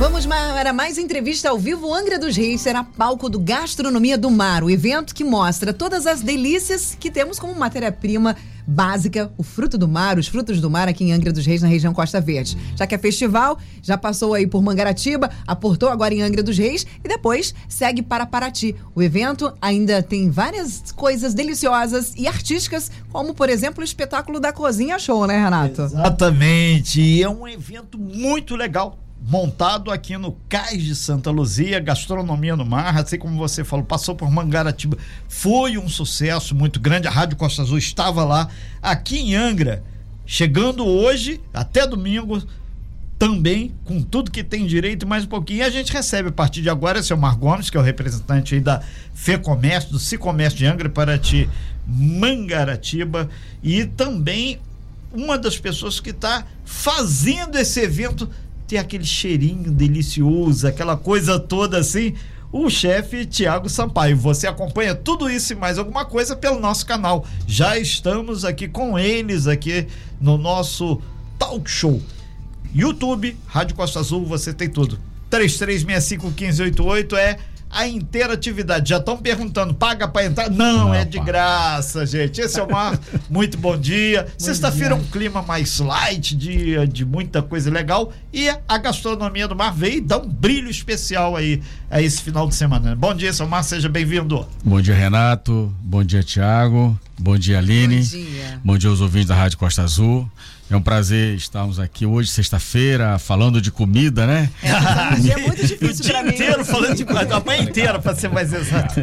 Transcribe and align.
Vamos 0.00 0.24
para 0.24 0.72
mais 0.72 0.96
entrevista 0.96 1.50
ao 1.50 1.58
vivo. 1.58 1.92
Angra 1.92 2.18
dos 2.18 2.34
Reis 2.34 2.62
será 2.62 2.82
palco 2.82 3.28
do 3.28 3.38
Gastronomia 3.38 4.16
do 4.16 4.30
Mar, 4.30 4.64
o 4.64 4.70
evento 4.70 5.14
que 5.14 5.22
mostra 5.22 5.74
todas 5.74 6.06
as 6.06 6.22
delícias 6.22 6.96
que 6.98 7.10
temos 7.10 7.38
como 7.38 7.54
matéria-prima 7.54 8.34
básica, 8.66 9.30
o 9.36 9.42
fruto 9.42 9.76
do 9.76 9.86
mar, 9.86 10.18
os 10.18 10.26
frutos 10.26 10.58
do 10.58 10.70
mar 10.70 10.88
aqui 10.88 11.04
em 11.04 11.12
Angra 11.12 11.30
dos 11.30 11.44
Reis, 11.44 11.60
na 11.60 11.68
região 11.68 11.92
Costa 11.92 12.18
Verde. 12.18 12.56
Já 12.76 12.86
que 12.86 12.94
é 12.94 12.98
festival, 12.98 13.58
já 13.82 13.98
passou 13.98 14.32
aí 14.32 14.46
por 14.46 14.62
Mangaratiba, 14.62 15.30
aportou 15.46 15.90
agora 15.90 16.14
em 16.14 16.22
Angra 16.22 16.42
dos 16.42 16.56
Reis 16.56 16.86
e 17.04 17.06
depois 17.06 17.54
segue 17.68 18.00
para 18.00 18.24
Paraty. 18.24 18.74
O 18.94 19.02
evento 19.02 19.52
ainda 19.60 20.02
tem 20.02 20.30
várias 20.30 20.92
coisas 20.92 21.34
deliciosas 21.34 22.14
e 22.16 22.26
artísticas, 22.26 22.90
como 23.12 23.34
por 23.34 23.50
exemplo 23.50 23.82
o 23.82 23.84
espetáculo 23.84 24.40
da 24.40 24.50
Cozinha 24.50 24.98
Show, 24.98 25.26
né, 25.26 25.44
Renato? 25.44 25.82
Exatamente. 25.82 27.02
E 27.02 27.22
é 27.22 27.28
um 27.28 27.46
evento 27.46 27.98
muito 27.98 28.56
legal 28.56 28.96
montado 29.22 29.90
aqui 29.90 30.16
no 30.16 30.32
Cais 30.48 30.82
de 30.82 30.94
Santa 30.94 31.30
Luzia, 31.30 31.78
gastronomia 31.78 32.56
no 32.56 32.64
mar, 32.64 32.96
assim 32.96 33.18
como 33.18 33.36
você 33.36 33.62
falou, 33.62 33.84
passou 33.84 34.14
por 34.14 34.30
Mangaratiba, 34.30 34.96
foi 35.28 35.76
um 35.76 35.88
sucesso 35.88 36.54
muito 36.54 36.80
grande, 36.80 37.06
a 37.06 37.10
Rádio 37.10 37.36
Costa 37.36 37.62
Azul 37.62 37.78
estava 37.78 38.24
lá, 38.24 38.48
aqui 38.82 39.18
em 39.18 39.34
Angra, 39.34 39.84
chegando 40.24 40.86
hoje, 40.86 41.40
até 41.52 41.86
domingo, 41.86 42.42
também, 43.18 43.74
com 43.84 44.00
tudo 44.00 44.30
que 44.30 44.42
tem 44.42 44.66
direito 44.66 45.02
e 45.02 45.06
mais 45.06 45.24
um 45.24 45.28
pouquinho, 45.28 45.66
a 45.66 45.68
gente 45.68 45.92
recebe 45.92 46.30
a 46.30 46.32
partir 46.32 46.62
de 46.62 46.70
agora, 46.70 47.02
seu 47.02 47.18
Mar 47.18 47.36
Gomes, 47.36 47.68
que 47.68 47.76
é 47.76 47.80
o 47.80 47.82
representante 47.82 48.54
aí 48.54 48.60
da 48.62 48.80
FEComércio, 49.12 49.90
do 49.92 49.98
Cicomércio 49.98 50.58
de 50.58 50.64
Angra, 50.64 50.88
Paraty, 50.88 51.46
Mangaratiba, 51.86 53.28
e 53.62 53.84
também 53.84 54.58
uma 55.12 55.36
das 55.36 55.58
pessoas 55.58 56.00
que 56.00 56.10
está 56.10 56.46
fazendo 56.64 57.58
esse 57.58 57.80
evento 57.80 58.30
ter 58.70 58.78
aquele 58.78 59.04
cheirinho 59.04 59.68
delicioso, 59.68 60.68
aquela 60.68 60.96
coisa 60.96 61.40
toda 61.40 61.78
assim. 61.78 62.14
O 62.52 62.70
chefe 62.70 63.26
Tiago 63.26 63.68
Sampaio. 63.68 64.16
Você 64.16 64.46
acompanha 64.46 64.94
tudo 64.94 65.28
isso 65.28 65.52
e 65.52 65.56
mais 65.56 65.76
alguma 65.76 66.04
coisa 66.04 66.36
pelo 66.36 66.60
nosso 66.60 66.86
canal. 66.86 67.26
Já 67.48 67.76
estamos 67.76 68.44
aqui 68.44 68.68
com 68.68 68.96
eles 68.96 69.48
aqui 69.48 69.88
no 70.20 70.38
nosso 70.38 71.02
talk 71.36 71.68
show. 71.68 72.00
YouTube, 72.72 73.36
Rádio 73.46 73.74
Costa 73.74 73.98
Azul, 73.98 74.24
você 74.24 74.52
tem 74.52 74.68
tudo. 74.68 75.00
33651588 75.30 77.16
é 77.16 77.38
a 77.70 77.86
interatividade. 77.86 78.90
Já 78.90 78.98
estão 78.98 79.16
perguntando, 79.16 79.72
paga 79.72 80.08
para 80.08 80.26
entrar? 80.26 80.50
Não, 80.50 80.86
Não 80.88 80.94
é 80.94 81.04
de 81.04 81.20
graça, 81.20 82.04
gente. 82.04 82.40
Esse 82.40 82.58
é 82.58 82.62
o 82.62 82.70
Mar. 82.70 82.98
Muito 83.30 83.56
bom 83.56 83.76
dia. 83.78 84.26
Sexta-feira 84.36 84.94
um 84.94 85.04
clima 85.04 85.40
mais 85.40 85.78
light, 85.78 86.36
dia 86.36 86.86
de 86.86 87.04
muita 87.04 87.42
coisa 87.42 87.70
legal. 87.70 88.12
E 88.32 88.48
a 88.48 88.78
gastronomia 88.78 89.46
do 89.46 89.54
mar 89.54 89.72
veio 89.72 90.02
dar 90.02 90.18
um 90.18 90.28
brilho 90.28 90.70
especial 90.70 91.36
aí 91.36 91.62
a 91.90 92.00
esse 92.00 92.22
final 92.22 92.48
de 92.48 92.54
semana. 92.54 92.94
Bom 92.94 93.12
dia, 93.12 93.32
seu 93.32 93.48
Mar, 93.48 93.64
seja 93.64 93.88
bem-vindo. 93.88 94.46
Bom 94.64 94.80
dia, 94.80 94.94
Renato. 94.94 95.74
Bom 95.82 96.04
dia, 96.04 96.22
Tiago. 96.22 96.98
Bom 97.18 97.36
dia, 97.36 97.58
Aline. 97.58 97.96
Bom 97.96 98.02
dia. 98.02 98.60
Bom 98.64 98.78
dia 98.78 98.88
aos 98.90 99.00
ouvintes 99.00 99.28
da 99.28 99.34
Rádio 99.34 99.58
Costa 99.58 99.82
Azul. 99.82 100.30
É 100.70 100.76
um 100.76 100.80
prazer 100.80 101.34
estarmos 101.34 101.80
aqui 101.80 102.06
hoje, 102.06 102.30
sexta-feira, 102.30 103.18
falando 103.18 103.60
de 103.60 103.72
comida, 103.72 104.24
né? 104.24 104.48
É, 104.62 105.16
dia 105.20 105.36
muito 105.36 105.66
difícil 105.66 106.04
para 106.06 106.22
mim. 106.22 106.28
inteiro 106.30 106.64
falando 106.64 106.94
de 106.94 107.04
comida, 107.04 107.36
a 107.36 107.40
manhã 107.40 107.62
inteira, 107.62 107.98
para 107.98 108.14
ser 108.14 108.28
mais 108.28 108.52
exato. 108.52 109.00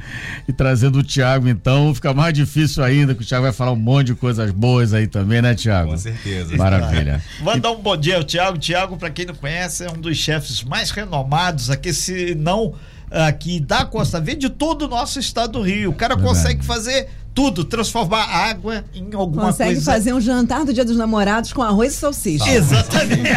e 0.48 0.52
trazendo 0.54 1.00
o 1.00 1.02
Tiago, 1.02 1.46
então, 1.46 1.94
fica 1.94 2.14
mais 2.14 2.32
difícil 2.32 2.82
ainda, 2.82 3.14
que 3.14 3.20
o 3.20 3.24
Tiago 3.24 3.42
vai 3.42 3.52
falar 3.52 3.72
um 3.72 3.76
monte 3.76 4.06
de 4.06 4.14
coisas 4.14 4.50
boas 4.50 4.94
aí 4.94 5.06
também, 5.06 5.42
né, 5.42 5.54
Tiago? 5.54 5.90
Com 5.90 5.98
certeza. 5.98 6.56
Maravilha. 6.56 7.22
Vou 7.42 7.60
dar 7.60 7.72
um 7.72 7.82
bom 7.82 7.98
dia 7.98 8.16
ao 8.16 8.24
Tiago. 8.24 8.56
Tiago, 8.56 8.96
para 8.96 9.10
quem 9.10 9.26
não 9.26 9.34
conhece, 9.34 9.84
é 9.84 9.90
um 9.90 10.00
dos 10.00 10.16
chefes 10.16 10.64
mais 10.64 10.90
renomados 10.90 11.68
aqui, 11.68 11.92
se 11.92 12.29
não 12.34 12.74
aqui 13.10 13.58
da 13.58 13.84
Costa 13.84 14.20
Verde, 14.20 14.48
de 14.48 14.50
todo 14.50 14.82
o 14.82 14.88
nosso 14.88 15.18
estado 15.18 15.52
do 15.52 15.62
Rio. 15.62 15.90
O 15.90 15.94
cara 15.94 16.14
Verdade. 16.14 16.36
consegue 16.36 16.64
fazer 16.64 17.08
tudo, 17.34 17.64
transformar 17.64 18.24
água 18.24 18.84
em 18.94 19.12
alguma 19.14 19.46
Consegue 19.46 19.74
coisa. 19.74 19.80
Consegue 19.80 19.80
fazer 19.80 20.12
um 20.14 20.20
jantar 20.20 20.64
do 20.64 20.72
Dia 20.72 20.84
dos 20.84 20.96
Namorados 20.96 21.52
com 21.52 21.62
arroz 21.62 21.92
e 21.94 21.96
salsicha. 21.96 22.48
Exatamente. 22.48 23.22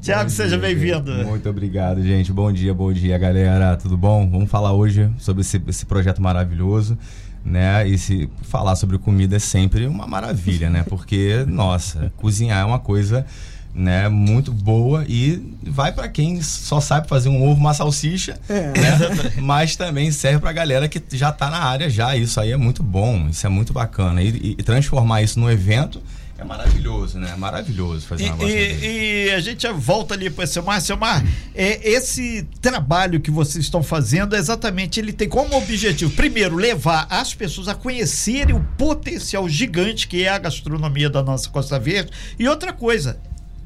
Tiago, 0.00 0.30
seja 0.30 0.58
bem-vindo. 0.58 1.12
Muito 1.24 1.48
obrigado, 1.48 2.02
gente. 2.02 2.32
Bom 2.32 2.52
dia, 2.52 2.74
bom 2.74 2.92
dia, 2.92 3.16
galera. 3.18 3.76
Tudo 3.76 3.96
bom? 3.96 4.28
Vamos 4.28 4.50
falar 4.50 4.72
hoje 4.72 5.10
sobre 5.18 5.40
esse, 5.42 5.62
esse 5.66 5.86
projeto 5.86 6.20
maravilhoso 6.20 6.98
né? 7.44 7.86
E 7.86 7.98
se 7.98 8.28
falar 8.42 8.74
sobre 8.74 8.96
comida 8.96 9.36
é 9.36 9.38
sempre 9.38 9.86
uma 9.86 10.06
maravilha, 10.06 10.70
né? 10.70 10.82
Porque, 10.88 11.44
nossa, 11.46 12.10
cozinhar 12.16 12.62
é 12.62 12.64
uma 12.64 12.78
coisa 12.78 13.26
né, 13.74 14.08
muito 14.08 14.52
boa 14.52 15.04
e 15.08 15.56
vai 15.62 15.90
para 15.90 16.08
quem 16.08 16.40
só 16.40 16.80
sabe 16.80 17.08
fazer 17.08 17.28
um 17.28 17.42
ovo, 17.42 17.60
uma 17.60 17.74
salsicha, 17.74 18.38
é. 18.48 18.72
né? 18.78 18.98
mas 19.42 19.74
também 19.74 20.10
serve 20.12 20.38
para 20.38 20.52
galera 20.52 20.88
que 20.88 21.02
já 21.16 21.30
está 21.30 21.50
na 21.50 21.58
área 21.58 21.90
já. 21.90 22.16
Isso 22.16 22.40
aí 22.40 22.52
é 22.52 22.56
muito 22.56 22.82
bom, 22.82 23.28
isso 23.28 23.46
é 23.46 23.50
muito 23.50 23.72
bacana 23.72 24.22
e, 24.22 24.54
e 24.58 24.62
transformar 24.62 25.22
isso 25.22 25.40
no 25.40 25.50
evento 25.50 26.00
é 26.36 26.42
maravilhoso, 26.42 27.18
né? 27.18 27.30
É 27.32 27.36
maravilhoso 27.36 28.06
fazer 28.06 28.30
um 28.32 28.48
e, 28.48 29.28
e, 29.28 29.30
a 29.30 29.40
gente 29.40 29.66
volta 29.68 30.14
ali 30.14 30.28
para 30.28 30.44
o 30.44 30.46
Selmar. 30.46 30.80
Selmar, 30.80 31.24
é, 31.54 31.88
esse 31.88 32.42
trabalho 32.60 33.20
que 33.20 33.30
vocês 33.30 33.64
estão 33.64 33.84
fazendo, 33.84 34.34
exatamente, 34.34 34.98
ele 34.98 35.12
tem 35.12 35.28
como 35.28 35.56
objetivo, 35.56 36.10
primeiro, 36.12 36.56
levar 36.56 37.06
as 37.08 37.32
pessoas 37.32 37.68
a 37.68 37.74
conhecerem 37.74 38.54
o 38.54 38.60
potencial 38.76 39.48
gigante 39.48 40.08
que 40.08 40.24
é 40.24 40.28
a 40.28 40.38
gastronomia 40.38 41.08
da 41.08 41.22
nossa 41.22 41.48
Costa 41.48 41.78
Verde. 41.78 42.10
E 42.36 42.48
outra 42.48 42.72
coisa, 42.72 43.20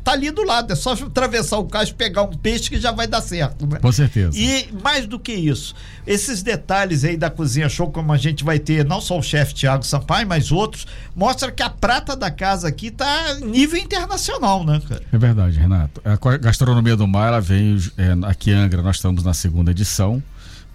tá 0.09 0.13
ali 0.13 0.31
do 0.31 0.43
lado, 0.43 0.73
é 0.73 0.77
só 0.77 0.93
atravessar 0.93 1.59
o 1.59 1.65
cais, 1.65 1.93
pegar 1.93 2.23
um 2.23 2.33
peixe 2.33 2.71
que 2.71 2.81
já 2.81 2.91
vai 2.91 3.07
dar 3.07 3.21
certo. 3.21 3.67
Né? 3.67 3.79
Com 3.79 3.93
certeza. 3.93 4.31
E 4.35 4.69
mais 4.83 5.07
do 5.07 5.19
que 5.19 5.33
isso, 5.33 5.75
esses 6.07 6.43
detalhes 6.43 7.05
aí 7.05 7.17
da 7.17 7.29
Cozinha 7.29 7.69
Show, 7.69 7.91
como 7.91 8.13
a 8.13 8.17
gente 8.17 8.43
vai 8.43 8.59
ter, 8.59 8.85
não 8.85 9.01
só 9.01 9.19
o 9.19 9.23
chefe 9.23 9.53
Tiago 9.53 9.85
Sampaio, 9.85 10.27
mas 10.27 10.51
outros, 10.51 10.87
mostra 11.15 11.53
que 11.53 11.63
a 11.63 11.69
prata 11.69 12.17
da 12.17 12.31
casa 12.31 12.69
aqui 12.69 12.91
tá 12.91 13.35
nível 13.35 13.79
internacional, 13.79 14.65
né, 14.65 14.81
cara? 14.89 15.03
É 15.13 15.19
verdade, 15.19 15.59
Renato. 15.59 16.01
A 16.05 16.37
gastronomia 16.39 16.97
do 16.97 17.07
mar, 17.07 17.29
ela 17.29 17.41
veio 17.41 17.79
é, 17.99 18.17
aqui 18.27 18.51
em 18.51 18.55
Angra, 18.55 18.83
nós 18.83 18.97
estamos 18.97 19.23
na 19.23 19.35
segunda 19.35 19.71
edição, 19.71 20.23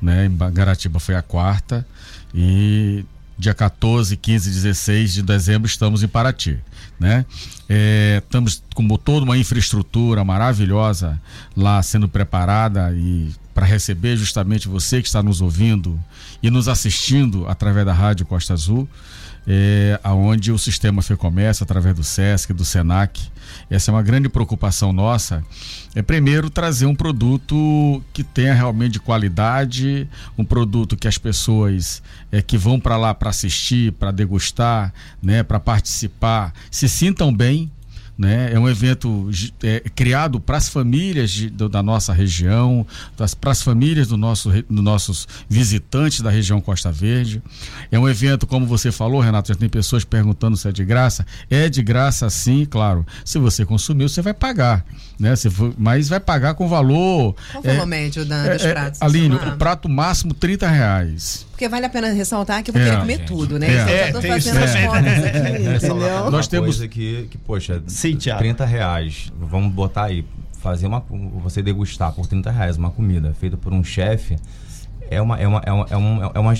né? 0.01 0.25
Em 0.25 0.53
Garatiba 0.53 0.99
foi 0.99 1.15
a 1.15 1.21
quarta 1.21 1.85
e 2.33 3.03
dia 3.37 3.53
14, 3.53 4.15
15 4.15 4.49
e 4.49 4.53
16 4.53 5.13
de 5.13 5.21
dezembro 5.21 5.67
estamos 5.67 6.03
em 6.03 6.07
Paraty, 6.07 6.59
né? 6.99 7.25
É, 7.67 8.21
estamos 8.23 8.63
com 8.75 8.87
toda 8.97 9.23
uma 9.25 9.37
infraestrutura 9.37 10.23
maravilhosa 10.23 11.19
lá 11.55 11.81
sendo 11.81 12.07
preparada 12.07 12.93
e 12.95 13.31
para 13.53 13.65
receber 13.65 14.17
justamente 14.17 14.67
você 14.67 15.01
que 15.01 15.07
está 15.07 15.21
nos 15.21 15.41
ouvindo 15.41 15.99
e 16.41 16.49
nos 16.49 16.67
assistindo 16.67 17.47
através 17.47 17.85
da 17.85 17.93
Rádio 17.93 18.25
Costa 18.25 18.53
Azul, 18.53 18.87
é, 19.47 19.99
aonde 20.03 20.51
o 20.51 20.57
sistema 20.57 21.01
FEComércio, 21.01 21.63
através 21.63 21.95
do 21.95 22.03
SESC, 22.03 22.53
do 22.53 22.65
SENAC, 22.65 23.19
essa 23.75 23.89
é 23.89 23.93
uma 23.93 24.03
grande 24.03 24.29
preocupação 24.29 24.93
nossa, 24.93 25.43
é 25.95 26.01
primeiro 26.03 26.47
trazer 26.47 26.85
um 26.85 26.93
produto 26.93 28.03
que 28.13 28.23
tenha 28.23 28.53
realmente 28.53 28.99
qualidade, 28.99 30.07
um 30.37 30.45
produto 30.45 30.95
que 30.95 31.07
as 31.07 31.17
pessoas 31.17 32.03
é, 32.31 32.39
que 32.39 32.55
vão 32.55 32.79
para 32.79 32.97
lá 32.97 33.15
para 33.15 33.31
assistir, 33.31 33.91
para 33.93 34.11
degustar, 34.11 34.93
né, 35.19 35.41
para 35.41 35.59
participar, 35.59 36.53
se 36.69 36.87
sintam 36.87 37.33
bem, 37.33 37.71
né? 38.17 38.51
É 38.53 38.59
um 38.59 38.69
evento 38.69 39.29
é, 39.63 39.79
criado 39.95 40.39
para 40.39 40.57
as 40.57 40.69
famílias 40.69 41.31
de, 41.31 41.49
do, 41.49 41.67
da 41.67 41.81
nossa 41.81 42.13
região, 42.13 42.85
para 43.15 43.51
as 43.51 43.61
famílias 43.61 44.07
do 44.07 44.17
nosso, 44.17 44.51
dos 44.51 44.83
nossos 44.83 45.27
visitantes 45.49 46.21
da 46.21 46.29
região 46.29 46.61
Costa 46.61 46.91
Verde. 46.91 47.41
É 47.91 47.97
um 47.97 48.07
evento, 48.07 48.45
como 48.45 48.65
você 48.65 48.91
falou, 48.91 49.19
Renato, 49.19 49.49
já 49.49 49.55
tem 49.55 49.67
pessoas 49.67 50.03
perguntando 50.03 50.55
se 50.55 50.67
é 50.67 50.71
de 50.71 50.85
graça. 50.85 51.25
É 51.49 51.67
de 51.69 51.81
graça, 51.81 52.29
sim, 52.29 52.65
claro. 52.65 53.05
Se 53.25 53.39
você 53.39 53.65
consumiu, 53.65 54.07
você 54.07 54.21
vai 54.21 54.33
pagar. 54.33 54.85
Né? 55.19 55.35
Se 55.35 55.49
for, 55.49 55.73
mas 55.77 56.09
vai 56.09 56.19
pagar 56.19 56.53
com 56.53 56.67
valor. 56.67 57.35
Qual 57.51 57.63
foi 57.63 57.75
é, 57.75 57.81
o 57.81 57.87
médio 57.87 58.25
da, 58.25 58.45
é, 58.45 58.53
dos 58.53 58.65
é, 58.65 58.71
pratos? 58.73 59.01
Aline, 59.01 59.35
o 59.35 59.57
prato 59.57 59.89
máximo 59.89 60.33
30 60.33 60.67
reais. 60.67 61.45
Porque 61.53 61.69
vale 61.69 61.85
a 61.85 61.89
pena 61.89 62.11
ressaltar 62.11 62.63
que 62.63 62.71
eu 62.71 62.73
vou 62.73 62.81
é, 62.81 62.85
querer 62.85 62.99
comer 62.99 63.17
gente. 63.19 63.27
tudo, 63.27 63.59
né? 63.59 63.67
É, 63.67 64.09
então, 64.09 64.19
eu 64.19 64.27
tô 64.27 64.33
fazendo 64.33 64.57
as 64.57 64.75
contas 64.75 65.23
aqui, 65.23 65.37
entendeu? 65.85 66.31
Nós 66.31 66.47
temos 66.47 66.79
que, 66.79 67.27
que 67.29 67.37
poxa, 67.37 67.81
Sim, 67.85 68.17
30 68.17 68.65
reais. 68.65 69.31
Vamos 69.39 69.71
botar 69.71 70.05
aí, 70.05 70.25
fazer 70.59 70.87
uma. 70.87 71.05
Você 71.43 71.61
degustar 71.61 72.11
por 72.11 72.25
30 72.25 72.49
reais 72.49 72.75
uma 72.75 72.89
comida 72.89 73.35
feita 73.39 73.55
por 73.55 73.71
um 73.71 73.83
chefe. 73.83 74.35
É 75.11 75.21
uma, 75.21 75.39
é 75.39 75.47
uma, 75.47 75.61
é 75.63 75.71
uma, 75.71 75.85
é 75.91 75.95
uma, 75.95 76.31
é 76.33 76.39
uma, 76.39 76.53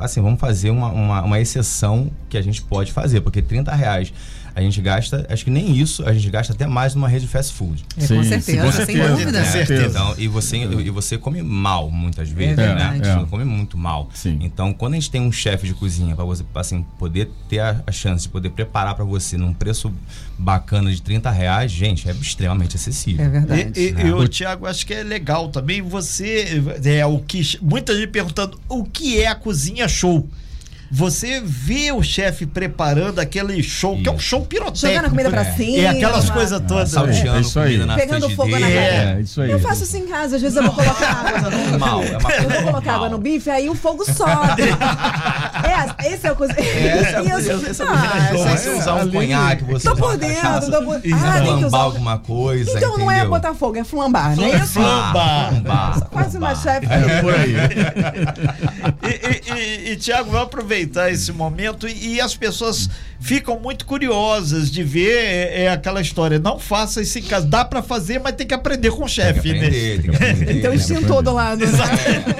assim, 0.00 0.20
vamos 0.20 0.40
fazer 0.40 0.70
uma, 0.70 0.88
uma, 0.88 1.22
uma, 1.22 1.38
exceção 1.38 2.10
que 2.28 2.36
a 2.36 2.42
gente 2.42 2.60
pode 2.60 2.92
fazer, 2.92 3.20
porque 3.20 3.40
30 3.40 3.72
reais 3.72 4.12
a 4.54 4.60
gente 4.60 4.80
gasta, 4.80 5.26
acho 5.28 5.44
que 5.44 5.50
nem 5.50 5.76
isso, 5.76 6.04
a 6.06 6.12
gente 6.12 6.28
gasta 6.30 6.52
até 6.52 6.66
mais 6.66 6.94
numa 6.94 7.08
rede 7.08 7.26
de 7.26 7.30
fast 7.30 7.52
food. 7.54 7.84
É, 7.96 8.00
com 8.00 8.06
Sim, 8.06 8.24
certeza, 8.24 8.62
com 8.62 8.72
sem 8.72 8.86
certeza. 8.86 9.08
dúvida. 9.10 9.38
Com 9.44 9.50
certeza. 9.52 9.86
Então, 9.86 10.14
e 10.18 10.28
você, 10.28 10.56
e 10.56 10.90
você 10.90 11.18
come 11.18 11.42
mal 11.42 11.90
muitas 11.90 12.28
vezes, 12.30 12.58
É 12.58 12.62
né? 12.62 12.66
verdade. 12.68 12.98
Você 12.98 13.10
É. 13.24 13.26
come 13.28 13.44
muito 13.44 13.78
mal. 13.78 14.08
Sim. 14.14 14.38
Então, 14.40 14.72
quando 14.72 14.94
a 14.94 14.96
gente 14.96 15.10
tem 15.10 15.20
um 15.20 15.32
chefe 15.32 15.66
de 15.66 15.74
cozinha 15.74 16.14
para 16.16 16.24
você 16.24 16.44
assim, 16.54 16.84
poder 16.98 17.30
ter 17.48 17.60
a, 17.60 17.82
a 17.86 17.92
chance 17.92 18.24
de 18.24 18.28
poder 18.30 18.50
preparar 18.50 18.94
para 18.94 19.04
você 19.04 19.36
num 19.36 19.52
preço 19.54 19.92
bacana 20.38 20.90
de 20.92 21.00
30 21.02 21.30
reais, 21.30 21.70
gente, 21.70 22.08
é 22.08 22.12
extremamente 22.12 22.76
acessível. 22.76 23.24
É 23.24 23.28
verdade. 23.28 23.72
E, 23.80 23.92
né? 23.92 24.06
e 24.08 24.12
o 24.12 24.26
Tiago, 24.28 24.66
acho 24.66 24.86
que 24.86 24.94
é 24.94 25.02
legal 25.02 25.48
também 25.48 25.82
você 25.82 26.62
é 26.84 27.04
o 27.06 27.18
que 27.18 27.40
muita 27.60 27.94
gente 27.94 28.08
perguntando 28.08 28.58
o 28.68 28.84
que 28.84 29.20
é 29.20 29.26
a 29.26 29.34
cozinha 29.34 29.86
show. 29.88 30.28
Você 30.92 31.40
vê 31.44 31.92
o 31.92 32.02
chefe 32.02 32.44
preparando 32.46 33.20
aquele 33.20 33.62
show, 33.62 33.96
que 33.96 34.08
é 34.08 34.12
um 34.12 34.18
show 34.18 34.40
pirotécnico. 34.44 34.88
Jogando 34.88 35.04
a 35.06 35.08
comida 35.10 35.30
pra 35.30 35.42
É. 35.42 35.52
cima. 35.52 35.78
É 35.82 35.86
aquelas 35.88 36.28
coisas 36.30 36.60
todas. 36.66 36.90
Salteando 36.90 37.38
É 37.38 37.40
isso 37.40 37.60
aí. 37.60 37.78
na 37.78 37.94
Pegando 37.94 38.28
fogo 38.30 38.50
na 38.50 38.60
cara. 38.66 38.72
É, 38.72 39.20
isso 39.20 39.40
aí. 39.40 39.50
Eu 39.52 39.60
faço 39.60 39.84
isso 39.84 39.96
em 39.96 40.06
casa, 40.08 40.36
às 40.36 40.42
vezes 40.42 40.56
eu 40.56 40.64
vou 40.64 40.72
colocar 40.72 41.06
água. 41.36 41.50
Normal, 41.50 42.02
é 42.02 42.16
uma 42.18 42.32
Eu 42.32 42.50
vou 42.50 42.62
colocar 42.72 42.94
água 42.94 43.08
no 43.08 43.18
bife, 43.18 43.48
aí 43.50 43.68
o 43.70 43.74
fogo 43.76 44.04
sobe. 44.04 44.62
é, 46.02 46.08
esse 46.12 46.26
é 46.26 46.32
o 46.32 46.36
coisa. 46.36 46.54
Essa 46.54 47.08
é 47.08 47.16
a 47.18 47.30
coisa- 47.30 47.70
essa 47.70 47.82
é 47.84 47.86
a 47.86 47.90
Ah, 47.90 48.28
coisa- 48.30 48.48
gente, 48.50 48.60
você 48.60 48.70
usar 48.70 48.94
um 48.94 49.10
conhaque, 49.10 49.64
você 49.64 49.88
Tô 49.88 49.94
por 49.96 50.04
uma 50.06 50.16
dentro, 50.16 50.70
tô 50.72 50.82
por- 50.82 50.96
Ah, 50.96 51.00
tem 51.00 51.10
que 51.12 51.18
flambar 51.18 51.66
usar- 51.66 51.78
alguma 51.78 52.18
coisa, 52.18 52.76
Então 52.76 52.98
não 52.98 53.10
é 53.10 53.24
botar 53.26 53.54
fogo, 53.54 53.76
é 53.78 53.84
flambar, 53.84 54.34
não 54.34 54.44
é 54.44 54.56
isso? 54.56 54.72
Flambar. 54.72 55.50
Flambar. 55.50 56.00
Quase 56.10 56.36
uma 56.36 56.54
chefe. 56.54 56.86
É 56.90 57.20
por 57.22 57.34
aí. 57.34 57.54
E, 59.02 59.08
e, 59.08 59.88
e, 59.88 59.92
e, 59.92 59.96
Tiago, 59.96 60.30
vai 60.30 60.42
aproveitar 60.42 60.79
esse 61.10 61.32
momento 61.32 61.86
e, 61.88 62.14
e 62.14 62.20
as 62.20 62.36
pessoas 62.36 62.88
ficam 63.18 63.58
muito 63.60 63.84
curiosas 63.84 64.70
de 64.70 64.82
ver 64.82 65.10
é, 65.18 65.62
é 65.64 65.70
aquela 65.70 66.00
história. 66.00 66.38
Não 66.38 66.58
faça 66.58 67.02
isso 67.02 67.18
em 67.18 67.22
casa. 67.22 67.46
Dá 67.46 67.64
pra 67.64 67.82
fazer, 67.82 68.18
mas 68.18 68.34
tem 68.34 68.46
que 68.46 68.54
aprender 68.54 68.90
com 68.90 68.96
o 68.96 68.98
Tem 69.00 69.06
que 69.06 69.12
chefe, 69.14 69.52
né? 69.52 69.58
aprender, 69.66 70.02
tem 70.02 70.10
que 70.10 70.16
aprender. 70.16 70.58
Então 70.58 70.72
extintor 70.74 71.22
do 71.22 71.32
lado, 71.32 71.58
né? 71.66 71.66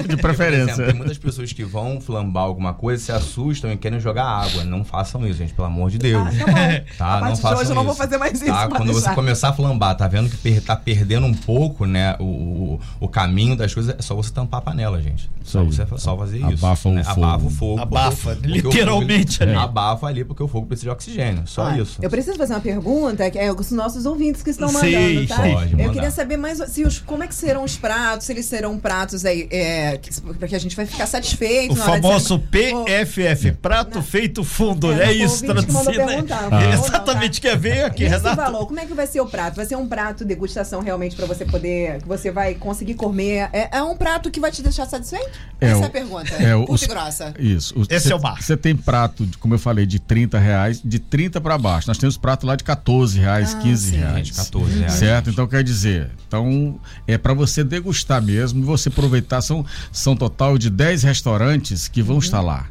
De 0.03 0.09
Por 0.17 0.19
preferência. 0.19 0.73
exemplo, 0.73 0.87
tem 0.87 0.95
muitas 0.95 1.19
pessoas 1.19 1.53
que 1.53 1.65
vão 1.65 2.01
flambar 2.01 2.45
alguma 2.45 2.73
coisa, 2.73 3.03
se 3.03 3.13
assustam 3.13 3.73
e 3.73 3.77
querem 3.77 4.01
jogar 4.01 4.25
água. 4.25 4.65
Não 4.65 4.85
façam 4.85 5.27
isso, 5.27 5.39
gente, 5.39 5.53
pelo 5.53 5.67
amor 5.69 5.91
de 5.91 5.99
Deus. 5.99 6.23
Ah, 6.47 6.83
tá. 6.97 7.11
Tá, 7.11 7.19
A 7.27 7.29
não 7.29 7.37
façam 7.37 7.59
hoje 7.59 7.71
eu 7.71 7.75
não 7.75 7.83
vou 7.83 7.93
isso. 7.93 8.03
fazer 8.03 8.17
mais 8.19 8.33
isso, 8.41 8.47
Tá? 8.47 8.69
Quando 8.69 8.89
você 8.89 9.01
deixar. 9.01 9.15
começar 9.15 9.49
a 9.49 9.53
flambar, 9.53 9.95
tá 9.97 10.09
vendo 10.09 10.29
que 10.31 10.37
per, 10.37 10.63
tá 10.63 10.75
perdendo 10.77 11.27
um 11.27 11.35
pouco, 11.35 11.85
né, 11.87 12.17
o, 12.19 12.25
o, 12.25 12.81
o 13.01 13.09
caminho 13.09 13.57
das 13.57 13.73
coisas, 13.75 13.95
é 13.99 14.03
só 14.03 14.15
você 14.15 14.31
tampar 14.33 14.59
a 14.59 14.63
panela, 14.63 15.01
gente. 15.03 15.31
Só, 15.43 15.65
você, 15.65 15.85
só 15.97 16.17
fazer 16.17 16.39
isso. 16.39 16.65
Abafa 16.65 16.89
o 16.89 16.93
né? 16.93 17.03
fogo. 17.05 17.21
Abafa 17.23 17.47
o 17.47 17.51
fogo. 17.51 17.81
Abafa, 17.83 18.30
o- 18.33 18.37
porque 18.37 18.49
o 18.49 18.71
literalmente 18.71 19.39
fogo, 19.39 19.51
ali. 19.51 19.59
Abafa 19.59 20.07
ali, 20.07 20.25
porque 20.25 20.43
o 20.43 20.49
fogo 20.49 20.67
precisa 20.67 20.87
de 20.87 20.91
oxigênio. 20.91 21.43
Só 21.47 21.65
Ó, 21.65 21.73
isso. 21.75 21.99
Eu 22.03 22.11
preciso 22.11 22.37
fazer 22.37 22.53
uma 22.55 22.61
pergunta, 22.61 23.31
que 23.31 23.39
é 23.39 23.53
os 23.53 23.71
nossos 23.71 24.07
ouvintes 24.07 24.43
que 24.43 24.51
estão 24.51 24.69
Sim, 24.69 24.75
mandando, 24.75 25.27
tá? 25.27 25.37
pode 25.37 25.73
eu 25.73 25.79
mandar. 25.79 25.93
queria 25.93 26.11
saber 26.11 26.37
mais 26.37 26.59
se 26.71 26.85
os, 26.85 26.99
como 26.99 27.23
é 27.23 27.27
que 27.27 27.35
serão 27.35 27.65
os 27.65 27.77
pratos, 27.77 28.27
se 28.27 28.33
eles 28.33 28.47
serão 28.47 28.79
pratos 28.79 29.25
aí, 29.25 29.49
é, 29.51 29.99
que- 29.99 30.21
porque 30.21 30.55
a 30.55 30.59
gente 30.61 30.75
vai 30.77 30.87
ficar 30.87 31.07
satisfeito. 31.07 31.73
O 31.75 31.77
na 31.77 31.85
hora 31.85 32.01
de 32.01 32.03
famoso 32.07 32.37
ser- 32.37 32.85
PFF, 32.85 33.53
prato 33.53 33.97
Não. 33.99 34.03
feito 34.05 34.43
fundo, 34.45 34.91
É, 34.93 34.97
né? 34.97 35.05
É 35.05 35.09
o 35.09 35.25
isso, 35.27 35.45
não 35.47 35.55
né? 35.55 35.63
falou 35.63 35.93
não, 35.95 36.61
Exatamente, 36.73 37.41
tá? 37.41 37.51
que 37.51 37.57
veio 37.57 37.87
aqui, 37.87 38.05
Nesse 38.05 38.17
Renato. 38.17 38.37
valor, 38.37 38.67
como 38.67 38.81
é 38.81 38.87
que 38.87 38.95
vai 38.95 39.07
ser 39.07 39.21
o 39.21 39.27
prato? 39.27 39.57
Vai 39.57 39.67
ser 39.67 39.77
um 39.77 39.87
prato 39.87 40.25
degustação 40.25 40.81
realmente 40.81 41.17
pra 41.17 41.27
você 41.27 41.45
poder, 41.45 42.01
que 42.03 42.09
você 42.09 42.31
vai 42.31 42.55
conseguir 42.55 42.95
comer? 42.95 43.49
É, 43.53 43.79
é 43.79 43.83
um 43.83 43.97
prato 43.97 44.31
que 44.31 44.41
vai 44.41 44.51
te 44.51 44.63
deixar 44.63 44.87
satisfeito? 44.87 45.31
É, 45.61 45.69
Essa 45.71 45.81
o- 45.81 45.83
é 45.83 45.87
a 45.87 45.91
pergunta. 45.91 46.35
é, 46.35 46.55
o- 46.55 46.61
Curta 46.61 46.73
os- 46.75 46.83
e 46.83 46.87
grossa. 46.87 47.35
Isso. 47.39 47.75
Esse 47.89 48.09
cê- 48.09 48.13
é 48.13 48.17
o 48.17 48.20
bar. 48.21 48.41
Você 48.41 48.57
tem 48.57 48.77
prato, 48.77 49.27
de- 49.27 49.37
como 49.39 49.55
eu 49.55 49.59
falei, 49.59 49.87
de 49.87 49.99
30 49.99 50.39
reais, 50.39 50.81
de 50.85 50.99
30 50.99 51.41
para 51.41 51.57
baixo. 51.59 51.89
Nós 51.89 51.99
temos 51.99 52.17
prato 52.17 52.47
lá 52.47 52.55
de 52.57 52.63
14 52.65 53.19
reais, 53.19 53.55
Ah, 53.55 53.59
15 53.59 53.91
sim. 53.91 53.97
reais. 53.97 54.17
Gente, 54.29 54.33
14 54.35 54.79
reais. 54.79 54.93
Certo? 54.93 55.31
Então 55.31 55.47
quer 55.47 55.65
dizer, 55.65 56.11
então 56.29 56.79
é 57.07 57.17
para 57.19 57.35
você 57.35 57.65
degustar 57.65 58.23
mesmo, 58.23 58.65
você 58.65 58.89
aproveitar. 58.89 59.41
São, 59.41 59.65
são 59.91 60.15
total 60.15 60.57
de 60.59 60.69
10 60.71 61.03
restaurantes 61.03 61.89
que 61.89 62.01
Uhum. 62.01 62.07
vão 62.07 62.19
estar 62.19 62.41
lá. 62.41 62.67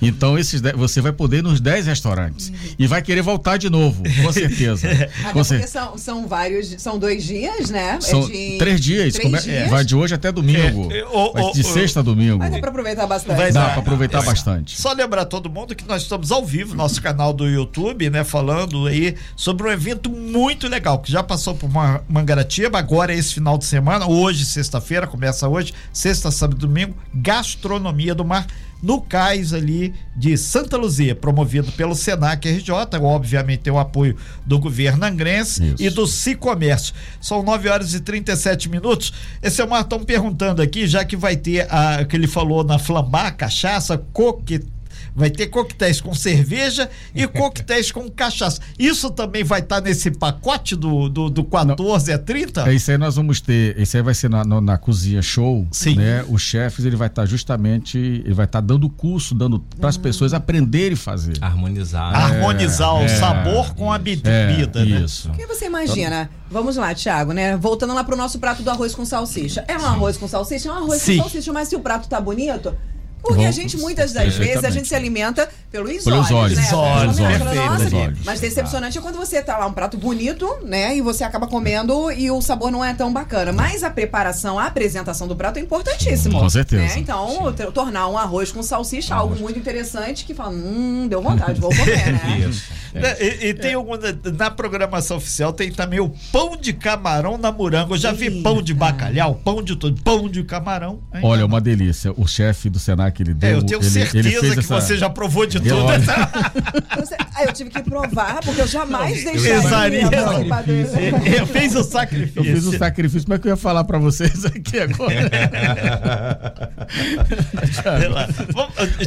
Então 0.00 0.38
esses 0.38 0.60
10 0.60 0.76
você 0.76 1.00
vai 1.00 1.12
poder 1.12 1.38
ir 1.38 1.42
nos 1.42 1.60
10 1.60 1.86
restaurantes 1.86 2.52
e 2.78 2.86
vai 2.86 3.02
querer 3.02 3.22
voltar 3.22 3.56
de 3.56 3.68
novo, 3.70 4.02
com 4.22 4.32
certeza. 4.32 4.88
Com 5.32 5.32
porque 5.32 5.44
cer- 5.44 5.68
são, 5.68 5.98
são 5.98 6.26
vários, 6.26 6.74
são 6.80 6.98
dois 6.98 7.24
dias, 7.24 7.70
né? 7.70 7.96
É 7.96 8.00
São 8.00 8.26
de- 8.26 8.56
três 8.58 8.80
dias, 8.80 9.14
três 9.14 9.28
come- 9.30 9.42
dias? 9.42 9.70
vai 9.70 9.84
de 9.84 9.94
hoje 9.94 10.14
até 10.14 10.30
domingo. 10.32 10.88
É, 10.92 10.98
é, 11.00 11.52
de 11.52 11.62
sexta 11.64 12.00
a 12.00 12.02
domingo. 12.02 12.38
Mas 12.38 12.50
dá 12.52 12.58
pra 12.58 12.70
aproveitar 12.70 13.06
bastante. 13.06 13.36
Vai 13.36 13.52
Dá 13.52 13.60
dar. 13.66 13.70
para 13.72 13.80
aproveitar 13.80 14.22
É. 14.22 14.26
bastante. 14.26 14.80
Só 14.84 14.92
lembrar 14.92 15.24
todo 15.24 15.48
mundo 15.48 15.74
que 15.74 15.88
nós 15.88 16.02
estamos 16.02 16.30
ao 16.30 16.44
vivo, 16.44 16.74
nosso 16.74 17.00
canal 17.00 17.32
do 17.32 17.48
YouTube, 17.48 18.10
né? 18.10 18.22
Falando 18.22 18.86
aí 18.86 19.14
sobre 19.34 19.66
um 19.66 19.70
evento 19.70 20.10
muito 20.10 20.68
legal, 20.68 20.98
que 20.98 21.10
já 21.10 21.22
passou 21.22 21.54
por 21.54 21.70
Ma- 21.70 22.02
Mangaratiba, 22.06 22.78
agora 22.80 23.10
é 23.14 23.16
esse 23.16 23.32
final 23.32 23.56
de 23.56 23.64
semana, 23.64 24.06
hoje, 24.06 24.44
sexta-feira, 24.44 25.06
começa 25.06 25.48
hoje, 25.48 25.72
sexta, 25.90 26.30
sábado 26.30 26.58
e 26.58 26.60
domingo, 26.60 26.94
Gastronomia 27.14 28.14
do 28.14 28.26
Mar, 28.26 28.46
no 28.82 29.00
cais 29.00 29.54
ali 29.54 29.94
de 30.14 30.36
Santa 30.36 30.76
Luzia, 30.76 31.14
promovido 31.14 31.72
pelo 31.72 31.94
Senac 31.94 32.46
RJ, 32.46 32.70
obviamente 33.00 33.60
tem 33.60 33.72
o 33.72 33.78
apoio 33.78 34.14
do 34.44 34.58
governo 34.58 35.06
angrense 35.06 35.64
Isso. 35.64 35.82
e 35.82 35.88
do 35.88 36.06
Cicomércio. 36.06 36.92
São 37.22 37.42
9 37.42 37.70
horas 37.70 37.94
e 37.94 38.00
37 38.00 38.68
minutos. 38.68 39.14
Esse 39.42 39.62
é 39.62 39.64
o 39.64 39.70
Martão 39.70 40.04
perguntando 40.04 40.60
aqui, 40.60 40.86
já 40.86 41.02
que 41.06 41.16
vai 41.16 41.34
ter 41.34 41.66
a 41.72 42.04
que 42.04 42.14
ele 42.14 42.26
falou 42.26 42.62
na 42.62 42.78
Flambá, 42.78 43.30
cachaça, 43.30 43.96
coquetel. 43.96 44.73
Vai 45.14 45.30
ter 45.30 45.46
coquetéis 45.46 46.00
com 46.00 46.12
cerveja 46.14 46.90
e 47.14 47.26
coquetéis 47.28 47.92
com 47.92 48.08
cachaça. 48.10 48.60
Isso 48.78 49.10
também 49.10 49.44
vai 49.44 49.60
estar 49.60 49.80
nesse 49.80 50.10
pacote 50.10 50.74
do, 50.74 51.08
do, 51.08 51.30
do 51.30 51.44
14 51.44 52.12
a 52.12 52.18
30? 52.18 52.68
É 52.68 52.74
isso 52.74 52.90
aí 52.90 52.98
nós 52.98 53.16
vamos 53.16 53.40
ter. 53.40 53.78
Isso 53.78 53.96
aí 53.96 54.02
vai 54.02 54.14
ser 54.14 54.28
na, 54.28 54.44
na, 54.44 54.60
na 54.60 54.78
cozinha 54.78 55.22
show. 55.22 55.66
Sim. 55.70 55.96
Né? 55.96 56.24
Os 56.28 56.42
chefes 56.42 56.84
ele 56.84 56.96
vai 56.96 57.08
estar 57.08 57.26
justamente, 57.26 57.96
ele 57.96 58.34
vai 58.34 58.46
estar 58.46 58.60
dando 58.60 58.88
curso, 58.90 59.34
dando 59.34 59.60
para 59.60 59.88
as 59.88 59.96
pessoas 59.96 60.34
aprenderem 60.34 60.94
a 60.94 60.96
fazer. 60.96 61.34
Harmonizar. 61.40 62.12
né? 62.12 62.18
Harmonizar 62.18 62.94
o 62.94 63.02
é, 63.02 63.08
sabor 63.08 63.74
com 63.74 63.92
a 63.92 63.96
É, 63.96 63.98
bebida, 63.98 64.84
né? 64.84 65.00
isso. 65.04 65.30
O 65.30 65.32
que 65.34 65.46
você 65.46 65.66
imagina? 65.66 66.28
Vamos 66.50 66.76
lá, 66.76 66.94
Thiago, 66.94 67.32
né? 67.32 67.56
Voltando 67.56 67.94
lá 67.94 68.04
pro 68.04 68.16
nosso 68.16 68.38
prato 68.38 68.62
do 68.62 68.70
arroz 68.70 68.94
com 68.94 69.04
salsicha. 69.04 69.64
É 69.66 69.76
um 69.76 69.84
arroz 69.84 70.16
com 70.16 70.28
salsicha? 70.28 70.68
É 70.68 70.72
um 70.72 70.76
arroz 70.76 71.02
Sim. 71.02 71.16
com 71.16 71.22
salsicha, 71.22 71.52
mas 71.52 71.68
se 71.68 71.76
o 71.76 71.80
prato 71.80 72.08
tá 72.08 72.20
bonito. 72.20 72.76
Porque 73.24 73.40
a 73.40 73.50
Vamos- 73.50 73.56
gente, 73.56 73.76
muitas 73.78 74.12
das 74.12 74.34
vezes, 74.36 74.62
a 74.64 74.70
gente 74.70 74.86
se 74.86 74.94
alimenta 74.94 75.48
pelos, 75.72 76.04
Pelos 76.04 76.30
olhos, 76.30 76.30
olhos. 76.30 76.58
né? 76.58 76.64
Os 76.66 76.72
olhos, 76.72 77.18
nossa, 77.18 77.38
pelos 77.78 77.92
olhos. 77.94 78.18
Mas 78.24 78.38
decepcionante 78.40 78.98
é 78.98 79.00
quando 79.00 79.16
você 79.16 79.42
tá 79.42 79.56
lá 79.58 79.66
um 79.66 79.72
prato 79.72 79.96
bonito, 79.96 80.46
né? 80.62 80.94
E 80.96 81.00
você 81.00 81.24
acaba 81.24 81.46
comendo 81.46 82.12
e 82.12 82.30
o 82.30 82.40
sabor 82.42 82.70
não 82.70 82.84
é 82.84 82.92
tão 82.94 83.12
bacana. 83.12 83.50
Mas 83.52 83.82
a 83.82 83.90
preparação, 83.90 84.58
a 84.58 84.66
apresentação 84.66 85.26
do 85.26 85.34
prato 85.34 85.58
é 85.58 85.62
importantíssimo. 85.62 86.38
Com 86.38 86.50
certeza. 86.50 86.82
né? 86.82 86.92
Então, 86.98 87.52
t- 87.52 87.64
tornar 87.72 88.08
um 88.08 88.18
arroz 88.18 88.52
com 88.52 88.62
salsicha 88.62 89.14
algo 89.14 89.34
muito 89.36 89.58
interessante 89.58 90.24
que 90.24 90.34
fala, 90.34 90.50
hum, 90.50 91.06
deu 91.08 91.22
vontade, 91.22 91.60
vou 91.60 91.70
comer, 91.74 92.12
né? 92.12 92.46
Isso. 92.48 92.62
Né, 92.94 93.16
E, 93.20 93.46
e 93.48 93.54
tem 93.54 93.74
alguma. 93.74 93.98
Na 94.38 94.50
programação 94.50 95.16
oficial 95.16 95.52
tem 95.52 95.70
também 95.72 95.98
o 96.00 96.14
pão 96.30 96.56
de 96.56 96.72
camarão 96.72 97.36
na 97.36 97.50
moranga. 97.50 97.92
Eu 97.92 97.98
já 97.98 98.12
vi 98.12 98.42
pão 98.42 98.62
de 98.62 98.72
bacalhau, 98.72 99.34
pão 99.34 99.62
de 99.62 99.74
tudo, 99.76 100.00
pão 100.02 100.28
de 100.28 100.44
camarão. 100.44 101.00
ainda 101.12 101.26
Olha, 101.26 101.40
não. 101.40 101.48
uma 101.48 101.60
delícia. 101.60 102.12
O 102.16 102.26
chefe 102.26 102.70
do 102.70 102.78
Senac 102.78 103.20
ele 103.20 103.34
deu. 103.34 103.50
É, 103.50 103.54
eu 103.54 103.62
tenho 103.64 103.80
ele, 103.80 103.90
certeza 103.90 104.18
ele 104.28 104.40
fez 104.40 104.52
que 104.54 104.58
essa- 104.60 104.80
você 104.80 104.96
já 104.96 105.10
provou 105.10 105.44
de 105.46 105.56
Eu- 105.56 105.62
tudo. 105.62 105.84
Você- 107.04 107.16
Ah, 107.36 107.42
eu 107.44 107.52
tive 107.52 107.68
que 107.70 107.82
provar, 107.82 108.40
porque 108.44 108.60
eu 108.60 108.66
jamais 108.68 109.24
eu 109.24 109.32
deixaria 109.32 110.08
desse. 110.08 111.36
Eu 111.36 111.46
fiz 111.48 111.74
o 111.74 111.82
sacrifício. 111.82 112.38
Eu 112.38 112.44
fiz 112.44 112.64
o 112.66 112.78
sacrifício, 112.78 113.22
como 113.24 113.34
é 113.34 113.38
que 113.40 113.48
eu 113.48 113.50
ia 113.50 113.56
falar 113.56 113.82
pra 113.84 113.98
vocês 113.98 114.44
aqui 114.44 114.78
agora? 114.78 115.14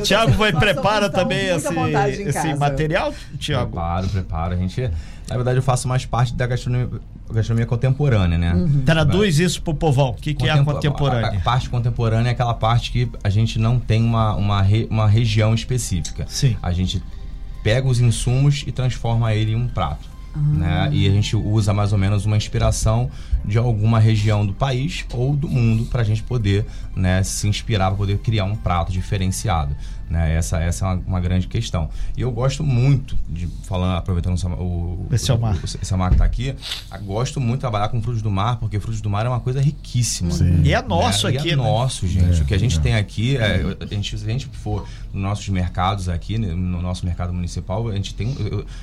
Tiago 0.04 0.34
vai 0.34 0.52
prepara 0.52 1.10
também 1.10 1.48
esse, 1.48 1.68
esse 2.24 2.54
material, 2.56 3.14
Tiago? 3.40 3.77
Preparo, 3.78 4.08
preparo. 4.10 4.54
A 4.54 4.58
gente, 4.58 4.82
na 5.30 5.36
verdade, 5.36 5.58
eu 5.58 5.64
faço 5.64 5.88
mais 5.88 6.06
parte 6.06 6.34
da 6.34 6.48
gastronomia, 6.48 6.90
gastronomia 7.32 7.66
contemporânea, 7.66 8.38
né? 8.38 8.54
Uhum. 8.54 8.82
Traduz 8.84 9.40
isso 9.40 9.62
pro 9.62 9.74
povão. 9.74 10.10
O 10.10 10.14
que, 10.16 10.34
que 10.34 10.46
é 10.48 10.50
a 10.52 10.58
Contempo- 10.58 10.74
contemporânea? 10.74 11.30
A, 11.30 11.38
a 11.38 11.40
parte 11.42 11.70
contemporânea 11.70 12.30
é 12.30 12.32
aquela 12.32 12.54
parte 12.54 12.92
que 12.92 13.10
a 13.24 13.30
gente 13.30 13.60
não 13.60 13.80
tem 13.80 14.04
uma, 14.04 14.36
uma, 14.36 14.62
re- 14.62 14.88
uma 14.90 15.08
região 15.08 15.54
específica. 15.54 16.26
Sim. 16.28 16.56
A 16.62 16.72
gente 16.72 17.02
pega 17.64 17.88
os 17.88 18.00
insumos 18.00 18.64
e 18.66 18.72
transforma 18.72 19.34
ele 19.34 19.52
em 19.52 19.56
um 19.56 19.68
prato. 19.68 20.18
Né? 20.36 20.90
E 20.92 21.08
a 21.08 21.12
gente 21.12 21.36
usa 21.36 21.74
mais 21.74 21.92
ou 21.92 21.98
menos 21.98 22.28
uma 22.28 22.38
inspiração 22.38 23.10
de 23.44 23.58
alguma 23.58 24.00
região 24.00 24.46
do 24.46 24.54
país 24.54 25.04
ou 25.12 25.36
do 25.36 25.48
mundo 25.50 25.86
para 25.86 26.02
a 26.02 26.06
gente 26.06 26.22
poder 26.22 26.64
né, 26.96 27.24
se 27.24 27.48
inspirar 27.48 27.88
para 27.88 27.98
poder 27.98 28.20
criar 28.20 28.44
um 28.44 28.56
prato 28.56 28.92
diferenciado. 28.92 29.76
Né? 30.10 30.36
Essa, 30.36 30.60
essa 30.60 30.86
é 30.86 30.88
uma, 30.88 31.04
uma, 31.06 31.20
grande 31.20 31.48
questão. 31.48 31.90
E 32.16 32.22
eu 32.22 32.32
gosto 32.32 32.64
muito 32.64 33.18
de, 33.28 33.48
falando, 33.64 33.98
aproveitando 33.98 34.38
o, 34.58 35.06
esse 35.12 35.30
é 35.30 35.34
o, 35.34 35.40
mar. 35.40 35.56
O, 35.56 35.66
esse 35.66 35.94
é 35.94 35.98
mar 35.98 36.10
que 36.10 36.16
está 36.16 36.26
aqui, 36.26 36.56
gosto 37.04 37.42
muito 37.42 37.56
de 37.56 37.62
trabalhar 37.62 37.90
com 37.90 38.02
frutos 38.02 38.22
do 38.22 38.32
mar, 38.32 38.58
porque 38.58 38.80
frutos 38.80 39.02
do 39.02 39.10
mar 39.10 39.26
é 39.26 39.30
uma 39.30 39.42
coisa 39.42 39.60
riquíssima. 39.62 40.32
Sim. 40.32 40.62
E 40.64 40.74
é 40.74 40.82
nosso 40.82 41.28
né? 41.28 41.38
aqui. 41.38 41.50
E 41.50 41.52
é 41.52 41.56
né? 41.56 41.62
nosso, 41.62 42.08
gente. 42.08 42.40
É, 42.40 42.44
o 42.44 42.46
que 42.46 42.54
a 42.54 42.60
gente 42.60 42.78
é. 42.78 42.82
tem 42.82 42.96
aqui, 42.96 43.36
é, 43.36 43.76
a 43.80 43.86
gente, 43.86 44.18
se 44.18 44.26
a 44.26 44.30
gente 44.30 44.48
for 44.48 44.88
nos 45.12 45.22
nossos 45.22 45.50
mercados 45.50 46.08
aqui, 46.08 46.38
né, 46.38 46.54
no 46.54 46.82
nosso 46.82 47.06
mercado 47.06 47.34
municipal, 47.34 47.90
a 47.90 47.96
gente 47.96 48.16
tem, 48.16 48.34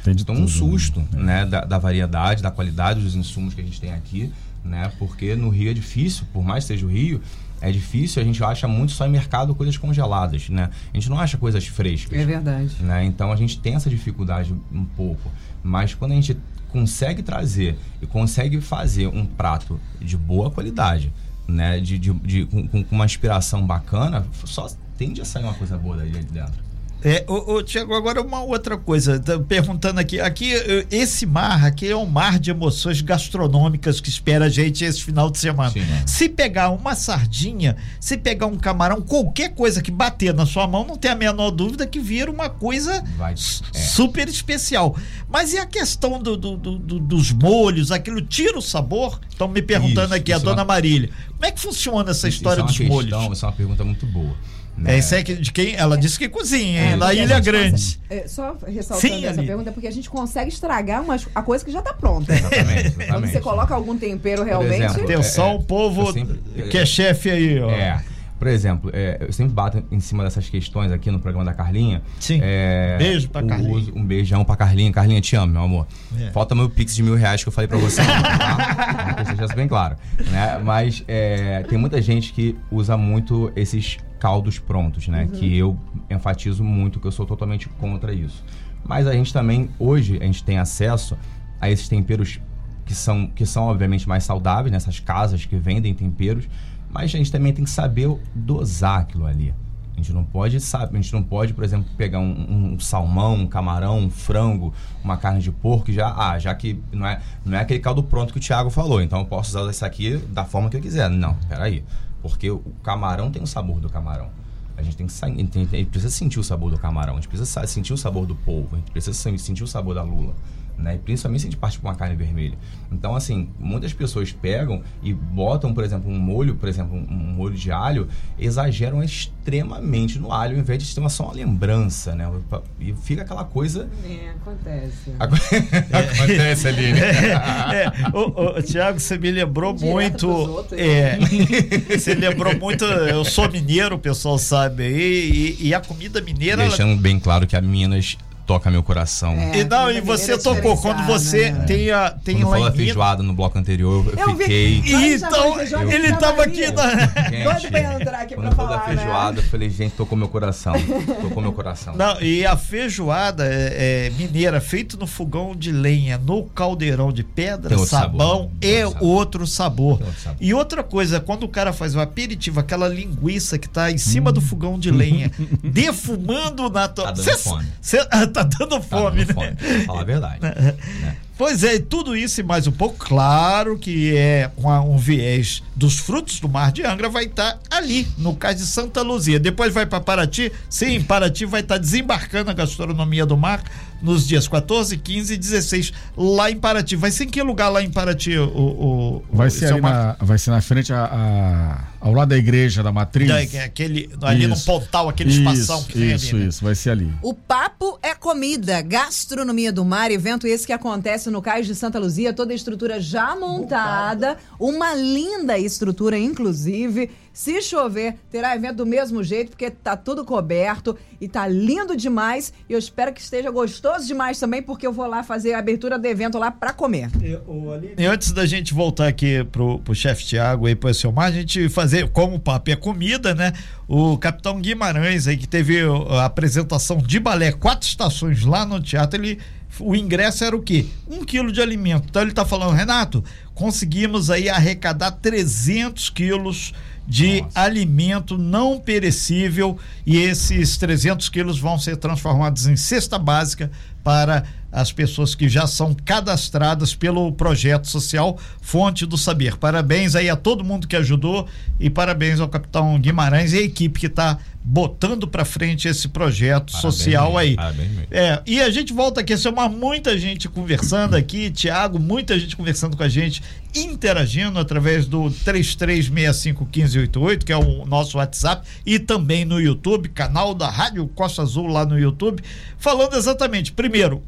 tem, 0.02 0.14
tem 0.14 0.37
um 0.37 0.40
né? 0.40 0.47
susto 0.47 1.02
né, 1.12 1.47
da, 1.47 1.64
da 1.64 1.78
variedade, 1.78 2.43
da 2.43 2.50
qualidade 2.50 3.00
dos 3.00 3.14
insumos 3.14 3.54
que 3.54 3.61
a 3.62 3.64
gente 3.64 3.81
tem 3.81 3.93
aqui 3.93 4.31
né? 4.64 4.90
Porque 4.99 5.37
no 5.37 5.50
Rio 5.50 5.71
é 5.71 5.75
difícil, 5.75 6.25
por 6.33 6.43
mais 6.43 6.64
que 6.64 6.69
seja 6.69 6.87
o 6.87 6.88
Rio, 6.88 7.21
é 7.64 7.73
difícil, 7.73 8.21
a 8.21 8.25
gente 8.25 8.44
acha 8.44 8.68
muito 8.68 8.92
só 8.92 9.06
em 9.06 9.11
mercado 9.11 9.54
coisas 9.54 9.78
congeladas, 9.78 10.50
né? 10.50 10.68
A 10.92 10.97
gente 10.97 11.09
não 11.09 11.18
acha 11.18 11.38
coisas 11.38 11.66
frescas. 11.66 12.18
É 12.18 12.25
verdade. 12.25 12.76
Né? 12.80 13.06
Então 13.06 13.33
a 13.33 13.37
gente 13.37 13.59
tem 13.59 13.75
essa 13.75 13.88
dificuldade 13.88 14.54
um 14.71 14.85
pouco. 14.85 15.30
Mas 15.62 15.94
quando 15.94 16.12
a 16.12 16.14
gente 16.14 16.37
consegue 16.68 17.23
trazer 17.23 17.78
e 18.02 18.06
consegue 18.06 18.61
fazer 18.61 19.06
um 19.06 19.25
prato 19.25 19.80
de 19.99 20.14
boa 20.14 20.50
qualidade, 20.50 21.11
né? 21.49 21.80
De, 21.80 21.99
de, 21.99 22.12
de 22.12 22.44
com, 22.44 22.68
com, 22.68 22.85
uma 22.90 23.06
inspiração 23.06 23.66
bacana, 23.66 24.26
só 24.44 24.68
tende 24.99 25.23
a 25.23 25.25
sair 25.25 25.44
uma 25.44 25.54
coisa 25.54 25.78
boa 25.78 25.97
daí 25.97 26.11
de 26.11 26.23
dentro. 26.25 26.62
É, 27.04 27.23
ô, 27.28 27.56
ô, 27.56 27.62
Tiago, 27.62 27.94
agora 27.94 28.23
uma 28.23 28.42
outra 28.42 28.78
coisa, 28.78 29.20
tá 29.20 29.38
perguntando 29.38 30.00
aqui, 30.00 30.18
aqui 30.18 30.52
esse 30.90 31.26
mar 31.26 31.62
aqui 31.66 31.87
é 31.87 31.94
um 31.94 32.06
mar 32.06 32.38
de 32.38 32.50
emoções 32.50 33.02
gastronômicas 33.02 34.00
que 34.00 34.08
espera 34.08 34.46
a 34.46 34.49
gente 34.49 34.82
esse 34.82 35.04
final 35.04 35.30
de 35.30 35.37
semana. 35.37 35.70
Sim, 35.70 35.80
né? 35.80 36.02
Se 36.06 36.30
pegar 36.30 36.70
uma 36.70 36.94
sardinha, 36.94 37.76
se 38.00 38.16
pegar 38.16 38.46
um 38.46 38.56
camarão, 38.56 39.02
qualquer 39.02 39.54
coisa 39.54 39.82
que 39.82 39.90
bater 39.90 40.32
na 40.32 40.46
sua 40.46 40.66
mão, 40.66 40.82
não 40.82 40.96
tem 40.96 41.11
a 41.11 41.14
menor 41.14 41.50
dúvida 41.50 41.87
que 41.87 42.00
vira 42.00 42.30
uma 42.30 42.49
coisa 42.49 43.04
Vai, 43.18 43.34
é. 43.34 43.78
super 43.78 44.26
especial. 44.26 44.96
Mas 45.28 45.52
e 45.52 45.58
a 45.58 45.66
questão 45.66 46.18
do, 46.23 46.38
do, 46.38 46.56
do, 46.56 46.78
dos 46.99 47.32
molhos, 47.32 47.92
aquilo 47.92 48.23
tira 48.23 48.56
o 48.56 48.62
sabor? 48.62 49.20
Estão 49.28 49.46
me 49.46 49.61
perguntando 49.61 50.06
isso, 50.06 50.14
aqui, 50.14 50.32
a 50.32 50.38
dona 50.38 50.62
é 50.62 50.64
uma... 50.64 50.64
Marília. 50.64 51.11
Como 51.28 51.44
é 51.44 51.52
que 51.52 51.61
funciona 51.61 52.12
essa 52.12 52.28
isso, 52.28 52.38
história 52.38 52.61
isso 52.61 52.64
é 52.64 52.68
dos 52.68 52.78
questão, 52.78 53.20
molhos? 53.20 53.37
Essa 53.37 53.46
é 53.46 53.49
uma 53.49 53.54
pergunta 53.54 53.84
muito 53.84 54.06
boa. 54.06 54.34
Né? 54.76 54.95
É, 54.95 54.99
isso 54.99 55.14
é 55.14 55.23
de 55.23 55.52
quem 55.52 55.76
ela 55.76 55.97
disse 55.97 56.19
que 56.19 56.28
cozinha, 56.28 56.81
é, 56.81 56.97
na 56.97 57.14
Ilha 57.14 57.38
Grande. 57.38 57.99
Consegue, 57.99 58.25
é, 58.25 58.28
só 58.28 58.57
ressaltando 58.66 59.14
Sim, 59.14 59.26
essa 59.26 59.40
ali. 59.40 59.47
pergunta, 59.47 59.73
porque 59.73 59.87
a 59.87 59.90
gente 59.90 60.11
consegue 60.11 60.50
estragar 60.50 61.02
uma, 61.02 61.16
a 61.35 61.43
coisa 61.43 61.64
que 61.64 61.71
já 61.71 61.78
está 61.78 61.93
pronta. 61.93 62.33
Exatamente, 62.35 62.87
exatamente. 62.87 63.12
Quando 63.12 63.26
você 63.28 63.40
coloca 63.40 63.75
algum 63.75 63.97
tempero 63.97 64.43
realmente. 64.43 64.85
Exemplo, 64.85 65.04
Atenção, 65.04 65.52
é, 65.52 65.54
o 65.54 65.62
povo 65.62 66.12
sempre, 66.12 66.40
que 66.69 66.78
é 66.78 66.85
chefe 66.85 67.31
aí, 67.31 67.61
ó. 67.61 67.71
É. 67.71 68.02
Por 68.38 68.48
exemplo, 68.48 68.90
é, 68.92 69.18
eu 69.20 69.32
sempre 69.32 69.52
bato 69.52 69.82
em 69.90 70.00
cima 70.00 70.24
dessas 70.24 70.48
questões 70.48 70.90
aqui 70.90 71.10
no 71.10 71.20
programa 71.20 71.44
da 71.44 71.54
Carlinha. 71.54 72.02
Sim. 72.18 72.40
É, 72.42 72.96
Beijo 72.98 73.28
pra 73.28 73.42
Carlinha. 73.42 73.92
Um 73.94 74.04
beijão 74.04 74.44
pra 74.44 74.56
Carlinha. 74.56 74.92
Carlinha, 74.92 75.20
te 75.20 75.36
amo, 75.36 75.52
meu 75.52 75.62
amor. 75.62 75.86
É. 76.18 76.30
Falta 76.30 76.54
meu 76.54 76.68
pix 76.68 76.94
de 76.94 77.02
mil 77.02 77.14
reais 77.14 77.42
que 77.42 77.48
eu 77.48 77.52
falei 77.52 77.68
pra 77.68 77.78
você. 77.78 78.02
tá? 78.04 79.14
que 79.14 79.36
seja 79.36 79.54
bem 79.54 79.68
claro. 79.68 79.96
Né? 80.30 80.60
Mas 80.62 81.04
é, 81.06 81.62
tem 81.68 81.78
muita 81.78 82.02
gente 82.02 82.32
que 82.32 82.56
usa 82.70 82.96
muito 82.96 83.52
esses 83.54 83.98
caldos 84.18 84.58
prontos, 84.58 85.06
né? 85.08 85.24
Uhum. 85.24 85.28
Que 85.28 85.56
eu 85.56 85.78
enfatizo 86.10 86.64
muito, 86.64 86.98
que 86.98 87.06
eu 87.06 87.12
sou 87.12 87.26
totalmente 87.26 87.68
contra 87.68 88.12
isso. 88.12 88.44
Mas 88.82 89.06
a 89.06 89.12
gente 89.12 89.32
também, 89.32 89.70
hoje, 89.78 90.18
a 90.20 90.24
gente 90.24 90.42
tem 90.42 90.58
acesso 90.58 91.16
a 91.60 91.70
esses 91.70 91.88
temperos 91.88 92.40
que 92.84 92.94
são, 92.94 93.26
que 93.26 93.46
são 93.46 93.64
obviamente 93.64 94.08
mais 94.08 94.24
saudáveis, 94.24 94.72
nessas 94.72 95.00
casas 95.00 95.44
que 95.44 95.56
vendem 95.56 95.94
temperos, 95.94 96.48
mas 96.94 97.12
a 97.12 97.18
gente 97.18 97.32
também 97.32 97.52
tem 97.52 97.64
que 97.64 97.70
saber 97.70 98.08
dosar 98.32 99.00
aquilo 99.00 99.26
ali. 99.26 99.52
A 99.94 99.96
gente 99.96 100.12
não 100.12 100.24
pode, 100.24 100.60
sabe, 100.60 100.96
a 100.96 101.00
gente 101.00 101.12
não 101.12 101.22
pode, 101.22 101.52
por 101.52 101.64
exemplo, 101.64 101.88
pegar 101.96 102.20
um, 102.20 102.74
um, 102.74 102.80
salmão, 102.80 103.34
um 103.34 103.46
camarão, 103.46 103.98
um 103.98 104.10
frango, 104.10 104.72
uma 105.02 105.16
carne 105.16 105.40
de 105.40 105.50
porco 105.50 105.92
já, 105.92 106.14
ah, 106.16 106.38
já 106.38 106.54
que 106.54 106.80
não 106.92 107.06
é, 107.06 107.20
não 107.44 107.58
é 107.58 107.60
aquele 107.60 107.80
caldo 107.80 108.02
pronto 108.02 108.32
que 108.32 108.38
o 108.38 108.42
Thiago 108.42 108.70
falou, 108.70 109.02
então 109.02 109.20
eu 109.20 109.24
posso 109.24 109.50
usar 109.50 109.68
isso 109.70 109.84
aqui 109.84 110.16
da 110.16 110.44
forma 110.44 110.70
que 110.70 110.76
eu 110.76 110.80
quiser. 110.80 111.10
Não, 111.10 111.34
peraí. 111.48 111.84
Porque 112.22 112.50
o 112.50 112.60
camarão 112.82 113.30
tem 113.30 113.42
o 113.42 113.46
sabor 113.46 113.80
do 113.80 113.88
camarão. 113.88 114.28
A 114.76 114.82
gente 114.82 114.96
tem 114.96 115.06
que 115.06 115.84
precisa 115.86 116.10
sentir 116.10 116.40
o 116.40 116.44
sabor 116.44 116.70
do 116.70 116.78
camarão, 116.78 117.14
a 117.14 117.16
gente 117.16 117.28
precisa 117.28 117.66
sentir 117.66 117.92
o 117.92 117.96
sabor 117.96 118.26
do 118.26 118.34
polvo, 118.34 118.74
a 118.74 118.78
gente 118.78 118.90
precisa 118.90 119.16
sentir 119.38 119.62
o 119.62 119.66
sabor 119.68 119.94
da 119.94 120.02
lula 120.02 120.34
né? 120.76 120.97
E 120.97 120.99
principalmente 120.99 121.40
se 121.40 121.47
a 121.47 121.50
gente 121.50 121.59
parte 121.59 121.78
com 121.78 121.88
uma 121.88 121.95
carne 121.95 122.16
vermelha. 122.16 122.57
Então, 122.90 123.14
assim, 123.14 123.49
muitas 123.59 123.93
pessoas 123.93 124.33
pegam 124.33 124.83
e 125.02 125.12
botam, 125.12 125.75
por 125.75 125.83
exemplo, 125.83 126.11
um 126.11 126.19
molho, 126.19 126.54
por 126.54 126.69
exemplo, 126.69 126.97
um, 126.97 127.14
molho 127.35 127.54
de 127.54 127.73
alho, 127.73 128.09
exageram 128.38 129.02
extremamente 129.02 130.19
no 130.19 130.33
alho, 130.33 130.54
ao 130.54 130.61
invés 130.61 130.83
de 130.83 130.95
ter 130.95 131.00
uma, 131.00 131.09
só 131.09 131.25
uma 131.25 131.35
lembrança, 131.35 132.14
né? 132.14 132.31
E 132.78 132.93
fica 132.93 133.23
aquela 133.23 133.45
coisa. 133.45 133.88
É, 134.04 134.31
acontece. 134.31 135.12
acontece 135.19 136.69
ali, 136.69 136.93
né? 136.93 137.00
É, 137.00 137.85
é. 137.85 137.93
O, 138.12 138.59
o, 138.59 138.62
Tiago, 138.62 139.00
você 139.00 139.19
me 139.19 139.31
lembrou 139.31 139.73
Direto 139.73 139.93
muito. 139.93 140.28
Outros, 140.28 140.78
é, 140.78 141.19
né? 141.19 141.26
você 141.99 142.14
lembrou 142.14 142.57
muito. 142.59 142.85
Eu 142.85 143.25
sou 143.25 143.50
mineiro, 143.50 143.97
o 143.97 143.99
pessoal 143.99 144.38
sabe 144.38 144.85
aí, 144.85 145.57
e, 145.61 145.69
e 145.69 145.75
a 145.75 145.81
comida 145.81 146.21
mineira. 146.21 146.62
Deixando 146.69 146.93
ela... 146.93 147.00
bem 147.00 147.19
claro 147.19 147.47
que 147.47 147.57
a 147.57 147.61
Minas 147.61 148.16
toca 148.46 148.70
meu 148.70 148.82
coração. 148.82 149.32
É, 149.32 149.60
e 149.60 149.64
não, 149.64 149.90
e 149.90 150.00
você 150.00 150.36
tocou 150.38 150.76
quando 150.76 151.04
você 151.06 151.50
né? 151.50 151.64
tem 151.64 151.90
a 151.90 152.10
tem 152.10 152.40
quando 152.40 152.60
lá 152.60 152.72
feijoada 152.72 153.22
no 153.22 153.32
bloco 153.32 153.58
anterior, 153.58 154.04
eu, 154.16 154.28
eu 154.28 154.36
fiquei. 154.36 154.80
Vi... 154.80 155.14
Então, 155.14 155.60
eu, 155.60 155.90
ele 155.90 156.12
tava 156.16 156.42
aqui 156.42 156.70
na 156.70 157.54
pra 157.70 157.94
entrar 157.94 158.20
aqui 158.20 158.34
quando 158.34 158.46
pra 158.46 158.54
falar, 158.54 158.76
da 158.76 158.86
né? 158.86 158.96
feijoada, 158.96 159.32
né? 159.32 159.46
eu 159.46 159.50
falei, 159.50 159.70
gente, 159.70 159.92
tocou 159.92 160.16
meu 160.16 160.28
coração. 160.28 160.74
tocou 161.22 161.42
meu 161.42 161.52
coração. 161.52 161.94
Não, 161.96 162.20
e 162.20 162.44
a 162.44 162.56
feijoada 162.56 163.46
é, 163.46 164.06
é 164.06 164.10
mineira 164.10 164.60
feito 164.60 164.96
no 164.98 165.06
fogão 165.06 165.54
de 165.56 165.72
lenha, 165.72 166.18
no 166.18 166.44
caldeirão 166.44 167.12
de 167.12 167.24
pedra, 167.24 167.76
sabão 167.78 168.50
é 168.60 168.86
outro, 168.86 169.04
outro 169.06 169.46
sabor. 169.46 169.92
Outro 169.92 170.20
sabor. 170.20 170.38
E 170.40 170.54
outra 170.54 170.82
coisa, 170.82 171.20
quando 171.20 171.44
o 171.44 171.48
cara 171.48 171.72
faz 171.72 171.94
o 171.94 172.00
aperitivo, 172.00 172.60
aquela 172.60 172.88
linguiça 172.88 173.58
que 173.58 173.68
tá 173.68 173.90
em 173.90 173.98
cima 173.98 174.30
hum. 174.30 174.34
do 174.34 174.40
fogão 174.40 174.78
de 174.78 174.90
lenha, 174.90 175.30
defumando 175.62 176.68
na 176.68 176.88
tua. 176.88 177.04
Tá 177.04 177.10
dando 177.12 177.24
cê, 177.24 177.36
fome. 177.36 177.66
Cê, 177.80 177.98
tá 178.34 178.42
dando 178.42 178.82
fome, 178.82 179.24
tá 179.24 179.32
dando 179.32 179.40
né? 179.42 179.56
Fome, 179.56 179.84
falar 179.84 180.00
a 180.00 180.04
verdade. 180.04 180.40
né? 180.42 181.16
Pois 181.36 181.64
é, 181.64 181.80
tudo 181.80 182.16
isso 182.16 182.40
e 182.40 182.44
mais 182.44 182.68
um 182.68 182.72
pouco, 182.72 182.96
claro 183.06 183.76
que 183.76 184.16
é 184.16 184.48
um 184.56 184.96
viés 184.96 185.64
dos 185.74 185.98
frutos 185.98 186.38
do 186.38 186.48
mar 186.48 186.70
de 186.70 186.84
Angra, 186.84 187.08
vai 187.08 187.24
estar 187.24 187.54
tá 187.54 187.76
ali, 187.76 188.06
no 188.16 188.36
cais 188.36 188.58
de 188.58 188.66
Santa 188.66 189.02
Luzia. 189.02 189.40
Depois 189.40 189.74
vai 189.74 189.84
para 189.84 190.00
Paraty, 190.00 190.52
sim, 190.68 191.02
Paraty 191.02 191.44
vai 191.44 191.60
estar 191.60 191.74
tá 191.74 191.80
desembarcando 191.80 192.52
a 192.52 192.54
gastronomia 192.54 193.26
do 193.26 193.36
mar 193.36 193.64
nos 194.04 194.26
dias 194.26 194.46
14, 194.46 194.99
15 194.99 195.34
e 195.34 195.37
16, 195.37 195.92
lá 196.16 196.50
em 196.50 196.56
Paraty. 196.56 196.94
Vai 196.94 197.11
ser 197.11 197.25
em 197.25 197.28
que 197.28 197.42
lugar 197.42 197.70
lá 197.70 197.82
em 197.82 197.90
Paraty? 197.90 198.37
O, 198.37 198.44
o, 198.46 199.25
vai, 199.32 199.50
ser 199.50 199.73
ali 199.73 199.80
na, 199.80 200.16
vai 200.20 200.37
ser 200.37 200.50
na 200.50 200.61
frente 200.61 200.92
a, 200.92 201.04
a, 201.04 201.84
ao 202.06 202.12
lado 202.12 202.28
da 202.28 202.37
igreja 202.37 202.82
da 202.82 202.92
matriz. 202.92 203.28
Da, 203.28 203.64
aquele, 203.64 204.11
ali 204.23 204.44
isso. 204.44 204.49
no 204.49 204.61
pontal, 204.80 205.08
aquele 205.08 205.30
isso, 205.30 205.40
espação 205.40 205.82
que 205.84 205.94
tem 205.94 206.14
Isso, 206.14 206.34
ali, 206.34 206.42
né? 206.42 206.49
isso, 206.49 206.64
vai 206.64 206.75
ser 206.75 206.90
ali. 206.90 207.11
O 207.23 207.32
papo 207.32 207.99
é 208.02 208.14
comida, 208.14 208.82
gastronomia 208.82 209.73
do 209.73 209.84
mar, 209.84 210.11
evento 210.11 210.46
esse 210.46 210.66
que 210.66 210.73
acontece 210.73 211.30
no 211.30 211.40
Cais 211.40 211.66
de 211.66 211.75
Santa 211.75 211.99
Luzia, 211.99 212.34
toda 212.34 212.52
a 212.52 212.54
estrutura 212.54 213.00
já 213.00 213.34
montada, 213.34 214.37
uma 214.61 214.94
linda 214.94 215.58
estrutura, 215.58 216.18
inclusive. 216.18 217.11
Se 217.34 217.60
chover, 217.60 218.14
terá 218.30 218.54
evento 218.54 218.76
do 218.76 218.86
mesmo 218.86 219.20
jeito, 219.24 219.50
porque 219.50 219.68
tá 219.68 219.96
tudo 219.96 220.24
coberto 220.24 220.96
e 221.20 221.26
tá 221.26 221.48
lindo 221.48 221.96
demais. 221.96 222.52
E 222.68 222.72
eu 222.72 222.78
espero 222.78 223.12
que 223.12 223.20
esteja 223.20 223.50
gostoso 223.50 224.06
demais 224.06 224.38
também, 224.38 224.62
porque 224.62 224.86
eu 224.86 224.92
vou 224.92 225.04
lá 225.04 225.24
fazer 225.24 225.52
a 225.52 225.58
abertura 225.58 225.98
do 225.98 226.06
evento 226.06 226.38
lá 226.38 226.52
para 226.52 226.72
comer. 226.72 227.10
E, 227.20 228.00
e, 228.00 228.06
antes 228.06 228.30
da 228.30 228.46
gente 228.46 228.72
voltar 228.72 229.08
aqui 229.08 229.42
pro, 229.50 229.80
pro 229.80 229.96
chefe 229.96 230.24
Tiago 230.24 230.68
e 230.68 230.76
pro 230.76 230.94
Selmar, 230.94 231.26
a 231.26 231.32
gente 231.32 231.68
fazer, 231.68 232.08
como 232.10 232.36
o 232.36 232.40
papo 232.40 232.70
é 232.70 232.76
comida, 232.76 233.34
né? 233.34 233.52
O 233.88 234.16
capitão 234.16 234.60
Guimarães 234.60 235.26
aí, 235.26 235.36
que 235.36 235.48
teve 235.48 235.80
a 236.10 236.26
apresentação 236.26 236.98
de 236.98 237.18
balé, 237.18 237.50
quatro 237.50 237.88
estações 237.88 238.44
lá 238.44 238.64
no 238.64 238.80
teatro, 238.80 239.20
ele 239.20 239.40
o 239.80 239.94
ingresso 239.96 240.44
era 240.44 240.54
o 240.54 240.62
quê? 240.62 240.86
Um 241.08 241.24
quilo 241.24 241.50
de 241.50 241.60
alimento. 241.60 242.06
Então 242.08 242.22
ele 242.22 242.30
está 242.30 242.44
falando, 242.44 242.76
Renato, 242.76 243.24
conseguimos 243.54 244.30
aí 244.30 244.48
arrecadar 244.48 245.10
300 245.10 246.10
quilos 246.10 246.72
de 247.06 247.42
Nossa. 247.42 247.61
alimento 247.61 248.38
não 248.38 248.80
perecível 248.80 249.78
e 250.06 250.16
esses 250.18 250.76
300 250.76 251.28
quilos 251.28 251.58
vão 251.58 251.78
ser 251.78 251.96
transformados 251.96 252.66
em 252.66 252.76
cesta 252.76 253.18
básica 253.18 253.70
para 254.02 254.44
as 254.75 254.90
pessoas 254.90 255.37
que 255.37 255.49
já 255.49 255.69
são 255.69 255.95
cadastradas 255.95 256.95
pelo 256.95 257.31
projeto 257.33 257.87
social 257.87 258.37
Fonte 258.61 259.07
do 259.07 259.16
Saber. 259.16 259.57
Parabéns 259.57 260.16
aí 260.16 260.28
a 260.28 260.35
todo 260.35 260.64
mundo 260.64 260.88
que 260.88 260.97
ajudou 260.97 261.47
e 261.78 261.88
parabéns 261.88 262.40
ao 262.40 262.49
capitão 262.49 262.99
Guimarães 262.99 263.52
e 263.52 263.59
a 263.59 263.62
equipe 263.62 264.00
que 264.00 264.07
está 264.07 264.37
botando 264.66 265.28
para 265.28 265.45
frente 265.45 265.87
esse 265.87 266.09
projeto 266.09 266.73
Parabéns 266.73 266.95
social 266.95 267.38
aí. 267.38 267.54
parabéns. 267.54 267.90
É, 268.11 268.40
e 268.47 268.62
a 268.62 268.71
gente 268.71 268.95
volta 268.95 269.21
aqui, 269.21 269.35
uma 269.47 269.69
muita 269.69 270.19
gente 270.19 270.49
conversando 270.49 271.14
aqui, 271.14 271.50
Tiago, 271.50 272.00
muita 272.00 272.38
gente 272.38 272.57
conversando 272.57 272.97
com 272.97 273.02
a 273.02 273.09
gente, 273.09 273.43
interagindo 273.75 274.59
através 274.59 275.04
do 275.07 275.25
33651588, 275.45 277.45
que 277.45 277.52
é 277.52 277.59
o 277.59 277.85
nosso 277.85 278.16
WhatsApp, 278.16 278.66
e 278.87 278.99
também 278.99 279.45
no 279.45 279.61
YouTube, 279.61 280.09
canal 280.09 280.54
da 280.54 280.71
Rádio 280.71 281.07
Costa 281.09 281.43
Azul 281.43 281.66
lá 281.66 281.85
no 281.85 281.99
YouTube, 281.99 282.43
falando 282.78 283.14
exatamente, 283.14 283.71
primeiro, 283.71 284.23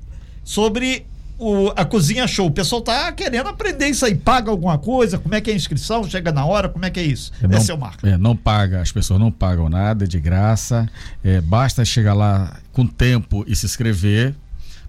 sobre 0.46 1.04
o, 1.38 1.72
a 1.76 1.84
cozinha 1.84 2.26
show. 2.26 2.46
O 2.46 2.50
pessoal 2.50 2.80
tá 2.80 3.10
querendo 3.12 3.48
aprender 3.48 3.88
isso 3.88 4.06
aí. 4.06 4.14
Paga 4.14 4.48
alguma 4.48 4.78
coisa? 4.78 5.18
Como 5.18 5.34
é 5.34 5.40
que 5.40 5.50
é 5.50 5.52
a 5.52 5.56
inscrição? 5.56 6.08
Chega 6.08 6.30
na 6.32 6.46
hora? 6.46 6.68
Como 6.68 6.84
é 6.84 6.90
que 6.90 7.00
é 7.00 7.02
isso? 7.02 7.32
não, 7.42 7.58
Esse 7.58 7.70
é 7.72 7.74
o 7.74 7.78
Marco. 7.78 8.06
é, 8.06 8.16
não 8.16 8.36
paga, 8.36 8.80
as 8.80 8.92
pessoas 8.92 9.18
não 9.18 9.30
pagam 9.30 9.68
nada, 9.68 10.04
é 10.04 10.06
de 10.06 10.20
graça. 10.20 10.88
É, 11.22 11.40
basta 11.40 11.84
chegar 11.84 12.14
lá 12.14 12.56
com 12.72 12.86
tempo 12.86 13.44
e 13.46 13.54
se 13.56 13.66
inscrever. 13.66 14.34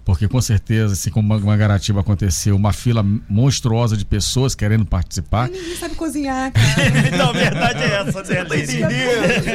Porque 0.08 0.26
com 0.26 0.40
certeza, 0.40 0.94
assim 0.94 1.10
como 1.10 1.38
Mangaratiba 1.38 2.00
aconteceu, 2.00 2.56
uma 2.56 2.72
fila 2.72 3.04
monstruosa 3.28 3.94
de 3.94 4.06
pessoas 4.06 4.54
querendo 4.54 4.86
participar. 4.86 5.50
Ninguém 5.50 5.76
sabe 5.76 5.94
cozinhar, 5.96 6.50
cara. 6.50 6.64
Não, 7.14 7.28
a 7.28 7.32
verdade 7.34 7.82
é 7.82 7.94
essa, 8.00 8.22
né, 8.22 8.40
Aline? 8.40 8.80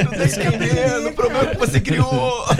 Não 0.04 0.12
tá 0.12 0.26
entendendo 0.26 1.08
o 1.10 1.14
problema 1.14 1.46
que 1.48 1.58
você 1.58 1.80
criou. 1.82 2.46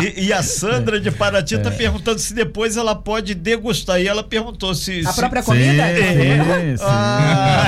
E, 0.00 0.26
e 0.26 0.32
a 0.32 0.42
Sandra 0.42 1.00
de 1.00 1.10
Paraty 1.10 1.56
tá 1.58 1.70
perguntando 1.70 2.18
se 2.18 2.34
depois 2.34 2.76
ela 2.76 2.94
pode 2.94 3.34
degustar. 3.34 3.98
E 4.00 4.06
ela 4.06 4.22
perguntou 4.22 4.74
se. 4.74 5.00
A 5.06 5.12
se- 5.12 5.20
própria 5.20 5.42
Sim, 5.42 5.48
comida? 5.48 5.84
sim, 5.86 6.76
sim. 6.76 6.84
Ah, 6.84 7.66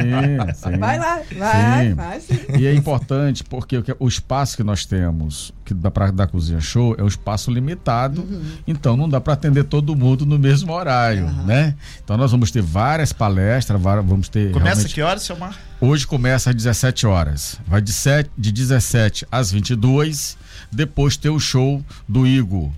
Sim, 0.00 0.54
sim. 0.54 0.78
Vai 0.78 0.98
lá, 0.98 1.20
vai, 1.36 1.86
Sim. 1.88 1.94
vai 1.94 2.20
sim. 2.20 2.38
E 2.56 2.66
é 2.66 2.74
importante 2.74 3.42
porque 3.44 3.78
o 3.78 3.84
o 3.98 4.08
espaço 4.08 4.56
que 4.56 4.62
nós 4.62 4.86
temos 4.86 5.52
que 5.64 5.74
dá 5.74 5.90
para 5.90 6.10
da 6.12 6.26
cozinha 6.26 6.60
show 6.60 6.94
é 6.96 7.02
um 7.02 7.08
espaço 7.18 7.50
limitado, 7.50 8.26
então 8.66 8.96
não 8.96 9.08
dá 9.08 9.20
para 9.20 9.32
atender 9.34 9.64
todo 9.64 9.94
mundo 9.94 10.24
no 10.24 10.38
mesmo 10.38 10.72
horário, 10.72 11.26
né? 11.44 11.74
Então 12.02 12.16
nós 12.16 12.30
vamos 12.30 12.50
ter 12.50 12.62
várias 12.62 13.12
palestras, 13.12 13.80
va- 13.80 14.00
vamos 14.00 14.28
ter 14.28 14.52
Começa 14.52 14.74
realmente- 14.76 14.94
que 14.94 15.02
horas, 15.02 15.22
seu 15.22 15.36
Mar? 15.36 15.56
Hoje 15.80 16.06
começa 16.06 16.50
às 16.50 16.56
17 16.56 17.06
horas. 17.06 17.58
Vai 17.66 17.80
de, 17.80 17.92
sete, 17.92 18.30
de 18.36 18.50
17 18.50 19.26
às 19.30 19.50
22. 19.52 20.36
Depois 20.72 21.16
tem 21.16 21.30
o 21.30 21.38
show 21.38 21.84
do 22.08 22.26
Igor. 22.26 22.70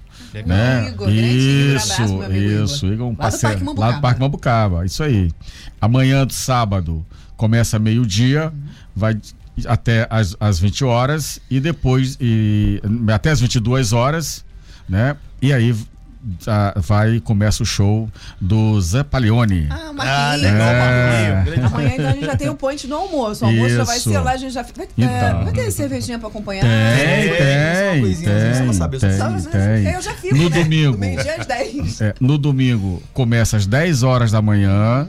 Né? 0.47 0.89
Igor, 0.91 1.09
isso, 1.11 1.93
abraço, 1.93 2.33
isso. 2.33 2.87
Igor. 2.87 2.93
Igor 2.95 3.07
é 3.07 3.09
um 3.09 3.09
Lá 3.09 3.13
do 3.13 3.17
parceiro. 3.17 3.41
Parque 3.55 3.65
Lá 3.65 3.67
Mambucaba. 3.67 3.93
do 3.97 4.01
Parque 4.03 4.21
Mambucaba. 4.21 4.87
Isso 4.87 5.03
aí. 5.03 5.31
Amanhã 5.81 6.27
do 6.27 6.33
sábado 6.33 7.05
começa 7.37 7.79
meio-dia, 7.79 8.53
vai 8.95 9.17
até 9.67 10.07
às, 10.11 10.37
às 10.41 10.59
20 10.59 10.85
horas 10.85 11.41
e 11.51 11.61
depois 11.61 12.17
e, 12.21 12.81
até 13.13 13.31
às 13.31 13.41
22 13.41 13.93
horas, 13.93 14.45
né? 14.89 15.17
E 15.43 15.53
aí 15.53 15.75
ah, 16.47 16.75
vai 16.77 17.19
começa 17.19 17.63
o 17.63 17.67
show 17.67 18.07
do 18.39 18.79
Zé 18.81 19.03
Palione. 19.03 19.67
Ah, 19.71 19.91
Ah, 19.99 20.35
legal, 20.35 20.69
É. 20.69 21.45
Amanhã 21.65 21.93
então 21.95 22.09
a 22.09 22.13
gente 22.13 22.27
já 22.27 22.37
tem 22.37 22.49
o 22.51 22.55
point 22.55 22.87
no 22.87 22.97
almoço. 22.97 23.43
O 23.45 23.49
almoço 23.49 23.75
já 23.75 23.85
vai 23.85 23.97
Isso. 23.97 24.11
ser 24.11 24.19
lá, 24.19 24.33
a 24.33 24.37
gente 24.37 24.53
já. 24.53 24.63
Vai, 24.63 24.85
é, 24.85 24.89
Então. 24.99 25.45
vai 25.45 25.53
ter 25.55 25.71
cervejinha 25.71 26.19
pra 26.19 26.29
acompanhar. 26.29 26.61
Tem, 26.63 26.71
É, 26.71 27.91
tem, 27.91 27.93
uma 27.95 28.01
coisinha, 28.01 28.73
saber, 28.75 28.99
tem, 29.01 29.17
só 29.17 29.31
tem, 29.31 29.43
pra 29.43 29.61
Eu 29.79 29.83
tem. 29.93 30.03
já 30.03 30.15
fico, 30.15 30.37
No 30.37 30.51
né? 30.51 30.63
domingo. 30.63 30.97
Do 30.99 31.31
às 31.41 31.47
10. 31.47 32.01
É, 32.03 32.15
no 32.21 32.37
domingo 32.37 33.03
começa 33.15 33.57
às 33.57 33.67
10 33.67 34.03
horas 34.03 34.31
da 34.31 34.43
manhã, 34.43 35.09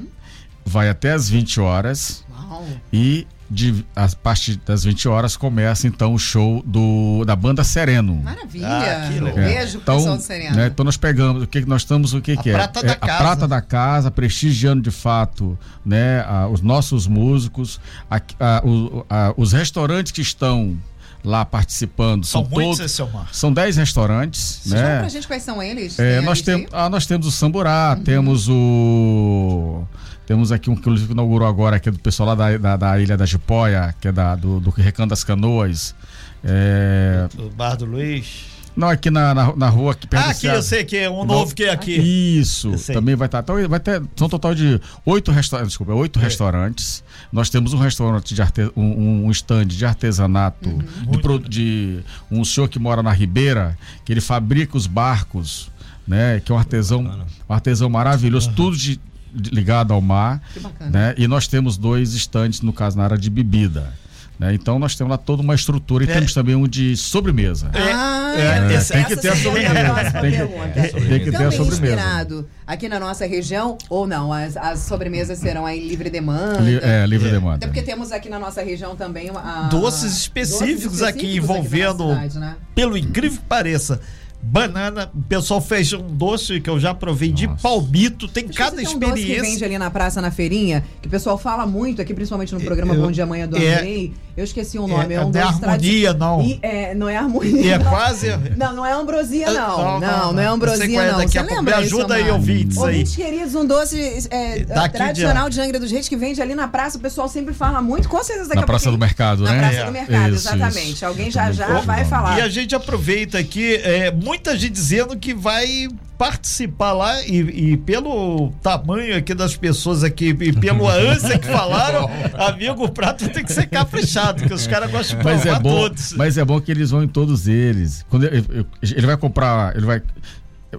vai 0.66 0.88
até 0.90 1.12
às 1.12 1.30
20 1.30 1.60
horas 1.60 2.24
Uau. 2.50 2.66
e 2.94 3.28
de, 3.54 3.86
a 3.94 4.08
partir 4.24 4.56
das 4.66 4.86
20 4.86 5.10
horas 5.10 5.36
começa 5.36 5.86
então 5.86 6.14
o 6.14 6.18
show 6.18 6.64
do, 6.66 7.26
da 7.26 7.36
banda 7.36 7.66
Sereno. 7.66 8.16
Maravilha. 8.16 8.66
Ah, 8.68 9.10
que 9.12 9.20
um 9.20 9.24
legal. 9.26 9.44
beijo 9.46 9.80
pro 9.82 9.96
pessoal 9.98 10.16
do 10.16 10.24
Sereno. 10.24 10.56
né, 10.56 10.68
então 10.68 10.86
nós 10.86 10.96
pegamos 10.96 11.44
o 11.44 11.48
que 11.48 11.62
que 11.62 11.68
nós 11.68 11.82
estamos 11.82 12.14
o 12.14 12.22
que 12.22 12.32
A 12.32 12.38
que 12.38 12.50
é? 12.50 12.54
prata 12.54 12.80
É 12.80 12.84
da 12.84 12.94
a 12.94 12.96
casa. 12.96 13.18
prata 13.18 13.48
da 13.50 13.62
casa 13.62 14.10
prestigiando 14.10 14.82
de 14.82 14.92
fato 14.92 15.60
né 15.86 16.22
a- 16.22 16.48
os 16.48 16.62
nossos 16.62 17.08
músicos 17.08 17.78
a- 18.10 18.22
a- 18.40 18.62
o- 18.66 19.06
a- 19.10 19.34
os 19.36 19.52
restaurantes 19.52 20.14
que 20.14 20.22
estão 20.22 20.78
lá 21.24 21.44
participando 21.46 22.26
São 22.26 22.42
são, 22.44 22.50
muitos, 22.50 22.78
todos 22.78 22.80
esse 22.80 22.96
seu 22.96 23.10
Mar. 23.10 23.28
são 23.34 23.52
10 23.52 23.76
restaurantes 23.76 24.62
Vocês 24.64 24.74
falam 24.74 24.88
né 24.96 25.00
pra 25.02 25.10
gente 25.10 25.28
quais 25.28 25.44
são 25.44 25.62
eles? 25.62 26.00
é, 26.00 26.20
a 26.20 26.22
nós, 26.22 26.42
tem, 26.42 26.68
ah, 26.72 26.90
nós 26.90 27.06
temos 27.06 27.28
o 27.28 27.32
Samburá, 27.32 27.96
Uhum. 27.98 28.04
temos 28.04 28.48
o. 28.50 29.84
Temos 30.32 30.50
aqui 30.50 30.70
um 30.70 30.78
que 30.78 30.90
inaugurou 31.12 31.46
agora, 31.46 31.78
que 31.78 31.90
é 31.90 31.92
do 31.92 32.00
pessoal 32.00 32.30
lá 32.30 32.36
da, 32.36 32.58
da, 32.58 32.78
da 32.78 32.98
Ilha 33.02 33.18
da 33.18 33.26
Jipoia, 33.26 33.94
que 34.00 34.08
é 34.08 34.14
da, 34.14 34.34
do, 34.34 34.62
do 34.62 34.70
Recanto 34.70 35.10
das 35.10 35.26
Canoas. 35.26 35.94
É, 36.42 37.28
O 37.38 37.50
Bar 37.50 37.76
do 37.76 37.84
Luiz. 37.84 38.46
não, 38.74 38.88
aqui 38.88 39.12
na, 39.12 39.34
na, 39.36 39.54
na 39.58 39.68
rua 39.68 39.94
que 39.94 40.08
perto 40.08 40.28
Ah, 40.28 40.32
aqui 40.32 40.48
eu 40.48 40.62
sei 40.64 40.86
que 40.86 40.96
é 40.96 41.10
um 41.10 41.26
novo 41.26 41.54
que 41.54 41.66
é 41.66 41.72
aqui. 41.72 41.98
Isso, 42.00 42.72
também 42.94 43.14
vai 43.14 43.26
estar. 43.26 43.40
Então, 43.42 43.58
vai 43.68 43.82
ter, 43.82 44.02
são 44.16 44.28
um 44.28 44.30
total 44.30 44.56
de 44.56 44.80
oito 45.06 45.34
restaurantes. 45.34 45.72
Desculpa, 45.72 45.94
oito 45.96 46.18
É. 46.18 46.22
restaurantes. 46.24 47.04
Nós 47.30 47.50
temos 47.50 47.74
um 47.74 47.78
restaurante 47.78 48.34
de 48.34 48.42
arte, 48.42 48.72
um, 48.74 49.26
um 49.26 49.32
stand 49.32 49.66
de 49.66 49.86
artesanato 49.86 50.70
Uhum. 50.70 51.12
de, 51.12 51.18
pro- 51.20 51.40
de 51.40 52.00
um 52.32 52.46
senhor 52.46 52.70
que 52.70 52.80
mora 52.80 53.04
na 53.04 53.12
Ribeira, 53.12 53.78
que 54.06 54.14
ele 54.14 54.22
fabrica 54.22 54.78
os 54.78 54.88
barcos, 54.88 55.70
né? 56.08 56.40
Que 56.40 56.54
é 56.54 56.56
um 56.56 56.58
artesão, 56.58 57.02
um 57.50 57.54
artesão 57.54 57.90
maravilhoso, 57.90 58.50
tudo 58.56 58.78
de- 58.78 58.96
de- 58.96 59.11
ligado 59.34 59.94
ao 59.94 60.02
mar. 60.02 60.42
Que 60.54 60.60
bacana. 60.60 60.90
Né? 60.92 61.16
E 61.18 61.28
nós 61.28 61.48
temos 61.48 61.78
dois 61.78 62.14
estandes, 62.14 62.62
no 62.62 62.74
caso, 62.74 62.98
na 62.98 63.04
área 63.04 63.18
de 63.18 63.30
bebida. 63.30 63.94
né? 64.40 64.54
Então 64.56 64.80
nós 64.80 64.96
temos 64.96 65.12
lá 65.12 65.18
toda 65.20 65.44
uma 65.44 65.54
estrutura 65.54 66.04
e 66.04 66.10
É. 66.10 66.14
temos 66.14 66.34
também 66.34 66.56
um 66.56 66.68
de 66.68 66.98
sobremesa. 66.98 67.70
Ah, 67.76 68.34
É, 68.36 68.74
essa 68.74 68.94
tem 68.94 69.04
que 69.04 69.16
ter 69.18 69.28
a 69.30 69.36
sobremesa. 69.36 70.12
Tem 70.22 70.32
que- 70.32 71.08
tem 71.08 71.20
que 71.20 71.32
ter 71.32 71.36
a 71.36 71.40
Também 71.40 71.52
sobremesa. 71.52 71.96
inspirado 71.96 72.50
aqui 72.66 72.90
na 72.90 73.00
nossa 73.00 73.26
região, 73.28 73.78
ou 73.90 74.08
não, 74.08 74.32
as, 74.34 74.58
as 74.58 74.80
sobremesas 74.80 75.38
serão 75.38 75.64
aí 75.66 75.86
livre 75.88 76.10
demanda. 76.10 76.60
Li- 76.60 76.80
é, 76.82 77.06
livre 77.06 77.28
É. 77.28 77.32
demanda. 77.32 77.56
Até 77.58 77.68
porque 77.68 77.82
temos 77.84 78.12
aqui 78.12 78.30
na 78.30 78.40
nossa 78.40 78.64
região 78.64 78.96
também 78.96 79.30
a, 79.36 79.68
Doces 79.70 80.14
específicos 80.18 81.04
aqui 81.04 81.36
envolvendo- 81.38 82.08
na 82.08 82.14
cidade, 82.16 82.40
né? 82.40 82.56
Pelo 82.74 82.98
incrível 82.98 83.38
que 83.38 83.46
pareça, 83.46 84.00
banana. 84.42 85.10
O 85.14 85.22
pessoal 85.24 85.62
fez 85.62 85.92
um 85.94 86.02
doce 86.16 86.60
que 86.60 86.70
eu 86.70 86.80
já 86.80 86.94
provei 86.94 87.32
de 87.32 87.48
Nossa. 87.48 87.62
palmito. 87.62 88.28
Tem 88.28 88.46
Deixa 88.46 88.58
cada 88.58 88.76
tem 88.78 88.88
um 88.88 88.98
doce 88.98 89.00
que 89.00 89.06
vende 89.06 89.32
experiência. 89.32 89.66
ali 89.68 89.78
na 89.78 89.90
praça, 89.92 90.22
na 90.22 90.32
feirinha, 90.32 90.84
que 91.02 91.08
o 91.08 91.12
pessoal 91.12 91.38
fala 91.38 91.66
muito 91.66 92.02
aqui, 92.02 92.14
principalmente 92.14 92.54
no 92.54 92.62
programa 92.62 92.94
Eu- 92.94 93.02
Bom 93.02 93.12
Dia 93.12 93.24
Amanhã 93.24 93.48
do 93.48 93.58
é- 93.58 93.76
Andrei. 93.76 94.14
Eu 94.36 94.46
esqueci 94.46 94.80
o 94.80 94.88
nome. 94.88 95.14
é- 95.14 95.18
É, 95.18 95.22
um 95.26 95.30
não 95.30 95.40
é 95.40 95.44
doce 95.44 95.64
harmonia, 95.66 96.14
tradi- 96.14 96.20
não. 96.20 96.42
E, 96.42 96.60
é, 96.62 96.96
não 96.96 97.10
é 97.10 97.18
harmonia. 97.18 97.62
E 97.62 97.70
é 97.70 97.78
não. 97.78 97.92
quase. 97.92 98.28
Não, 98.58 98.74
não 98.74 98.86
é 98.86 98.94
ambrosia, 98.94 99.52
não. 99.52 99.54
Não, 99.54 99.78
Não, 99.78 100.00
não, 100.00 100.00
não, 100.00 100.08
é 100.08 100.32
não. 100.32 100.36
Sei 100.36 100.46
ambrosia, 100.48 101.02
é 101.02 101.12
não. 101.12 101.18
daqui 101.20 101.32
Você 101.34 101.38
a 101.40 101.44
pouco. 101.44 101.56
lembra 101.58 101.78
Me 101.78 101.86
isso, 101.86 101.96
ajuda 101.98 102.14
aí, 102.16 102.32
ouvintes 102.32 102.78
aí. 102.78 102.84
Ouvintes 102.84 103.16
queridos, 103.16 103.56
um 103.56 103.66
doce 103.66 104.28
é, 104.32 104.66
tradicional 104.92 105.50
de- 105.50 105.56
de 105.56 105.62
Angra 105.62 105.80
dos 105.80 105.92
Reis 105.92 106.08
que 106.08 106.16
vende 106.16 106.42
ali 106.42 106.56
na 106.56 106.68
praça. 106.68 106.98
O 106.98 107.02
pessoal 107.02 107.28
sempre 107.28 107.54
fala 107.54 107.82
muito. 107.82 108.08
Com 108.08 108.24
certeza 108.24 108.48
daqui 108.48 108.56
Na 108.56 108.64
a 108.64 108.66
Praça 108.66 108.86
pouquinho- 108.86 108.98
do 108.98 109.00
Mercado, 109.02 109.44
Na 109.44 109.52
né? 109.52 109.60
Praça 109.60 109.76
É. 109.78 109.86
do 109.86 109.92
Mercado, 109.92 110.34
Isso, 110.36 110.48
exatamente. 110.48 110.94
isso. 110.94 111.06
Alguém 111.06 111.30
já 111.30 111.52
já 111.52 111.68
Muito 111.68 111.86
vai 111.86 112.06
falar. 112.06 112.38
E 112.38 112.42
a 112.42 112.48
gente 112.50 112.74
aproveita 112.74 113.38
aqui, 113.38 113.76
é, 113.76 114.10
muita 114.32 114.58
gente 114.58 114.72
dizendo 114.72 115.18
que 115.18 115.34
vai 115.34 115.90
participar 116.18 116.94
lá 116.94 117.22
e, 117.26 117.72
e 117.74 117.78
pelo 117.78 118.54
tamanho 118.64 119.18
aqui 119.18 119.34
das 119.34 119.58
pessoas 119.58 120.06
aqui 120.06 120.30
e 120.30 120.54
pela 120.54 120.94
ânsia 120.96 121.38
que 121.38 121.48
falaram, 121.48 122.10
amigo, 122.48 122.86
o 122.86 122.90
prato 122.90 123.28
tem 123.28 123.44
que 123.44 123.52
ser 123.52 123.68
caprichado, 123.68 124.48
que 124.48 124.54
os 124.54 124.66
caras 124.66 124.90
gostam 124.90 125.20
de 125.20 125.26
Mas 125.26 125.46
é 125.46 125.60
bom, 125.60 125.70
todos. 125.70 126.14
mas 126.14 126.38
é 126.38 126.46
bom 126.46 126.62
que 126.62 126.72
eles 126.72 126.92
vão 126.92 127.04
em 127.04 127.10
todos 127.10 127.46
eles. 127.46 128.06
Quando 128.10 128.24
ele, 128.24 128.66
ele 128.82 129.06
vai 129.06 129.18
comprar, 129.18 129.76
ele 129.76 129.86
vai 129.86 130.02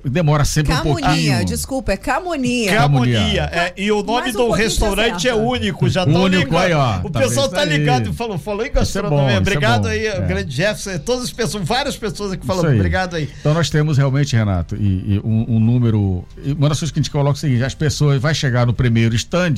demora 0.04 0.44
sempre 0.44 0.72
um 0.72 0.76
Camonia, 0.76 1.06
pouquinho. 1.06 1.44
desculpa, 1.44 1.92
é 1.92 1.96
camonia. 1.96 2.72
Camonia. 2.76 3.18
Camonia. 3.18 3.42
É, 3.52 3.72
e 3.76 3.90
o 3.92 4.02
nome 4.02 4.20
Mais 4.22 4.34
um 4.34 4.38
do 4.46 4.50
restaurante 4.50 5.28
é 5.28 5.34
único, 5.34 5.88
já 5.88 6.04
tá 6.06 6.10
Único, 6.10 6.44
ligado. 6.44 6.62
aí, 6.64 6.72
ó, 6.72 7.00
O 7.06 7.10
tá 7.10 7.20
pessoal 7.20 7.48
tá 7.48 7.64
ligado 7.64 8.10
e 8.10 8.12
falou, 8.12 8.38
falou 8.38 8.62
em 8.62 8.68
Isso 8.68 8.72
é 8.72 8.80
gastronomia. 8.80 9.18
bom, 9.24 9.30
é 9.30 9.38
obrigado 9.38 9.82
bom. 9.82 9.88
aí, 9.88 10.06
É. 10.06 10.18
o 10.18 10.26
grande 10.26 10.54
Jefferson, 10.54 10.98
todas 11.04 11.24
as 11.24 11.32
pessoas, 11.32 11.66
várias 11.66 11.96
pessoas 11.96 12.32
aqui 12.32 12.46
falando, 12.46 12.74
obrigado 12.74 13.16
aí. 13.16 13.28
Então 13.40 13.52
nós 13.54 13.68
temos 13.70 13.96
realmente, 13.98 14.34
Renato, 14.36 14.76
e, 14.76 15.14
e 15.14 15.20
um, 15.24 15.56
um 15.56 15.60
número. 15.60 16.24
e 16.42 16.52
Uma 16.52 16.68
das 16.68 16.78
coisas 16.78 16.90
que 16.92 16.98
a 16.98 17.02
gente 17.02 17.10
coloca 17.10 17.30
é 17.36 17.38
o 17.38 17.40
seguinte: 17.40 17.64
as 17.64 17.74
pessoas 17.74 18.20
vai 18.20 18.34
chegar 18.34 18.66
no 18.66 18.72
primeiro 18.72 19.14
stand, 19.14 19.54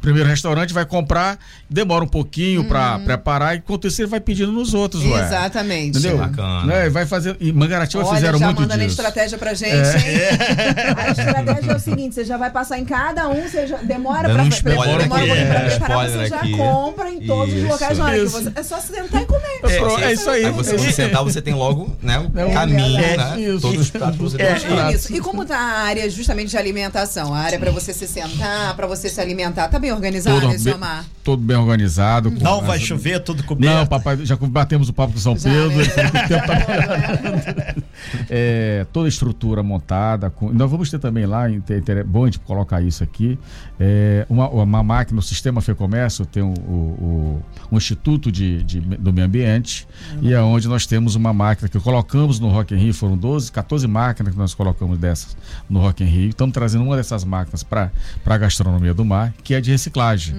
primeiro 0.00 0.28
restaurante, 0.28 0.72
vai 0.74 0.84
comprar, 0.84 1.38
demora 1.68 2.04
um 2.04 2.08
pouquinho 2.08 2.64
pra 2.64 2.98
preparar, 2.98 3.56
enquanto 3.56 3.86
isso 3.86 4.00
ele 4.02 4.08
vai 4.08 4.20
pedindo 4.20 4.52
nos 4.52 4.74
outros, 4.74 5.02
ué. 5.04 5.24
Exatamente. 5.24 5.98
Entendeu? 5.98 6.18
Bacana. 6.18 6.66
Né? 6.66 6.88
Vai 6.90 7.06
fazer. 7.06 7.36
E 7.40 7.52
Mangaratiba 7.52 8.04
Olha, 8.04 8.14
fizeram 8.16 8.38
já 8.38 8.46
muito 8.46 8.60
mandando 8.60 8.82
a 8.82 8.86
disso. 8.86 9.00
estratégia 9.00 9.38
pra 9.38 9.54
gente. 9.54 9.77
Hein? 9.78 10.94
A 10.96 11.10
estratégia 11.10 11.72
é 11.72 11.76
o 11.76 11.78
seguinte: 11.78 12.14
você 12.14 12.24
já 12.24 12.36
vai 12.36 12.50
passar 12.50 12.78
em 12.78 12.84
cada 12.84 13.28
um, 13.28 13.42
você 13.48 13.66
já 13.66 13.76
demora 13.78 14.28
Dando 14.28 14.36
pra, 14.36 14.48
spoiler 14.48 14.78
demora 14.78 15.04
aqui, 15.04 15.06
um 15.06 15.08
pouquinho 15.08 15.46
pra 15.46 15.56
é, 15.58 15.70
preparar, 15.70 16.08
você 16.10 16.26
já 16.26 16.36
aqui. 16.36 16.56
compra 16.56 17.10
em 17.10 17.20
todos 17.26 17.54
os 17.54 17.60
Isso. 17.60 17.68
locais 17.68 17.98
na 17.98 18.04
hora 18.04 18.14
que 18.16 18.22
Isso. 18.24 18.42
você. 18.42 18.52
É 18.54 18.62
só 18.62 18.80
sentar 18.80 19.22
e 19.22 19.26
comer. 19.26 19.58
Pronto, 19.78 20.00
é 20.02 20.12
isso 20.12 20.30
aí. 20.30 20.44
Aí 20.44 20.50
você, 20.52 20.78
você 20.78 20.92
sentar, 20.92 21.22
você 21.24 21.42
tem 21.42 21.54
logo 21.54 21.96
né, 22.02 22.18
o 22.18 22.38
É 22.38 22.52
caminho, 22.52 23.00
verdade. 23.00 23.40
né? 23.40 23.48
Isso. 23.48 23.60
Todos 23.60 23.80
os 23.80 23.90
pratos 23.90 24.18
você 24.18 24.42
É, 24.42 24.54
tem 24.54 24.66
que 24.88 24.94
Isso. 24.94 25.14
E 25.14 25.20
como 25.20 25.44
tá 25.44 25.56
a 25.58 25.78
área 25.82 26.08
justamente 26.10 26.50
de 26.50 26.56
alimentação? 26.56 27.34
A 27.34 27.38
área 27.38 27.58
pra 27.58 27.70
você 27.70 27.92
se 27.92 28.06
sentar, 28.06 28.74
pra 28.76 28.86
você 28.86 29.08
se 29.08 29.20
alimentar, 29.20 29.68
tá 29.68 29.78
bem 29.78 29.92
organizada, 29.92 30.40
Todo 30.40 30.54
esse 30.54 30.64
bem, 30.64 30.74
Omar? 30.74 31.04
todo 31.24 31.42
bem 31.42 31.56
organizado. 31.56 32.30
com 32.30 32.42
Não 32.42 32.60
vai 32.62 32.78
chover, 32.78 33.20
tudo 33.20 33.42
coberto. 33.44 33.74
Não, 33.74 33.86
papai, 33.86 34.18
já 34.22 34.36
batemos 34.36 34.88
o 34.88 34.92
papo 34.92 35.12
com 35.12 35.18
São 35.18 35.36
Já, 35.36 35.50
Pedro. 35.50 35.76
né? 35.76 35.82
ele 35.82 35.90
falou 35.90 36.10
que 36.10 36.18
o 36.18 36.28
tempo 36.28 36.46
tá 36.46 37.74
É, 38.30 38.86
toda 38.92 39.06
a 39.06 39.08
estrutura 39.08 39.62
montada. 39.68 40.30
Com, 40.30 40.52
nós 40.52 40.70
vamos 40.70 40.90
ter 40.90 40.98
também 40.98 41.26
lá, 41.26 41.48
é 41.50 42.02
bom 42.04 42.22
a 42.22 42.26
gente 42.26 42.38
colocar 42.40 42.80
isso 42.82 43.04
aqui, 43.04 43.38
é, 43.78 44.26
uma, 44.28 44.48
uma 44.48 44.82
máquina, 44.82 45.18
o 45.18 45.22
sistema 45.22 45.60
FEComércio 45.60 46.24
tem 46.26 46.42
o, 46.42 46.48
o, 46.48 46.72
o- 46.72 47.42
o 47.70 47.76
Instituto 47.76 48.32
de, 48.32 48.62
de- 48.64 48.80
do 48.80 49.12
Meio 49.12 49.26
Ambiente, 49.26 49.86
e 50.22 50.32
é 50.32 50.40
onde 50.40 50.66
nós 50.68 50.86
temos 50.86 51.14
uma 51.14 51.32
máquina 51.32 51.68
que 51.68 51.78
colocamos 51.78 52.40
no 52.40 52.48
Rock 52.48 52.74
in 52.74 52.78
Rio, 52.78 52.94
foram 52.94 53.16
12, 53.16 53.52
14 53.52 53.86
máquinas 53.86 54.32
que 54.32 54.38
nós 54.38 54.54
colocamos 54.54 54.98
dessas 54.98 55.36
no 55.68 55.80
Rock 55.80 56.02
in 56.02 56.06
Rio. 56.06 56.28
Estamos 56.30 56.52
trazendo 56.54 56.84
uma 56.84 56.96
dessas 56.96 57.24
máquinas 57.24 57.62
para 57.62 57.90
a 58.24 58.38
gastronomia 58.38 58.94
do 58.94 59.04
mar, 59.04 59.32
que 59.44 59.52
é 59.54 59.60
de 59.60 59.70
reciclagem. 59.70 60.34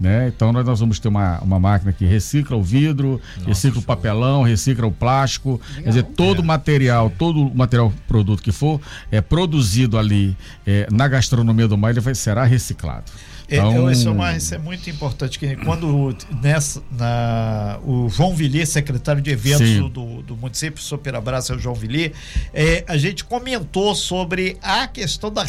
Né? 0.00 0.28
Então 0.34 0.52
nós, 0.52 0.64
nós 0.64 0.80
vamos 0.80 0.98
ter 0.98 1.08
uma, 1.08 1.38
uma 1.40 1.60
máquina 1.60 1.92
que 1.92 2.04
recicla 2.04 2.56
o 2.56 2.62
vidro, 2.62 3.20
recicla 3.46 3.80
o 3.80 3.82
papelão, 3.84 4.42
recicla 4.42 4.86
o 4.86 4.90
plástico, 4.92 5.60
quer 5.74 5.88
dizer, 5.88 6.02
todo 6.04 6.40
o 6.40 6.44
material, 6.44 7.10
todo 7.10 7.40
o 7.46 7.54
material 7.54 7.92
produto 8.08 8.42
que 8.42 8.50
for 8.62 8.80
é 9.10 9.20
produzido 9.20 9.98
ali 9.98 10.36
é, 10.66 10.86
na 10.92 11.08
gastronomia 11.08 11.66
do 11.66 11.76
mar, 11.76 11.90
ele 11.90 12.00
vai, 12.00 12.14
será 12.14 12.44
reciclado. 12.44 13.10
É, 13.48 13.56
Então, 13.56 13.90
isso, 13.90 14.08
é 14.08 14.10
uma- 14.10 14.36
isso 14.36 14.54
é 14.54 14.58
muito 14.58 14.88
importante. 14.88 15.38
Que 15.38 15.56
quando 15.56 16.16
nessa, 16.40 16.80
na, 16.90 17.78
o 17.84 18.08
João 18.08 18.34
Villiers, 18.34 18.68
secretário 18.70 19.20
de 19.20 19.30
eventos 19.30 19.66
Sim. 19.68 19.88
do, 19.90 20.22
do 20.22 20.36
município, 20.36 20.80
super 20.82 21.14
abraço 21.16 21.52
ao 21.52 21.58
João 21.58 21.74
Villiers, 21.74 22.12
é, 22.54 22.82
a 22.88 22.96
gente 22.96 23.24
comentou 23.24 23.94
sobre 23.94 24.56
a 24.62 24.86
questão 24.86 25.30
da 25.30 25.42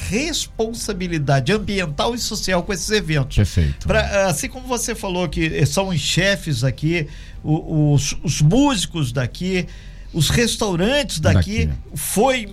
responsabilidade 0.68 1.52
ambiental 1.54 2.14
e 2.16 2.20
social 2.20 2.64
com 2.64 2.74
esses 2.74 2.90
eventos. 2.90 3.38
Perfeito. 3.38 3.88
Pra, 3.88 4.28
assim 4.28 4.50
como 4.50 4.68
você 4.68 4.96
falou 4.96 5.30
que 5.30 5.66
são 5.66 5.90
os 5.90 6.00
chefes 6.00 6.64
aqui, 6.64 7.08
o- 7.44 7.94
os, 7.94 8.18
os 8.24 8.42
músicos 8.42 9.12
daqui, 9.14 9.66
os 10.14 10.30
restaurantes 10.30 11.20
daqui, 11.20 11.66
Daqui. 11.68 11.80
foi 11.96 12.50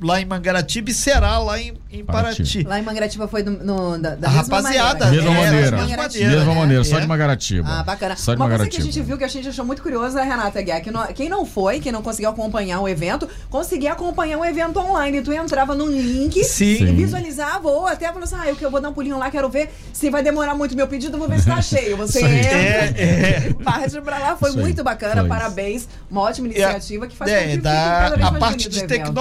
lá 0.00 0.20
em 0.20 0.24
Mangaratiba 0.24 0.90
e 0.90 0.94
será 0.94 1.38
lá 1.38 1.58
em, 1.58 1.72
em 1.90 2.04
Paraty. 2.04 2.36
Paraty. 2.42 2.62
Lá 2.64 2.78
em 2.78 2.82
Mangaratiba 2.82 3.28
foi 3.28 3.42
do- 3.42 3.52
no, 3.64 3.96
da, 3.98 4.14
da 4.16 4.28
A 4.28 4.32
mesma 4.32 4.56
rapaziada, 4.56 5.04
maneira. 5.06 5.10
Mesma 5.24 5.30
É, 5.30 5.44
maneira. 5.44 5.60
mesma 5.62 5.76
Mangaratiba, 5.78 6.24
maneira, 6.24 6.36
Mesma 6.38 6.54
né? 6.54 6.60
maneira, 6.60 6.84
só 6.84 6.96
É. 6.96 7.00
de 7.00 7.06
Magaratiba. 7.06 7.68
Ah, 7.70 7.82
bacana. 7.82 8.16
Só 8.16 8.34
de 8.34 8.40
Uma 8.40 8.48
coisa 8.48 8.68
que 8.68 8.76
a 8.76 8.80
gente 8.80 9.00
viu 9.02 9.16
que 9.16 9.24
a 9.24 9.28
gente 9.28 9.48
achou 9.48 9.64
muito 9.64 9.82
curiosa, 9.82 10.22
Renata 10.22 10.60
Guiar, 10.60 10.82
que 10.82 10.90
não- 10.90 11.06
quem 11.06 11.28
não 11.28 11.46
foi, 11.46 11.80
quem 11.80 11.92
não 11.92 12.02
conseguiu 12.02 12.30
acompanhar 12.30 12.80
o 12.80 12.88
evento, 12.88 13.28
conseguia 13.48 13.92
acompanhar 13.92 14.38
o 14.38 14.44
evento 14.44 14.78
online. 14.80 15.22
Tu 15.22 15.32
entrava 15.32 15.74
num 15.74 15.88
link 15.88 16.42
Sim. 16.44 16.64
e 16.72 16.78
Sim. 16.78 16.94
visualizava, 16.96 17.68
ou 17.68 17.86
até 17.86 18.08
falou 18.08 18.24
assim: 18.24 18.36
ah, 18.38 18.48
eu, 18.48 18.56
que 18.56 18.64
eu 18.64 18.70
vou 18.70 18.80
dar 18.80 18.90
um 18.90 18.92
pulinho 18.92 19.18
lá, 19.18 19.30
quero 19.30 19.48
ver 19.48 19.72
se 19.92 20.10
vai 20.10 20.22
demorar 20.22 20.54
muito 20.54 20.74
meu 20.76 20.86
pedido, 20.88 21.16
vou 21.18 21.28
ver 21.28 21.40
se 21.40 21.46
tá 21.46 21.60
cheio. 21.62 21.96
Você 21.96 22.18
entra, 22.20 22.50
É, 22.50 22.94
é. 23.48 23.54
parte 23.62 24.00
pra 24.02 24.18
lá, 24.18 24.36
foi 24.36 24.50
Isso 24.50 24.58
aí. 24.58 24.64
muito 24.64 24.82
bacana, 24.84 25.20
Foi. 25.20 25.28
parabéns. 25.28 25.88
Uma 26.10 26.22
ótima 26.22 26.48
iniciativa 26.48 27.06
que 27.06 27.16
faz 27.16 27.30
com 27.30 27.36
É, 27.36 27.40
que 27.44 27.50
fique 27.52 27.62
da, 27.62 28.06
a 28.06 28.32
parte 28.32 28.68
de 28.68 28.78
o 28.80 28.84
evento. 28.84 29.12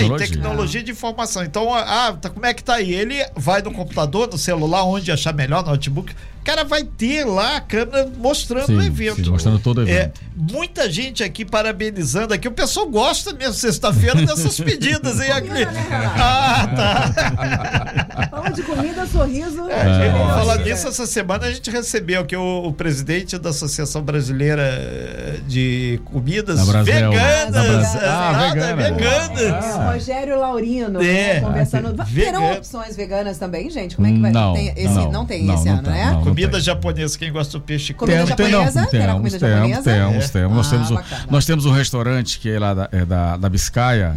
Tecnologia, 0.00 0.26
aí, 0.26 0.30
Tecnologia. 0.32 0.82
de 0.82 0.90
informação. 0.90 1.44
Então, 1.44 1.74
ah, 1.74 2.16
tá, 2.20 2.28
como 2.30 2.44
é 2.46 2.52
que 2.54 2.62
tá 2.64 2.74
aí? 2.74 2.92
Ele 2.92 3.16
vai 3.36 3.62
no 3.62 3.72
computador, 3.72 4.28
no 4.30 4.38
celular, 4.38 4.84
onde 4.84 5.10
achar 5.12 5.32
melhor, 5.34 5.62
no 5.64 5.70
notebook. 5.70 6.12
O 6.12 6.42
cara 6.42 6.64
vai 6.64 6.82
ter 6.84 7.24
lá 7.24 7.56
a 7.58 7.60
câmera 7.60 8.10
mostrando 8.16 8.64
Sim, 8.66 8.76
o 8.78 8.82
evento. 8.82 9.22
sim, 9.22 9.30
mostrando 9.30 9.58
todo 9.58 9.78
o 9.78 9.82
É, 9.82 9.92
evento. 9.92 10.20
muita 10.34 10.90
gente 10.90 11.22
aqui 11.22 11.44
parabenizando 11.44 12.32
aqui. 12.32 12.48
O 12.48 12.52
pessoal 12.52 12.88
gosta 12.88 13.34
mesmo 13.34 13.52
sexta-feira 13.52 14.14
dessas 14.24 14.56
pedidas, 14.58 15.20
hein, 15.20 15.30
Agli? 15.32 15.66
né? 15.66 15.86
Ah, 16.18 16.66
tá. 16.74 18.28
Fala 18.30 18.50
de 18.50 18.62
comida, 18.62 19.06
sorriso. 19.06 19.68
É, 19.68 19.84
gente, 19.84 20.02
É. 20.06 20.12
vamos 20.12 20.32
falar 20.34 20.56
disso 20.58 20.88
essa 20.88 21.04
semana 21.06 21.46
a 21.46 21.52
gente 21.52 21.70
recebeu 21.70 22.22
aqui 22.22 22.34
o, 22.34 22.64
o 22.68 22.72
presidente 22.72 23.36
da 23.38 23.50
Associação 23.50 24.02
Brasileira 24.02 24.62
eh, 24.62 25.40
de 25.46 26.00
Comidas 26.06 26.58
Da 26.58 26.64
Brasel. 26.64 27.10
Veganas. 27.10 27.94
Ah, 27.96 28.30
Ah, 28.30 28.48
vegana. 28.54 28.76
veganas. 28.92 29.64
Ah. 29.76 29.89
Rogério 29.92 30.38
Laurino, 30.38 31.02
É. 31.02 31.34
né, 31.34 31.40
conversando. 31.40 31.94
Ah, 31.98 32.06
Terão 32.14 32.52
opções 32.52 32.96
veganas 32.96 33.38
também, 33.38 33.68
gente? 33.70 33.96
Como 33.96 34.06
é 34.08 34.12
que 34.12 34.18
vai? 34.18 34.30
Não, 34.30 34.52
tem 34.54 34.68
esse, 34.76 34.84
não, 34.94 35.12
não, 35.12 35.26
tem 35.26 35.44
não, 35.44 35.54
esse 35.54 35.64
não 35.66 35.72
ano, 35.74 35.82
tem, 35.82 35.92
né? 35.92 36.10
não. 36.12 36.22
Comida 36.22 36.52
tem. 36.52 36.60
japonesa, 36.60 37.18
quem 37.18 37.32
gosta 37.32 37.58
do 37.58 37.64
peixe 37.64 37.92
Comida. 37.94 38.18
Tem- 38.18 38.50
japonesa? 38.50 38.80
Não, 38.80 38.88
Terá 38.90 39.02
temos, 39.06 39.16
comida 39.18 39.38
temos, 39.38 39.54
japonesa? 39.56 39.82
temos, 39.82 40.24
É. 40.24 40.28
temos. 40.28 40.56
Nós 40.56 40.66
Ah, 40.66 40.70
temos, 40.70 40.90
o- 40.90 41.30
nós 41.30 41.46
temos 41.46 41.66
um 41.66 41.72
restaurante 41.72 42.38
que 42.38 42.50
é 42.50 42.58
lá 42.58 42.74
da, 42.74 42.88
é 42.92 43.04
da, 43.04 43.36
da 43.36 43.48
Biscaia, 43.48 44.14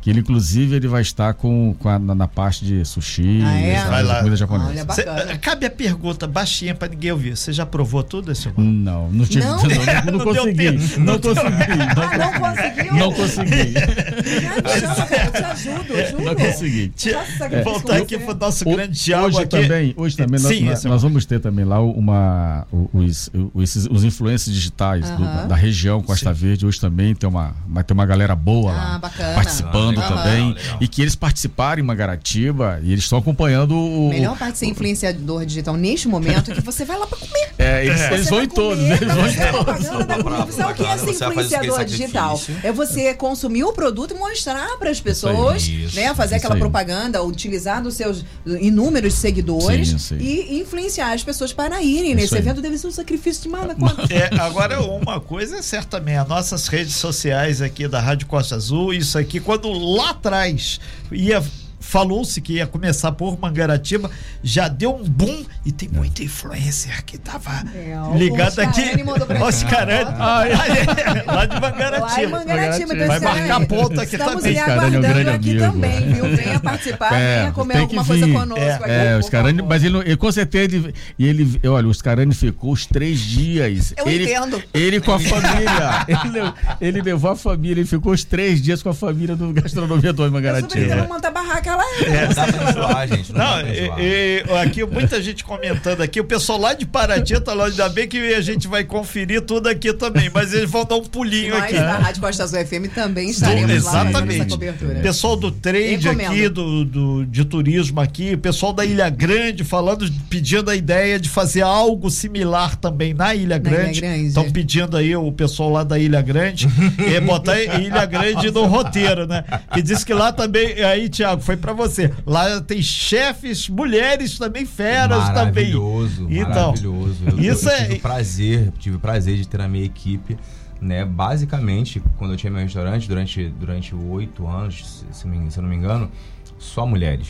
que 0.00 0.10
ele 0.10 0.20
inclusive 0.20 0.76
ele 0.76 0.88
vai 0.88 1.02
estar 1.02 1.34
com, 1.34 1.74
com 1.78 1.88
a- 1.88 1.98
na, 1.98 2.14
na 2.14 2.28
parte 2.28 2.64
de 2.64 2.84
sushi, 2.84 3.40
Ah, 3.44 3.60
é? 3.60 4.02
lá. 4.02 4.18
comida 4.18 4.36
japonesa. 4.36 4.70
Olha, 4.70 4.86
Cê- 4.94 5.04
bacana. 5.04 5.38
cabe 5.38 5.66
a 5.66 5.70
pergunta 5.70 6.26
baixinha 6.26 6.74
pra 6.74 6.88
ninguém 6.88 7.12
ouvir. 7.12 7.36
Você 7.36 7.52
já 7.52 7.64
provou 7.66 8.02
tudo 8.02 8.32
esse 8.32 8.48
Não, 8.56 9.08
não 9.10 9.24
tive, 9.26 9.44
Não? 9.44 9.56
não, 9.56 9.62
não, 9.62 10.24
consegui, 10.24 10.70
não 11.00 11.18
consegui, 11.18 11.76
não 11.78 12.32
conseguiu? 12.40 12.94
não 12.94 13.12
consegui, 13.12 13.74
eu 15.14 15.32
te 15.32 15.44
ajudo, 15.44 15.92
eu 15.92 16.10
juro. 16.10 16.24
não 16.24 16.34
consegui. 16.34 16.92
Sacrifício 16.96 17.64
Voltar 17.64 17.96
aqui 17.96 18.16
você. 18.18 18.24
pro 18.24 18.34
nosso 18.34 18.68
O- 18.68 18.72
grande 18.76 18.98
Thiago 18.98 19.26
hoje 19.26 19.38
aqui. 19.38 19.48
também, 19.48 19.94
hoje 19.96 20.16
também 20.16 20.40
nós, 20.40 20.56
Sim, 20.56 20.64
nós, 20.64 20.84
é 20.84 20.88
nós 20.88 21.02
vamos 21.02 21.24
ter 21.26 21.40
também 21.40 21.64
lá 21.64 21.80
uma 21.80 22.66
os, 22.92 23.30
os, 23.54 23.76
os 23.90 24.04
influencers 24.04 24.54
digitais 24.54 25.08
do- 25.10 25.22
Aham. 25.22 25.48
da 25.48 25.54
região 25.56 26.00
Costa 26.02 26.32
Verde. 26.32 26.66
Hoje 26.66 26.80
também 26.80 27.14
tem 27.14 27.28
uma 27.28 27.54
vai 27.68 27.84
ter 27.84 27.92
uma 27.92 28.06
galera 28.06 28.34
boa 28.34 28.72
Ah, 28.72 28.74
lá 28.92 28.98
bacana. 28.98 29.34
participando 29.34 29.98
Ah, 30.00 30.02
legal. 30.02 30.08
também 30.24 30.48
Legal, 30.48 30.62
legal. 30.64 30.78
e 30.80 30.88
que 30.88 31.02
eles 31.02 31.14
participaram 31.14 31.80
em 31.80 31.84
Mangaratiba 31.84 32.80
e 32.82 32.92
eles 32.92 33.04
estão 33.04 33.18
acompanhando 33.18 33.74
o 33.76 34.08
Melhor 34.10 34.36
parte 34.38 34.52
de 34.52 34.58
ser 34.58 34.66
influenciador 34.66 35.44
digital 35.46 35.76
neste 35.76 36.08
momento 36.08 36.50
é 36.50 36.54
que 36.54 36.60
você 36.60 36.84
vai 36.84 36.98
lá 36.98 37.06
pra 37.06 37.18
comer. 37.18 37.50
é, 37.58 37.84
eles, 37.86 38.00
eles 38.00 38.24
Você 38.24 38.30
vão 38.30 38.42
em 38.42 38.48
todos, 38.48 38.82
comer, 38.82 39.02
eles 39.02 39.14
vão 39.14 39.26
em 39.28 39.34
todos. 39.34 39.50
propaganda 39.50 40.04
da 40.04 40.22
comida. 40.22 40.52
Sabe 40.52 40.72
o 40.72 40.74
que 40.74 40.84
é 40.84 40.96
ser 40.98 41.10
influenciador 41.10 41.84
digital? 41.84 42.40
É 42.62 42.72
você 42.72 43.14
consumir 43.14 43.64
o 43.64 43.72
produto 43.72 44.14
e 44.14 44.18
mostrar 44.18 44.76
para 44.78 44.90
as 44.90 44.99
pessoas, 45.00 45.66
Isso, 45.66 45.96
né? 45.96 46.14
Fazer 46.14 46.36
aquela 46.36 46.54
aí. 46.54 46.60
propaganda, 46.60 47.22
utilizar 47.22 47.82
dos 47.82 47.94
seus 47.94 48.24
inúmeros 48.46 49.14
seguidores 49.14 49.88
Sim, 49.88 49.98
sim. 49.98 50.18
e 50.18 50.60
influenciar 50.60 51.12
as 51.12 51.22
pessoas 51.22 51.52
para 51.52 51.82
irem 51.82 52.12
Isso 52.12 52.16
nesse 52.20 52.34
aí. 52.34 52.40
evento. 52.40 52.60
Deve 52.60 52.78
ser 52.78 52.86
um 52.86 52.92
sacrifício 52.92 53.42
de 53.42 53.48
conta. 53.48 54.06
É, 54.12 54.40
agora, 54.40 54.80
uma 54.82 55.20
coisa 55.20 55.56
é 55.56 55.62
certa 55.62 55.98
também, 55.98 56.16
as 56.16 56.28
nossas 56.28 56.66
redes 56.68 56.94
sociais 56.94 57.60
aqui 57.60 57.86
da 57.88 58.00
Rádio 58.00 58.26
Costa 58.26 58.54
Azul, 58.54 58.92
isso 58.94 59.18
aqui, 59.18 59.40
quando 59.40 59.70
lá 59.70 60.10
atrás 60.10 60.80
ia. 61.10 61.42
Falou-se 61.80 62.40
que 62.40 62.54
ia 62.54 62.66
começar 62.66 63.10
por 63.12 63.38
Mangaratiba, 63.40 64.10
já 64.42 64.68
deu 64.68 64.94
um 64.94 65.02
boom 65.02 65.44
e 65.64 65.72
tem 65.72 65.88
muita 65.88 66.22
influencer 66.22 67.04
que 67.04 67.16
tava 67.18 67.50
É, 67.74 67.98
o 68.00 68.16
ligado 68.16 68.58
aqui. 68.60 68.80
Oscarani 68.80 69.02
mandou 69.02 69.26
pra 69.26 69.38
mim. 69.38 69.44
Oscarani. 69.44 70.10
Ah, 70.18 70.42
é, 70.46 71.22
lá 71.22 71.46
de 71.46 71.50
Lá 71.50 71.56
em 71.56 71.60
Mangaratiba. 71.60 72.38
Mangaratiba, 72.38 72.94
então 72.94 73.06
Vai 73.08 73.20
marcar 73.20 73.60
aí. 73.60 73.66
ponto 73.66 74.00
aqui 74.00 74.16
Estamos 74.16 74.42
também. 74.42 74.54
cara 74.54 74.70
é 74.70 74.74
um 74.74 74.78
aguardando 74.78 75.00
grande 75.08 75.30
aqui 75.30 75.50
amigo. 75.50 75.72
também, 75.72 76.12
viu? 76.12 76.24
Venha 76.36 76.60
participar, 76.60 77.12
É, 77.14 77.38
venha 77.40 77.52
comer 77.52 77.74
que 77.74 77.80
alguma 77.80 78.04
coisa 78.04 78.28
conosco 78.28 78.60
É, 78.62 78.72
aqui. 78.74 78.90
É, 78.90 79.12
por 79.14 79.20
os 79.20 79.28
Carani, 79.30 79.58
favor. 79.58 79.68
mas 79.68 79.84
ele, 79.84 79.98
ele 79.98 80.16
com 80.16 80.32
certeza 80.32 80.64
ele, 80.76 80.94
e 81.18 81.26
ele, 81.26 81.60
olha, 81.68 81.88
os 81.88 82.02
Carani 82.02 82.34
ficou 82.34 82.72
os 82.72 82.86
três 82.86 83.18
dias. 83.20 83.94
Eu 83.96 84.06
ele, 84.06 84.24
entendo. 84.24 84.62
Ele 84.74 85.00
com 85.00 85.12
a 85.12 85.18
família. 85.18 86.04
ele, 86.08 86.30
levou, 86.30 86.54
ele 86.80 87.02
levou 87.02 87.30
a 87.30 87.36
família, 87.36 87.80
ele 87.80 87.86
ficou 87.88 88.12
os 88.12 88.22
três 88.22 88.60
dias 88.60 88.82
com 88.82 88.90
a 88.90 88.94
família 88.94 89.34
do 89.34 89.52
Gastronomia 89.52 90.12
do 90.12 90.22
Eu 90.22 90.28
super 90.30 90.42
entendo 90.42 90.60
Mangaratiba. 90.60 91.08
montar 91.08 91.30
barraca 91.30 91.69
lá. 91.76 91.84
Não 92.26 92.34
dá 92.34 92.46
pra 92.52 92.70
enjoar, 92.70 93.08
gente. 93.08 93.32
Não, 93.32 93.38
Não, 93.38 93.56
dá 93.56 93.62
pra 93.62 93.70
enjoar. 93.72 94.00
e, 94.00 94.44
e, 94.48 94.58
aqui 94.62 94.84
muita 94.84 95.22
gente 95.22 95.44
comentando 95.44 96.00
aqui, 96.02 96.20
o 96.20 96.24
pessoal 96.24 96.58
lá 96.58 96.74
de 96.74 96.86
Paraty 96.86 97.40
tá 97.40 97.52
lá, 97.54 97.66
ainda 97.66 97.88
bem 97.88 98.06
que 98.08 98.34
a 98.34 98.40
gente 98.40 98.66
vai 98.68 98.84
conferir 98.84 99.40
tudo 99.42 99.68
aqui 99.68 99.92
também, 99.92 100.30
mas 100.32 100.52
eles 100.52 100.70
vão 100.70 100.84
dar 100.84 100.96
um 100.96 101.04
pulinho 101.04 101.50
Nós 101.54 101.64
aqui. 101.64 101.74
da 101.74 101.98
Rádio 101.98 102.20
Costa 102.20 102.42
Azul 102.44 102.64
FM 102.64 102.92
também 102.94 103.30
estaremos 103.30 103.68
lá 103.84 104.00
essa 104.00 104.08
Exatamente. 104.10 104.48
cobertura. 104.50 104.94
Pessoal 105.00 105.36
do 105.36 105.50
trade 105.50 106.08
Recomendo. 106.08 106.30
aqui, 106.32 106.48
do, 106.48 106.84
do- 106.84 107.26
de 107.26 107.44
turismo 107.44 108.00
aqui, 108.00 108.36
pessoal 108.36 108.72
da 108.72 108.84
Ilha 108.84 109.08
Grande 109.10 109.64
falando, 109.64 110.10
pedindo 110.28 110.70
a 110.70 110.76
ideia 110.76 111.18
de 111.18 111.28
fazer 111.28 111.62
algo 111.62 112.10
similar 112.10 112.76
também 112.76 113.14
na 113.14 113.34
Ilha 113.34 113.56
Na 113.56 113.58
Grande. 113.58 114.00
Grande. 114.00 114.26
Estão 114.26 114.50
pedindo 114.50 114.96
aí 114.96 115.14
o 115.16 115.30
pessoal 115.32 115.70
lá 115.70 115.84
da 115.84 115.98
Ilha 115.98 116.20
Grande, 116.22 116.68
é 117.14 117.20
botar 117.20 117.60
Ilha 117.60 118.04
Grande 118.06 118.50
no 118.50 118.66
roteiro, 118.66 119.26
né? 119.26 119.44
Que 119.72 119.82
diz 119.82 120.04
que 120.04 120.12
lá 120.12 120.32
também, 120.32 120.82
aí 120.82 121.08
Tiago, 121.08 121.40
foi 121.42 121.56
pra 121.60 121.72
você, 121.72 122.12
lá 122.26 122.60
tem 122.60 122.82
chefes, 122.82 123.68
mulheres 123.68 124.38
também 124.38 124.66
feras 124.66 125.26
também. 125.28 125.72
Maravilhoso, 125.72 126.26
Então, 126.30 126.68
maravilhoso. 126.72 127.18
Eu, 127.26 127.38
isso 127.54 127.68
eu 127.68 127.72
é- 127.74 127.82
tive 127.84 127.94
o 127.94 128.00
prazer, 128.00 128.72
tive 128.78 128.96
o 128.96 129.00
prazer 129.00 129.36
de 129.36 129.46
ter 129.46 129.58
na 129.58 129.68
minha 129.68 129.84
equipe 129.84 130.36
né? 130.82 131.04
Basicamente, 131.04 132.02
quando 132.16 132.30
eu 132.32 132.36
tinha 132.38 132.50
meu 132.50 132.62
restaurante, 132.62 133.06
durante 133.06 133.48
durante 133.50 133.94
oito 133.94 134.46
anos, 134.46 135.04
se, 135.12 135.20
se 135.20 135.26
eu 135.58 135.62
não 135.62 135.68
me 135.68 135.76
engano, 135.76 136.10
só 136.58 136.86
mulheres. 136.86 137.28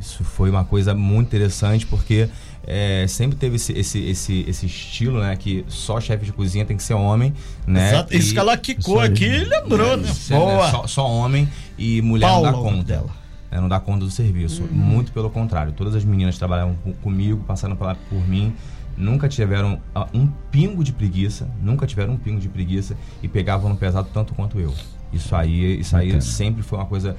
Isso 0.00 0.22
foi 0.22 0.48
uma 0.48 0.64
coisa 0.64 0.94
muito 0.94 1.26
interessante 1.26 1.86
porque 1.86 2.28
é, 2.64 3.04
sempre 3.08 3.36
teve 3.36 3.56
esse, 3.56 3.72
esse, 3.72 3.98
esse, 3.98 4.44
esse 4.48 4.66
estilo, 4.66 5.20
né? 5.20 5.34
Que 5.36 5.64
só 5.66 6.00
chefe 6.00 6.24
de 6.24 6.32
cozinha 6.32 6.64
tem 6.64 6.76
que 6.76 6.82
ser 6.84 6.94
homem, 6.94 7.32
né? 7.66 7.88
Exato. 7.90 8.16
Isso 8.16 8.30
E- 8.30 8.32
que 8.34 8.38
ela 8.38 8.56
quicou 8.56 9.00
aqui, 9.00 9.28
lembrou, 9.28 9.96
né? 9.96 10.08
isso, 10.08 10.32
né, 10.32 10.38
Boa. 10.38 10.70
Só, 10.70 10.86
só 10.86 11.08
homem 11.10 11.48
e 11.76 12.00
mulher 12.00 12.26
Paula, 12.28 12.52
não 12.52 12.62
dá 12.64 12.70
conta. 12.70 12.84
dela. 12.84 13.23
Né, 13.54 13.60
não 13.60 13.68
dá 13.68 13.78
conta 13.78 14.04
do 14.04 14.10
serviço. 14.10 14.62
Muito 14.70 15.12
pelo 15.12 15.30
contrário. 15.30 15.72
Todas 15.72 15.94
as 15.94 16.04
meninas 16.04 16.36
trabalhavam 16.36 16.74
co- 16.82 16.92
comigo, 17.02 17.42
passaram 17.46 17.76
pela, 17.76 17.94
por 17.94 18.28
mim, 18.28 18.52
nunca 18.98 19.28
tiveram 19.28 19.80
ah, 19.94 20.06
um 20.12 20.26
pingo 20.50 20.82
de 20.82 20.92
preguiça, 20.92 21.48
nunca 21.62 21.86
tiveram 21.86 22.14
um 22.14 22.16
pingo 22.18 22.40
de 22.40 22.48
preguiça 22.48 22.96
e 23.22 23.28
pegavam 23.28 23.68
no 23.70 23.76
pesado 23.76 24.08
tanto 24.12 24.34
quanto 24.34 24.58
eu. 24.58 24.74
Isso 25.14 25.34
aí, 25.36 25.80
isso 25.80 25.96
aí 25.96 26.20
sempre 26.20 26.62
foi 26.62 26.78
uma 26.78 26.86
coisa. 26.86 27.16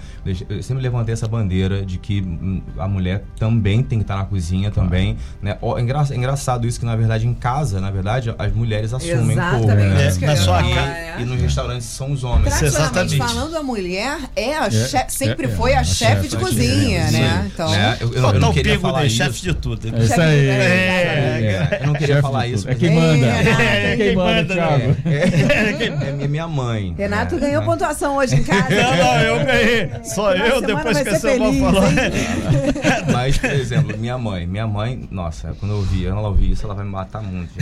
Eu 0.50 0.62
sempre 0.64 0.82
levantei 0.84 1.14
essa 1.14 1.28
bandeira 1.28 1.86
de 1.86 1.98
que 1.98 2.22
hum, 2.22 2.62
a 2.78 2.88
mulher 2.88 3.24
também 3.40 3.82
tem 3.84 4.00
que 4.00 4.04
estar 4.04 4.18
na 4.18 4.26
cozinha 4.26 4.72
também. 4.72 5.18
Né? 5.42 5.58
Ó, 5.62 5.78
é 5.78 5.82
engra- 5.82 6.06
é 6.12 6.16
engraçado 6.16 6.68
isso 6.68 6.80
que, 6.80 6.86
na 6.86 6.96
verdade, 6.96 7.28
em 7.28 7.34
casa, 7.34 7.80
na 7.80 7.92
verdade, 7.92 8.34
as 8.38 8.52
mulheres 8.54 8.94
assumem 8.94 9.32
Exatamente. 9.32 9.58
pouco. 9.58 9.72
É, 9.72 10.12
que 10.18 10.24
eu 10.24 10.28
na 10.28 10.36
sua 10.36 10.58
casa. 10.64 10.70
é. 10.80 11.16
E, 11.18 11.22
e 11.22 11.26
nos 11.26 11.42
restaurantes 11.42 11.86
são 11.88 12.12
os 12.12 12.24
homens. 12.24 12.62
Exatamente. 12.62 13.18
falando, 13.18 13.56
a 13.56 13.64
mulher 13.64 14.18
é 14.36 14.56
a 14.58 14.70
che- 14.70 15.06
sempre 15.10 15.46
é, 15.46 15.50
foi 15.50 15.72
é, 15.72 15.78
a 15.78 15.80
a 15.80 15.84
chefe 15.84 16.16
chefe, 16.16 16.28
de 16.30 16.38
cozinha, 16.38 17.02
chefe, 17.06 17.18
né? 17.20 17.50
Então, 17.54 17.70
Né? 17.70 17.98
Eu, 18.02 18.08
eu, 18.10 18.14
eu 18.16 18.22
Falta 18.22 18.40
não 18.40 18.50
o 18.50 18.54
queria 18.54 18.80
falar 18.80 19.02
de 19.02 19.08
isso. 19.08 19.16
chefe 19.18 19.42
de 19.42 19.54
tudo. 19.54 19.88
É 19.96 20.04
isso 20.04 20.22
aí. 20.22 20.48
É, 20.48 20.56
É, 21.46 21.80
eu 21.82 21.88
não 21.88 21.94
queria 21.94 22.08
Chefe 22.16 22.22
falar 22.22 22.48
isso. 22.48 22.70
É 22.70 22.76
quem 22.76 22.96
manda. 22.96 23.26
É, 23.26 23.94
É 23.94 23.98
quem 23.98 24.16
manda, 24.16 24.54
Thiago. 24.54 24.96
É, 25.06 26.24
é 26.24 26.28
minha- 26.28 26.46
mãe. 26.48 26.94
Renato 26.98 27.36
né? 27.36 27.42
ganhou 27.42 27.64
pontuação 27.86 28.18
hoje 28.18 28.36
em 28.36 28.44
casa. 28.44 28.66
Não, 28.76 28.98
não, 28.98 29.22
eu 29.22 29.46
ganhei. 29.46 29.92
Só 30.04 30.32
Final 30.32 30.48
eu, 30.48 30.62
de 30.62 30.68
depois 30.68 31.02
que 31.02 31.10
essa 31.10 31.30
feliz, 31.30 31.60
falou. 31.60 31.84
Mas, 33.12 33.38
por 33.38 33.52
exemplo, 33.52 33.98
minha 33.98 34.18
mãe. 34.18 34.48
Minha 34.48 34.68
mãe, 34.68 35.08
nossa, 35.12 35.56
quando 35.60 35.72
eu 35.74 35.78
ouvir, 35.78 36.08
ela 36.08 36.22
ouvir 36.22 36.52
isso, 36.52 36.66
ela 36.66 36.74
vai 36.74 36.86
me 36.86 36.92
matar 36.92 37.22
muito. 37.22 37.54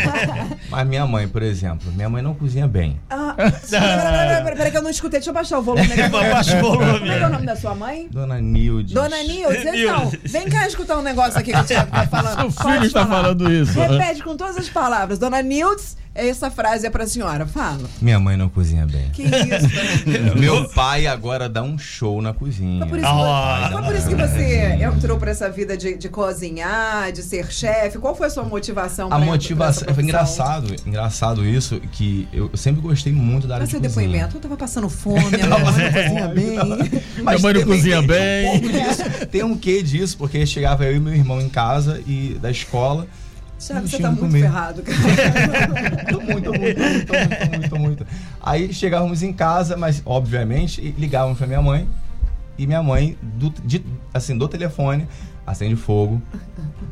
Mas 0.70 0.86
minha 0.86 1.06
mãe, 1.06 1.28
por 1.28 1.42
exemplo, 1.42 1.90
minha 1.92 2.08
mãe 2.08 2.22
não 2.22 2.34
cozinha 2.34 2.66
bem. 2.66 3.00
Ah, 3.10 3.34
peraí, 3.36 4.56
peraí, 4.56 4.70
que 4.70 4.76
eu 4.76 4.82
não 4.82 4.90
escutei. 4.90 5.20
Deixa 5.20 5.30
eu 5.30 5.34
baixar 5.34 5.58
o 5.58 5.62
volume. 5.62 5.88
Baixa 6.10 6.58
o 6.58 6.60
volume. 6.60 6.98
Como 7.00 7.12
é 7.12 7.18
que 7.18 7.24
é 7.24 7.26
o 7.26 7.30
nome 7.30 7.46
da 7.46 7.56
sua 7.56 7.74
mãe? 7.74 8.08
Dona 8.10 8.40
Nilde. 8.40 8.94
Dona 8.94 9.22
Nildes, 9.22 9.64
então, 9.66 10.10
vem 10.24 10.48
cá 10.48 10.66
escutar 10.66 10.98
um 10.98 11.02
negócio 11.02 11.38
aqui 11.38 11.52
que 11.52 11.58
o 11.58 11.64
Thiago 11.64 11.90
tá 11.90 12.06
falando. 12.06 12.50
Seu 12.50 12.50
filho 12.50 12.84
está 12.84 13.06
falando 13.06 13.52
isso. 13.52 13.78
Repete 13.78 14.22
com 14.22 14.36
todas 14.36 14.56
as 14.56 14.68
palavras. 14.68 15.18
Dona 15.18 15.42
Nildes, 15.42 15.96
essa 16.14 16.50
frase 16.50 16.86
é 16.86 16.90
pra 16.90 17.06
senhora. 17.06 17.46
Fala. 17.46 17.88
Minha 18.00 18.18
mãe 18.18 18.36
não 18.36 18.48
cozinha 18.48 18.86
bem. 18.86 19.08
Que 19.10 19.22
isso? 19.22 19.68
Meu 20.38 20.68
pai 20.70 21.06
agora 21.06 21.48
dá 21.48 21.62
um 21.62 21.78
show 21.78 22.20
na 22.20 22.32
cozinha. 22.32 22.80
Foi 22.80 22.88
por 22.88 22.98
isso, 22.98 23.06
Ah, 23.08 23.64
que, 23.68 23.72
foi 23.74 23.82
por 23.84 23.94
isso 23.94 24.08
que 24.08 24.14
você 24.14 24.78
entrou 24.82 25.18
pra 25.18 25.30
essa 25.30 25.48
vida 25.48 25.76
de, 25.76 25.96
de 25.96 26.08
cozinhar, 26.08 27.12
de 27.12 27.22
ser 27.22 27.50
chefe. 27.52 27.98
Qual 27.98 28.14
foi 28.14 28.26
a 28.26 28.30
sua 28.30 28.42
motivação? 28.44 29.06
A 29.06 29.10
pra- 29.10 29.18
pra 29.18 29.26
motivação. 29.26 29.84
essa 29.84 29.94
Foi 29.94 30.02
engraçado, 30.04 30.74
engraçado 30.86 31.44
isso, 31.46 31.80
que 31.92 32.28
eu 32.32 32.50
sempre 32.54 32.80
gostei 32.80 33.12
muito 33.12 33.46
da 33.46 33.54
área 33.56 33.66
Qual 33.66 33.66
de 33.66 33.70
seu 33.70 33.80
cozinha. 33.80 34.06
depoimento? 34.08 34.36
Eu 34.36 34.40
tava 34.40 34.56
passando 34.56 34.88
fome, 34.88 35.20
minha 35.30 35.46
mãe 35.48 35.60
não 35.60 35.92
cozinha 35.92 36.28
bem. 36.28 36.44
Minha 37.16 37.38
mãe 37.38 37.52
não 37.54 37.62
cozinha 37.64 37.98
tem- 37.98 38.06
bem. 38.06 38.60
Tem 38.60 38.68
um, 38.68 38.72
disso, 38.72 39.26
tem 39.30 39.42
um 39.44 39.56
quê 39.56 39.82
disso, 39.82 40.16
porque 40.18 40.44
chegava 40.46 40.84
eu 40.84 40.96
e 40.96 41.00
meu 41.00 41.14
irmão 41.14 41.40
em 41.40 41.48
casa 41.48 42.00
e 42.06 42.36
da 42.40 42.50
escola. 42.50 43.06
Thiago, 43.60 43.86
você 43.88 43.98
tá 43.98 44.10
muito 44.10 44.30
ferrado, 44.32 44.82
cara. 44.82 44.98
Muito, 46.10 46.50
muito, 46.50 46.50
muito, 46.58 47.12
muito, 47.50 47.68
tô 47.70 47.76
muito. 47.78 48.06
Aí 48.40 48.72
chegávamos 48.72 49.22
em 49.22 49.32
casa, 49.32 49.76
mas 49.76 50.02
obviamente 50.06 50.94
ligávamos 50.98 51.38
pra 51.38 51.46
minha 51.46 51.60
mãe 51.62 51.88
e 52.58 52.66
minha 52.66 52.82
mãe, 52.82 53.16
do, 53.22 53.50
de- 53.64 53.84
assim, 54.12 54.36
do 54.36 54.46
telefone, 54.48 55.06
acende 55.46 55.76
fogo, 55.76 56.20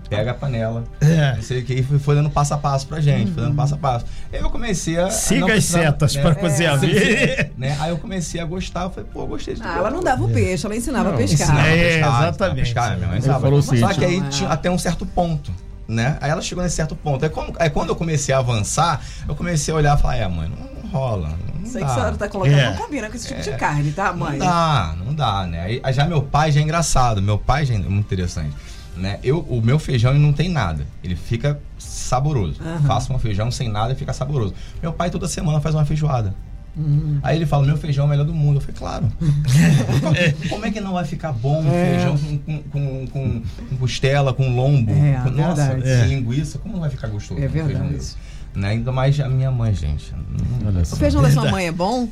pega 0.08 0.30
a 0.32 0.34
panela, 0.34 0.84
É. 1.00 1.34
não 1.36 1.42
sei 1.42 1.60
o 1.60 1.64
que, 1.64 1.74
e 1.74 1.82
foi, 1.82 2.14
dando 2.14 2.30
passo 2.30 2.54
a 2.54 2.58
passo 2.58 2.86
pra 2.86 3.00
gente, 3.00 3.30
foi 3.32 3.42
dando 3.44 3.54
passo 3.54 3.74
a 3.74 3.78
passo. 3.78 4.06
Aí 4.32 4.40
eu 4.40 4.50
comecei 4.50 4.98
a. 4.98 5.06
a 5.06 5.10
Siga 5.10 5.54
as 5.54 5.64
setas 5.64 6.14
né, 6.14 6.22
para 6.22 6.34
cozinhar. 6.34 6.78
sim, 6.80 6.88
sim, 6.88 7.50
né? 7.56 7.76
Aí 7.80 7.90
eu 7.90 7.98
comecei 7.98 8.40
a 8.40 8.44
gostar, 8.44 8.84
eu 8.84 8.90
falei, 8.90 9.08
pô, 9.12 9.26
gostei 9.26 9.54
de 9.54 9.62
Ah, 9.62 9.76
ela 9.78 9.90
não 9.90 10.00
dava 10.02 10.24
o 10.24 10.28
peixe, 10.28 10.64
ela 10.66 10.76
ensinava 10.76 11.08
a 11.10 11.12
Não, 11.12 11.18
pescar. 11.18 11.48
Ensinava 11.48 11.62
a 11.62 11.70
É, 11.70 11.74
pescar, 11.74 11.90
ensinava 11.98 12.18
a 12.18 12.28
exatamente. 12.28 12.60
pescar, 12.64 12.96
minha 12.96 13.08
mãe 13.08 13.18
ensinava. 13.18 13.40
falou 13.40 13.62
Só 13.62 13.92
que 13.94 14.04
aí 14.04 14.20
tinha 14.30 14.48
até 14.50 14.70
um 14.70 14.78
certo 14.78 15.04
ponto, 15.06 15.52
né? 15.88 16.18
Aí 16.20 16.30
ela 16.30 16.42
chegou 16.42 16.62
nesse 16.62 16.76
certo 16.76 16.94
ponto. 16.94 17.24
Aí 17.24 17.30
quando, 17.30 17.56
aí 17.58 17.70
quando 17.70 17.88
eu 17.88 17.96
comecei 17.96 18.34
a 18.34 18.38
avançar, 18.38 19.00
eu 19.26 19.34
comecei 19.34 19.72
a 19.72 19.76
olhar 19.76 19.98
e 19.98 20.00
falar, 20.02 20.16
é, 20.16 20.28
mãe, 20.28 20.48
não, 20.50 20.82
não 20.82 20.90
rola. 20.90 21.30
Não 21.58 21.66
Sei 21.66 21.80
dá. 21.80 21.86
que 21.86 21.92
a 21.92 21.94
senhora 21.94 22.16
tá 22.16 22.28
colocando, 22.28 22.54
É. 22.58 22.70
não 22.70 22.76
combina 22.76 23.08
com 23.08 23.16
esse 23.16 23.28
tipo 23.28 23.40
de 23.40 23.52
carne, 23.56 23.90
tá, 23.92 24.10
Não 24.12 24.18
mãe? 24.18 24.38
dá, 24.38 24.94
não 25.04 25.14
dá, 25.14 25.46
né? 25.46 25.60
Aí, 25.62 25.80
aí 25.82 25.92
já 25.92 26.04
meu 26.06 26.22
pai 26.22 26.52
já 26.52 26.60
é 26.60 26.62
engraçado, 26.62 27.20
meu 27.22 27.38
pai 27.38 27.64
já 27.66 27.74
é 27.74 27.78
muito 27.78 28.06
interessante. 28.06 28.54
Né? 28.96 29.18
Eu, 29.22 29.40
o 29.48 29.60
meu 29.62 29.78
feijão 29.78 30.12
não 30.14 30.32
tem 30.32 30.48
nada, 30.48 30.84
ele 31.04 31.14
fica 31.14 31.60
saboroso. 31.78 32.60
Aham. 32.60 32.82
Faço 32.86 33.12
um 33.12 33.18
feijão 33.18 33.50
sem 33.50 33.68
nada 33.68 33.92
e 33.92 33.96
fica 33.96 34.12
saboroso. 34.12 34.54
Meu 34.82 34.92
pai 34.92 35.08
toda 35.10 35.28
semana 35.28 35.60
faz 35.60 35.74
uma 35.74 35.84
feijoada. 35.86 36.34
Hum. 36.78 37.18
Aí 37.24 37.36
ele 37.36 37.44
fala, 37.46 37.66
meu 37.66 37.76
feijão 37.76 38.04
é 38.04 38.06
o 38.06 38.10
melhor 38.10 38.24
do 38.24 38.32
mundo. 38.32 38.58
Eu 38.58 38.60
falei, 38.60 38.76
claro. 38.78 39.12
Como 40.48 40.64
é 40.64 40.70
que 40.70 40.80
não 40.80 40.92
vai 40.92 41.04
ficar 41.04 41.32
bom 41.32 41.60
um 41.62 41.72
É. 41.74 41.90
feijão 41.90 42.16
com, 42.18 42.38
com, 42.38 42.62
com, 42.68 43.06
com- 43.08 43.76
costela, 43.78 44.32
com 44.32 44.48
lombo? 44.54 44.92
É, 44.92 45.20
com, 45.24 45.30
nossa. 45.30 45.76
É. 45.84 46.06
linguiça? 46.06 46.58
Como 46.58 46.74
não 46.74 46.80
vai 46.80 46.90
ficar 46.90 47.08
gostoso 47.08 47.40
É 47.40 47.46
um 47.46 47.50
feijão 47.50 47.66
verdade. 47.68 47.94
desse? 47.94 48.16
Né? 48.54 48.68
Ainda 48.68 48.92
mais 48.92 49.18
a 49.18 49.28
minha 49.28 49.50
mãe, 49.50 49.74
gente. 49.74 50.12
Não- 50.60 50.68
Olha 50.68 50.82
O 50.82 50.84
só. 50.84 50.96
feijão 50.96 51.20
da 51.22 51.30
sua 51.30 51.50
mãe 51.50 51.66
é 51.66 51.72
bom? 51.72 52.08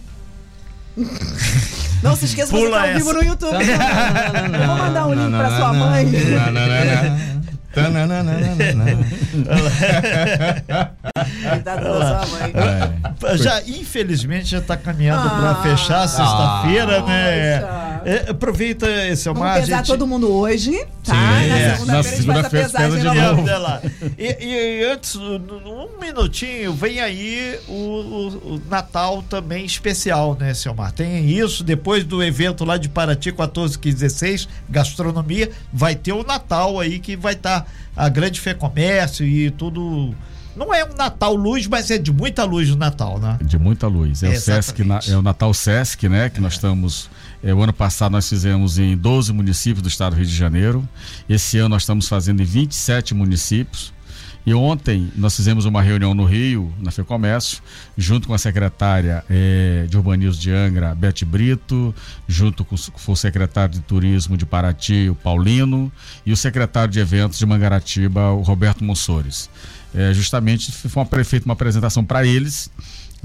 Não 2.02 2.16
se 2.16 2.24
esqueça 2.24 2.50
você 2.52 2.57
Pula 2.64 2.79
tá 2.79 2.83
ao 2.88 2.94
vivo 2.94 3.11
essa. 3.11 3.18
no 3.18 3.24
YouTube. 3.24 3.64
Eu 3.64 4.66
vou 4.66 4.76
mandar 4.79 5.07
um 5.09 5.14
link 5.14 5.31
pra 5.31 5.57
sua 5.59 5.72
mãe. 5.74 6.07
Coitada 11.51 11.81
da 11.83 12.27
sua 12.27 12.39
mãe. 12.39 12.53
É. 12.55 13.37
Já, 13.39 13.61
infelizmente, 13.62 14.47
já 14.49 14.59
está 14.59 14.77
caminhando 14.77 15.29
Ah. 15.29 15.31
para 15.31 15.55
fechar 15.62 16.07
sexta-feira, 16.09 17.03
né? 17.03 17.61
Poxa. 17.61 17.86
É, 18.09 18.31
aproveita 18.31 18.87
esse 19.09 19.25
Vamos 19.25 19.40
mar, 19.40 19.61
pesar 19.61 19.79
gente. 19.79 19.87
todo 19.88 20.07
mundo 20.07 20.33
hoje, 20.33 20.71
tá? 21.03 21.12
Sim, 21.12 21.49
na 21.49 21.59
é. 21.59 21.75
segunda-feira 21.75 21.87
Na 21.87 21.99
a 21.99 22.03
gente 22.03 22.03
faz 22.03 22.07
a 22.16 22.16
segunda-feira 22.16 22.66
pesagem 22.69 22.90
pesa 22.92 23.11
de 23.11 23.21
novo. 23.21 23.47
Lá. 23.59 23.83
E, 24.16 24.45
e 24.47 24.85
antes, 24.85 25.16
um 25.16 26.01
minutinho, 26.01 26.73
vem 26.73 27.01
aí 27.01 27.59
o, 27.66 27.73
o- 27.73 28.55
o 28.55 28.62
Natal 28.71 29.23
também 29.29 29.64
especial, 29.64 30.37
né, 30.38 30.55
Selmar? 30.55 30.92
Tem 30.92 31.29
isso, 31.29 31.64
depois 31.64 32.05
do 32.05 32.23
evento 32.23 32.64
lá 32.64 32.77
de 32.77 32.88
Paraty, 32.88 33.33
14, 33.33 33.77
15, 33.79 33.97
16, 33.97 34.49
gastronomia, 34.71 35.51
vai 35.73 35.95
ter 35.97 36.12
o 36.12 36.23
Natal 36.23 36.79
aí 36.79 36.99
que 37.01 37.16
vai 37.16 37.33
estar 37.33 37.66
a 37.97 38.09
Grande 38.09 38.38
Fé 38.40 38.55
Comércio 38.55 39.27
e 39.27 39.51
tudo. 39.51 40.14
Não 40.57 40.73
é 40.73 40.83
um 40.85 40.95
Natal 40.97 41.35
luz, 41.35 41.66
mas 41.66 41.90
é 41.90 41.99
de 41.99 42.11
muita 42.11 42.45
luz 42.45 42.71
o 42.71 42.77
Natal, 42.77 43.19
né? 43.19 43.37
De 43.42 43.59
muita 43.59 43.87
luz. 43.88 44.23
É 44.23 44.29
o 44.29 44.33
Exatamente. 44.33 44.64
Sesc, 44.64 44.85
na- 44.85 45.01
é 45.14 45.16
o 45.19 45.23
Natal 45.23 45.53
Sesc, 45.53 46.09
né? 46.09 46.31
Que 46.31 46.40
nós 46.40 46.55
estamos. 46.55 47.11
É, 47.42 47.55
o 47.55 47.62
ano 47.62 47.72
passado 47.72 48.12
nós 48.12 48.29
fizemos 48.29 48.79
em 48.79 48.96
12 48.96 49.33
municípios 49.33 49.83
do 49.83 49.88
estado 49.88 50.14
do 50.14 50.16
Rio 50.16 50.27
de 50.27 50.35
Janeiro. 50.35 50.88
Esse 51.29 51.59
ano 51.59 51.70
nós 51.70 51.83
estamos 51.83 52.09
fazendo 52.09 52.42
em 52.42 52.44
27 52.44 53.14
municípios. 53.14 53.94
E 54.46 54.55
ontem 54.55 55.11
nós 55.16 55.35
fizemos 55.35 55.64
uma 55.64 55.83
reunião 55.83 56.14
no 56.14 56.25
Rio, 56.25 56.72
na 56.79 56.92
FEComércio, 56.92 57.61
junto 57.99 58.29
com 58.29 58.35
a 58.35 58.38
secretária 58.38 59.25
eh, 59.29 59.87
de 59.88 59.96
Urbanismo 59.96 60.40
de 60.40 60.53
Angra, 60.53 60.94
Bete 60.94 61.25
Brito, 61.25 61.92
junto 62.29 62.64
com, 62.64 62.77
com 62.77 63.12
o 63.12 63.16
secretário 63.16 63.75
de 63.75 63.81
Turismo 63.81 64.37
de 64.37 64.46
Paraty, 64.46 65.09
o 65.11 65.16
Paulino, 65.16 65.90
e 66.25 66.33
o 66.33 66.37
secretário 66.37 66.92
de 66.92 67.01
Eventos 67.01 67.40
de 67.40 67.44
Mangaratiba, 67.44 68.31
o 68.31 68.42
Roberto 68.42 68.85
Monsores. 68.85 69.51
Eh, 69.92 70.14
justamente 70.14 70.70
foi 70.70 71.03
uma, 71.03 71.25
feita 71.25 71.44
uma 71.44 71.55
apresentação 71.55 72.05
para 72.05 72.25
eles 72.25 72.70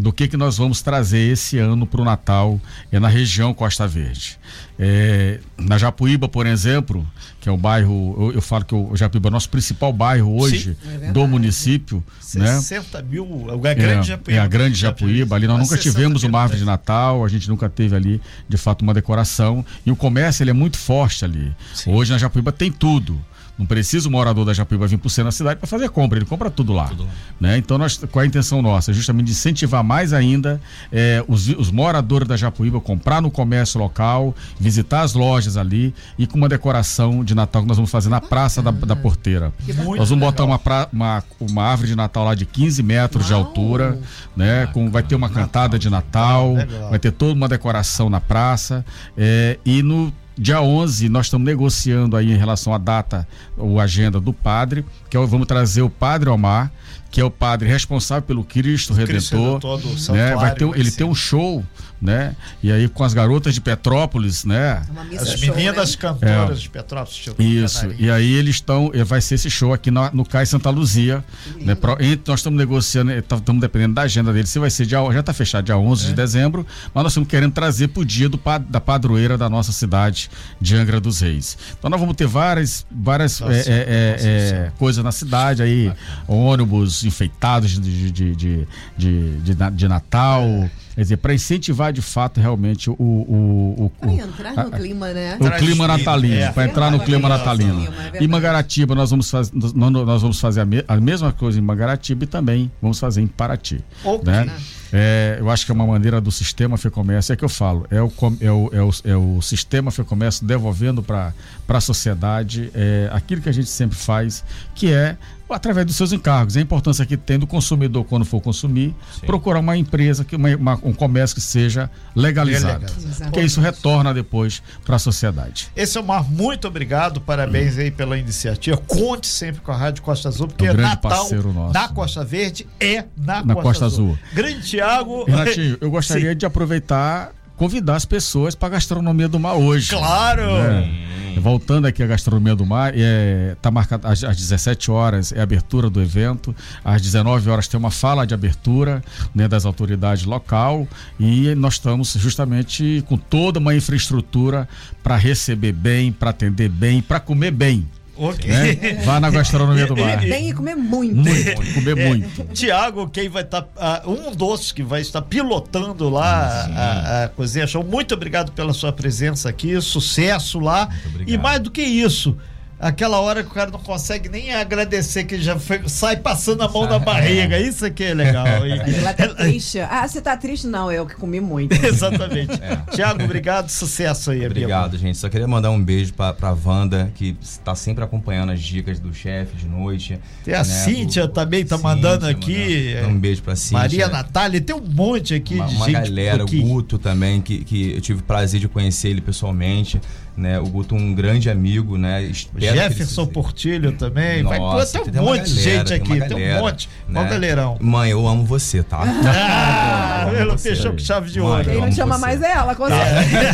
do 0.02 0.12
que, 0.12 0.28
que 0.28 0.36
nós 0.36 0.58
vamos 0.58 0.82
trazer 0.82 1.32
esse 1.32 1.60
ano 1.60 1.86
para 1.86 2.02
o 2.02 2.04
Natal 2.06 2.60
é, 2.92 3.00
na 3.00 3.08
região 3.08 3.54
Costa 3.54 3.88
Verde. 3.88 4.40
É, 4.80 5.40
na 5.58 5.78
Japuíba, 5.78 6.28
por 6.28 6.48
exemplo, 6.48 7.06
que 7.40 7.48
é 7.48 7.52
o 7.52 7.58
bairro, 7.58 8.16
eu, 8.20 8.34
eu 8.34 8.42
falo 8.42 8.66
que 8.66 8.74
o 8.74 8.96
Japuíba 8.96 9.28
é 9.28 9.30
o 9.30 9.32
nosso 9.32 9.50
principal 9.50 9.94
bairro 9.94 10.42
hoje 10.42 10.76
É 10.84 10.88
verdade. 10.90 11.14
do 11.14 11.28
município, 11.28 12.04
né? 12.34 12.60
60 12.60 13.02
mil, 13.04 13.46
a 13.52 13.74
grande 13.74 13.82
É, 13.84 14.04
Japuíba. 14.04 14.40
é 14.40 14.42
a 14.42 14.48
grande 14.48 14.76
Japuíba. 14.80 15.36
Ali 15.36 15.46
nós 15.48 15.60
nunca 15.60 15.78
60 15.78 15.84
tivemos 15.84 16.24
uma 16.24 16.42
árvore 16.42 16.60
de. 16.60 16.66
Natal, 16.66 17.24
a 17.24 17.30
gente 17.30 17.48
nunca 17.48 17.70
teve 17.70 17.96
ali, 17.96 18.20
de 18.50 18.58
fato, 18.58 18.82
uma 18.82 18.94
decoração. 18.94 19.64
E 19.86 19.92
o 19.92 19.96
comércio 19.96 20.42
ele 20.42 20.50
é 20.50 20.54
muito 20.54 20.78
forte 20.78 21.24
ali. 21.24 21.54
Sim. 21.76 21.94
Hoje 21.94 22.12
na 22.12 22.18
Japuíba 22.18 22.52
tem 22.52 22.72
tudo. 22.72 23.22
Não 23.60 23.66
precisa 23.68 24.08
o 24.08 24.12
morador 24.12 24.44
da 24.46 24.54
Japuíba 24.54 24.88
vir 24.88 24.98
para 24.98 25.06
o 25.06 25.10
centro 25.10 25.26
da 25.28 25.32
cidade 25.32 25.60
para 25.60 25.68
fazer 25.68 25.88
compra, 25.90 26.18
ele 26.18 26.26
compra 26.26 26.50
tudo 26.50 26.74
lá. 26.74 26.88
Tudo 26.88 27.04
lá. 27.04 27.10
Né? 27.41 27.58
Então, 27.58 27.75
nós, 27.80 27.97
qual 28.12 28.21
é 28.21 28.25
a 28.25 28.27
intenção 28.27 28.62
nossa? 28.62 28.93
Justamente 28.93 29.25
de 29.25 29.32
incentivar 29.32 29.84
mais 29.84 30.13
ainda 30.13 30.62
é, 30.91 31.25
os, 31.27 31.47
os 31.47 31.71
moradores 31.71 32.27
da 32.27 32.38
Japuíba 32.38 32.77
a 32.77 32.82
comprar 32.82 33.19
no 33.19 33.32
comércio 33.32 33.80
local, 33.80 34.36
visitar 34.60 35.01
as 35.01 35.15
lojas 35.15 35.58
ali 35.58 35.91
e 36.19 36.27
com 36.27 36.38
uma 36.38 36.47
decoração 36.47 37.23
de 37.23 37.34
Natal 37.34 37.63
que 37.63 37.67
nós 37.67 37.77
vamos 37.77 37.89
fazer 37.89 38.10
na 38.10 38.21
Praça 38.21 38.62
da, 38.62 38.69
da 38.69 38.95
Porteira. 38.95 39.51
Nós 39.97 40.10
vamos 40.10 40.23
botar 40.23 40.45
uma, 40.45 40.60
pra, 40.60 40.88
uma, 40.93 41.23
uma 41.39 41.63
árvore 41.63 41.88
de 41.88 41.95
Natal 41.95 42.25
lá 42.25 42.36
de 42.36 42.45
15 42.45 42.84
metros 42.84 43.32
Uau. 43.32 43.41
de 43.41 43.47
altura, 43.47 43.99
né? 44.38 44.67
Com, 44.67 44.91
vai 44.91 45.01
ter 45.01 45.15
uma 45.15 45.30
cantada 45.30 45.80
de 45.80 45.89
Natal, 45.89 46.54
vai 46.91 46.99
ter 46.99 47.12
toda 47.12 47.34
uma 47.34 47.49
decoração 47.49 48.08
na 48.08 48.21
praça. 48.21 48.86
É, 49.17 49.58
e 49.65 49.82
no 49.82 50.13
Dia 50.38 50.62
11, 50.62 51.10
nós 51.10 51.27
estamos 51.27 51.45
negociando 51.45 52.15
aí 52.15 52.32
em 52.32 52.38
relação 52.38 52.73
à 52.73 52.77
data, 52.77 53.27
ou 53.58 53.80
agenda 53.80 54.19
do 54.19 54.32
padre, 54.32 54.86
que 55.10 55.17
é, 55.17 55.25
vamos 55.25 55.45
trazer 55.45 55.82
o 55.82 55.89
padre 55.89 56.30
Omar, 56.30 56.71
que 57.12 57.19
é 57.19 57.24
o 57.24 57.30
padre 57.30 57.67
responsável 57.67 58.24
pelo 58.24 58.43
Cristo, 58.43 58.95
Cristo 58.95 59.36
Redentor. 59.36 59.78
Redentor 59.78 60.15
né? 60.15 60.34
vai 60.36 60.56
ter, 60.56 60.65
ele 60.80 60.89
tem 60.89 61.06
um 61.06 61.13
show 61.13 61.63
né? 62.02 62.36
E 62.64 62.72
aí 62.72 62.90
com 62.90 63.04
as 63.04 63.14
garotas 63.14 63.54
de 63.54 63.62
Petrópolis, 63.62 64.44
né? 64.44 64.82
As 65.20 65.40
meninas 65.40 65.92
show, 65.92 66.12
né? 66.12 66.20
cantoras 66.20 66.58
é. 66.58 66.62
de 66.62 66.70
Petrópolis. 66.70 67.26
Isso. 67.38 67.94
E 68.00 68.10
aí 68.10 68.34
eles 68.34 68.56
estão, 68.56 68.90
eh, 68.94 69.04
vai 69.04 69.22
ser 69.22 69.36
esse 69.36 69.50
show 69.50 69.72
aqui 69.72 69.92
na, 69.92 70.10
no 70.12 70.26
Cais 70.26 70.50
Santa 70.50 70.70
Luzia, 70.72 71.24
né? 71.60 71.76
Pro, 71.76 71.98
nós 72.26 72.40
estamos 72.40 72.58
negociando, 72.58 73.12
estamos 73.12 73.64
eh, 73.64 73.68
dependendo 73.68 73.94
da 73.94 74.02
agenda 74.02 74.34
dele, 74.34 74.48
se 74.48 74.58
vai 74.58 74.72
ser 74.72 74.86
dia, 74.88 74.98
já 75.12 75.20
está 75.20 75.34
fechado 75.34 75.66
dia 75.66 75.78
11 75.78 76.04
é. 76.04 76.08
de 76.08 76.14
dezembro, 76.16 76.66
mas 76.94 77.04
nós 77.04 77.12
estamos 77.12 77.30
querendo 77.30 77.54
trazer 77.54 77.90
para 77.90 78.02
o 78.02 78.06
dia 78.06 78.28
do, 78.28 78.40
da 78.68 78.82
padroeira 78.82 79.38
da 79.38 79.50
nossa 79.50 79.72
cidade 79.72 80.30
de 80.60 80.76
Angra 80.76 81.00
dos 81.00 81.22
Reis. 81.22 81.56
Então 81.78 81.90
nós 81.90 82.00
vamos 82.00 82.16
ter 82.16 82.26
várias, 82.26 82.86
várias 82.90 83.40
nossa, 83.40 83.54
é, 83.54 83.62
é, 83.70 84.16
é 84.20 84.72
coisas 84.80 85.04
na 85.04 85.12
cidade 85.12 85.62
aí, 85.62 85.92
ônibus 86.28 87.04
enfeitados 87.04 87.80
de, 87.80 88.12
de, 88.12 88.36
de, 88.36 88.68
de, 88.98 89.38
de, 89.38 89.72
de 89.72 89.88
Natal. 89.88 90.44
É. 90.91 90.95
Quer 90.95 91.01
dizer, 91.01 91.17
para 91.17 91.34
incentivar 91.34 91.91
de 91.93 92.01
fato 92.01 92.39
realmente 92.39 92.89
o. 92.89 92.93
o, 92.93 93.86
o 93.86 93.89
para 93.89 94.12
entrar 94.12 94.65
no 94.65 94.71
clima, 94.71 95.13
né? 95.13 95.38
O 95.39 95.51
clima 95.51 95.88
natalino, 95.88 96.36
é. 96.36 96.51
para 96.51 96.65
entrar 96.65 96.91
no 96.91 96.99
clima 96.99 97.30
natalino. 97.30 97.88
É 98.13 98.23
e 98.23 98.27
Mangaratiba, 98.27 98.95
nós 98.95 99.10
vamos, 99.12 99.30
faz, 99.30 99.51
nós 99.51 100.21
vamos 100.21 100.39
fazer 100.39 100.62
a, 100.62 100.65
me, 100.65 100.84
a, 100.88 100.97
mesma 100.97 101.32
coisa 101.32 101.60
em 101.60 101.62
Mangaratiba 101.62 102.23
e 102.23 102.27
também 102.27 102.71
vamos 102.82 102.99
fazer 102.99 103.21
em 103.21 103.27
Paraty. 103.27 103.84
Okay. 104.04 104.32
Né? 104.32 104.51
É, 104.93 105.38
eu 105.39 105.49
acho 105.49 105.65
que 105.65 105.71
é 105.71 105.75
uma 105.75 105.88
maneira 105.88 106.19
do 106.19 106.32
sistema 106.32 106.77
FEComércio, 106.77 107.32
é 107.32 107.36
que 107.36 107.45
eu 107.45 107.49
falo, 107.49 107.88
é 107.89 108.01
o, 108.01 108.12
é 108.41 108.51
o, 108.51 108.69
é 108.73 108.82
o, 108.82 108.91
é 109.06 109.15
o 109.15 109.41
sistema 109.41 109.89
FEComércio 109.89 110.45
devolvendo 110.45 111.01
para 111.01 111.34
a 111.67 111.82
sociedade 111.82 112.69
é, 112.75 113.10
aquilo 113.13 113.41
que 113.41 113.47
a 113.47 113.54
gente 113.54 113.69
sempre 113.69 113.97
faz, 113.97 114.43
que 114.75 114.91
é 114.91 115.15
através 115.54 115.86
dos 115.86 115.96
seus 115.96 116.12
encargos. 116.12 116.58
A 116.58 116.62
importância 116.62 117.06
que 117.06 117.18
tem 117.18 117.38
do 117.38 117.48
consumidor, 117.48 118.06
quando 118.06 118.26
for 118.26 118.42
consumir, 118.42 118.96
Sim. 119.20 119.26
procurar 119.26 119.60
uma 119.60 119.78
empresa, 119.78 120.24
que, 120.24 120.36
uma, 120.36 120.56
uma, 120.56 120.80
um 120.84 120.94
comércio 120.94 121.36
que 121.36 121.42
seja 121.42 121.90
legalizado. 122.16 122.86
Legal. 122.86 123.30
Porque 123.30 123.42
isso 123.42 123.62
retorna 123.62 124.14
depois 124.14 124.62
para 124.86 124.96
a 124.96 125.00
sociedade. 125.00 125.70
Esse 125.76 125.98
é 125.98 126.02
o 126.02 126.04
Mar, 126.04 126.24
muito 126.30 126.68
obrigado, 126.68 127.22
parabéns 127.22 127.78
hum. 127.78 127.82
aí 127.82 127.92
pela 127.92 128.18
iniciativa. 128.18 128.78
Conte 128.78 129.28
sempre 129.28 129.62
com 129.62 129.72
a 129.72 129.76
Rádio 129.76 130.04
Costa 130.04 130.30
Azul, 130.30 130.48
porque 130.48 130.66
é 130.66 130.72
um 130.72 130.78
Natal 130.78 131.28
na 131.74 131.88
Costa 131.90 132.24
Verde 132.24 132.68
é 132.80 133.06
na, 133.18 133.44
na 133.44 133.54
Costa, 133.54 133.62
Costa 133.62 133.86
Azul. 133.86 134.12
Azul. 134.12 134.20
Grande 134.34 134.68
Tiago. 134.68 135.24
Renatinho, 135.26 135.78
eu 135.80 135.92
gostaria 135.92 136.32
Sim. 136.32 136.38
de 136.38 136.46
aproveitar 136.46 137.32
convidar 137.62 137.95
as 137.95 138.06
pessoas 138.06 138.56
para 138.56 138.69
a 138.69 138.71
gastronomia 138.71 139.28
do 139.28 139.39
mar 139.39 139.54
hoje. 139.54 139.91
Claro! 139.91 140.52
Né? 140.52 141.38
Voltando 141.38 141.86
aqui 141.86 142.02
à 142.02 142.08
gastronomia 142.08 142.56
do 142.56 142.65
mar, 142.65 142.91
é, 142.95 143.56
tá 143.62 143.69
marcado 143.69 144.08
às, 144.08 144.24
às 144.24 144.36
17 144.36 144.89
horas 144.89 145.32
é 145.32 145.39
a 145.39 145.43
abertura 145.43 145.88
do 145.88 146.02
evento, 146.02 146.56
às 146.84 147.04
19 147.04 147.52
horas 147.52 147.67
tem 147.67 147.80
uma 147.80 147.91
fala 147.91 148.26
de 148.26 148.34
abertura 148.34 149.04
né, 149.34 149.47
das 149.47 149.63
autoridades 149.63 150.26
local 150.26 150.88
e 151.19 151.54
nós 151.54 151.76
estamos 151.76 152.13
justamente 152.13 153.06
com 153.08 153.15
toda 153.15 153.60
uma 153.60 153.76
infraestrutura 153.76 154.67
para 155.04 155.15
receber 155.15 155.71
bem, 155.71 156.12
para 156.12 156.32
atender 156.32 156.67
bem, 156.67 157.00
para 157.00 157.19
comer 157.19 157.52
bem. 157.52 157.88
Ok. 158.22 158.48
Né? 158.48 159.02
Vá 159.04 159.20
na 159.20 159.32
gastronomia 159.32 159.88
do 159.88 159.98
mar. 159.98 160.20
Tem 160.20 160.46
que 160.46 160.54
comer 160.54 160.76
muito. 160.76 161.16
Muito, 161.16 161.74
comer 161.74 161.98
é, 161.98 162.08
muito. 162.08 162.44
Tiago, 162.54 163.10
quem 163.10 163.28
vai 163.28 163.42
estar. 163.42 163.64
Tá, 163.64 164.04
uh, 164.06 164.12
um 164.12 164.36
dos 164.36 164.72
que 164.72 164.84
vai 164.84 165.02
estar 165.02 165.24
pilotando 165.24 166.08
lá 166.08 166.70
a, 166.76 167.24
a, 167.24 167.30
Cozinha 167.30 167.66
Show. 167.66 167.84
Muito 167.84 168.14
obrigado 168.14 168.52
pela 168.52 168.74
sua 168.74 168.94
presença 168.94 169.50
aqui. 169.50 169.82
Sucesso 169.82 170.60
lá. 170.60 170.88
E 171.26 171.36
mais 171.36 171.60
do 171.60 171.72
que 171.72 171.82
isso 171.82 172.38
aquela 172.82 173.20
hora 173.20 173.44
que 173.44 173.50
o 173.50 173.54
cara 173.54 173.70
não 173.70 173.80
consegue 173.80 174.28
nem 174.28 174.54
agradecer 174.54 175.24
que 175.24 175.39
já 175.39 175.58
foi, 175.60 175.88
sai 175.88 176.17
passando 176.17 176.63
a 176.63 176.67
mão 176.67 176.88
na 176.88 176.98
barriga. 176.98 177.60
Isso 177.60 177.86
aqui 177.86 178.04
é 178.04 178.13
legal. 178.13 178.48
Ela 178.65 179.13
tá 179.13 179.28
triste. 179.28 179.80
Ah, 179.80 180.08
você 180.08 180.20
tá 180.20 180.36
triste? 180.36 180.65
Não, 180.65 180.91
eu 180.91 181.06
que 181.06 181.15
comi 181.15 181.39
muito. 181.39 181.74
Exatamente. 181.86 182.54
É. 182.62 182.78
Tiago, 182.91 183.24
obrigado, 183.24 183.70
sucesso 183.70 184.32
aí. 184.32 184.46
Obrigado, 184.46 184.89
amigo. 184.89 184.98
gente. 184.98 185.17
Só 185.17 185.30
queria 185.30 185.48
mandar 185.48 185.70
um 185.70 185.82
beijo 185.82 186.13
pra, 186.13 186.34
pra 186.34 186.52
Wanda, 186.65 187.12
que 187.15 187.38
está 187.41 187.76
sempre 187.76 188.04
acompanhando 188.04 188.52
as 188.52 188.62
dicas 188.62 189.00
do 189.00 189.13
chefe 189.13 189.56
de 189.56 189.67
noite. 189.67 190.20
Tem 190.44 190.56
a 190.56 190.60
né? 190.60 190.63
Cíntia 190.63 191.28
também 191.28 191.63
tá 191.63 191.78
Cíntia, 191.78 191.89
mandando 191.89 192.28
aqui. 192.28 192.94
Mandando 192.96 193.15
um 193.15 193.20
beijo 193.20 193.44
pra 193.44 193.56
Cíntia. 193.56 193.78
Maria 193.78 194.08
Natália, 194.10 194.60
tem 194.60 194.76
um 194.76 194.82
monte 194.82 195.36
aqui 195.36 195.56
uma, 195.56 195.67
de 195.67 195.76
uma 195.76 195.86
gente. 195.86 195.98
Uma 195.98 196.04
galera, 196.08 196.44
o 196.44 196.48
Guto 196.48 196.98
também, 196.98 197.41
que, 197.41 197.63
que 197.63 197.94
eu 197.94 198.02
tive 198.02 198.22
o 198.22 198.24
prazer 198.24 198.60
de 198.60 198.67
conhecer 198.67 199.10
ele 199.10 199.22
pessoalmente 199.22 200.02
né? 200.36 200.60
O 200.60 200.65
Guto 200.65 200.96
um 200.96 201.13
grande 201.13 201.50
amigo, 201.50 201.98
né? 201.98 202.24
Espero 202.24 202.62
Jefferson 202.62 203.24
ele... 203.24 203.32
Portilho 203.32 203.91
também. 203.91 204.44
Nossa, 204.44 204.60
Vai, 205.00 205.06
pô, 205.06 205.12
tem 205.12 205.22
um 205.22 205.26
monte 205.26 205.44
de 205.44 205.62
gente 205.62 205.94
aqui, 205.94 206.10
tem, 206.10 206.20
galera, 206.20 206.36
tem, 206.36 206.56
um 206.56 206.62
monte. 206.62 206.89
Né? 207.08 207.24
galerão. 207.30 207.78
Mãe, 207.82 208.12
eu 208.12 208.28
amo 208.28 208.46
você, 208.46 208.82
tá? 208.82 209.04
Ah, 209.04 210.32
ela 210.38 210.58
fechou 210.58 210.91
com 210.91 211.00
chave 211.00 211.30
de 211.30 211.39
ouro. 211.41 211.63
Quem 211.63 211.80
não 211.82 211.91
chama 211.91 212.15
você. 212.15 212.22
mais 212.22 212.41
é 212.41 212.52
ela, 212.52 212.76
com 212.76 212.88
tá. 212.88 212.98
certeza. 212.98 213.52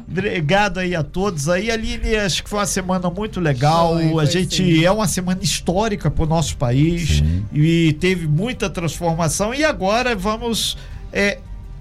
Obrigado 0.10 0.78
aí 0.78 0.94
a 0.94 1.02
todos 1.02 1.48
aí. 1.48 1.70
Aline, 1.70 2.16
acho 2.16 2.42
que 2.42 2.50
foi 2.50 2.58
uma 2.58 2.66
semana 2.66 3.08
muito 3.10 3.40
legal. 3.40 3.94
Foi, 3.94 4.10
foi 4.10 4.22
a 4.22 4.26
gente 4.26 4.56
sim. 4.56 4.84
é 4.84 4.90
uma 4.90 5.06
semana 5.06 5.40
histórica 5.42 6.10
para 6.10 6.24
o 6.24 6.26
nosso 6.26 6.56
país 6.56 7.18
sim. 7.18 7.44
e 7.52 7.92
teve 7.94 8.26
muita 8.26 8.68
transformação. 8.68 9.54
E 9.54 9.64
agora 9.64 10.16
vamos 10.16 10.76
é, 11.12 11.38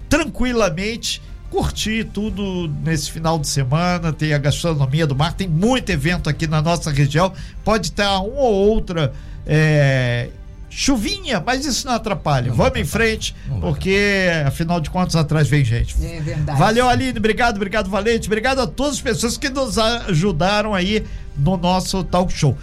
tranquilamente 0.08 1.22
curtir 1.54 2.06
tudo 2.06 2.68
nesse 2.84 3.12
final 3.12 3.38
de 3.38 3.48
semana. 3.48 4.12
Tem 4.12 4.34
a 4.34 4.40
gastronomia 4.40 5.06
do 5.06 5.16
mar, 5.16 5.34
tem 5.34 5.48
muito 5.48 5.88
evento 5.92 6.28
aqui 6.28 6.48
na 6.48 6.64
nossa 6.64 6.90
região. 6.90 7.32
Pode 7.64 7.88
estar 7.88 8.20
uma 8.22 8.42
ou 8.42 8.70
outra. 8.70 9.14
É, 9.46 10.30
chuvinha, 10.68 11.44
mas 11.46 11.64
isso 11.64 11.86
não 11.86 11.94
atrapalha. 11.94 12.48
Não 12.48 12.56
Vamos 12.56 12.80
em 12.80 12.86
frente, 12.86 13.36
porque 13.62 14.28
afinal 14.48 14.80
de 14.80 14.90
contas 14.90 15.16
atrás 15.16 15.48
vem 15.48 15.64
gente. 15.64 15.96
É 16.04 16.20
verdade. 16.20 16.58
Valeu, 16.58 16.90
Aline, 16.90 17.20
obrigado, 17.20 17.58
obrigado, 17.58 17.88
Valente, 17.88 18.28
obrigado 18.28 18.60
a 18.60 18.66
todas 18.66 18.96
as 18.96 19.02
pessoas 19.02 19.38
que 19.38 19.50
nos 19.50 19.78
ajudaram 19.78 20.74
aí 20.74 21.06
no 21.38 21.56
nosso 21.56 22.04
talk 22.04 22.34
show. 22.34 22.58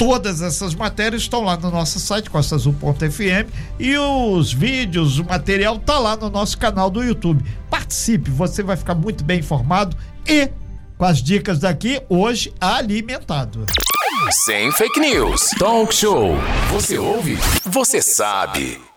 Todas 0.00 0.40
essas 0.40 0.74
matérias 0.74 1.20
estão 1.20 1.44
lá 1.44 1.58
no 1.58 1.70
nosso 1.70 2.00
site, 2.00 2.30
costaazul.fm, 2.30 3.52
e 3.78 3.98
os 3.98 4.50
vídeos, 4.50 5.18
o 5.18 5.24
material 5.26 5.78
tá 5.78 5.98
lá 5.98 6.16
no 6.16 6.30
nosso 6.30 6.56
canal 6.56 6.88
do 6.88 7.04
YouTube. 7.04 7.44
Participe, 7.68 8.30
você 8.30 8.62
vai 8.62 8.78
ficar 8.78 8.94
muito 8.94 9.22
bem 9.22 9.40
informado 9.40 9.94
e 10.26 10.48
com 10.96 11.04
as 11.04 11.22
dicas 11.22 11.58
daqui, 11.58 12.00
hoje 12.08 12.50
alimentado. 12.58 13.66
Sem 14.30 14.72
fake 14.72 14.98
news. 14.98 15.50
Talk 15.58 15.94
show. 15.94 16.34
Você 16.72 16.98
ouve? 16.98 17.36
Você 17.66 18.00
sabe. 18.00 18.89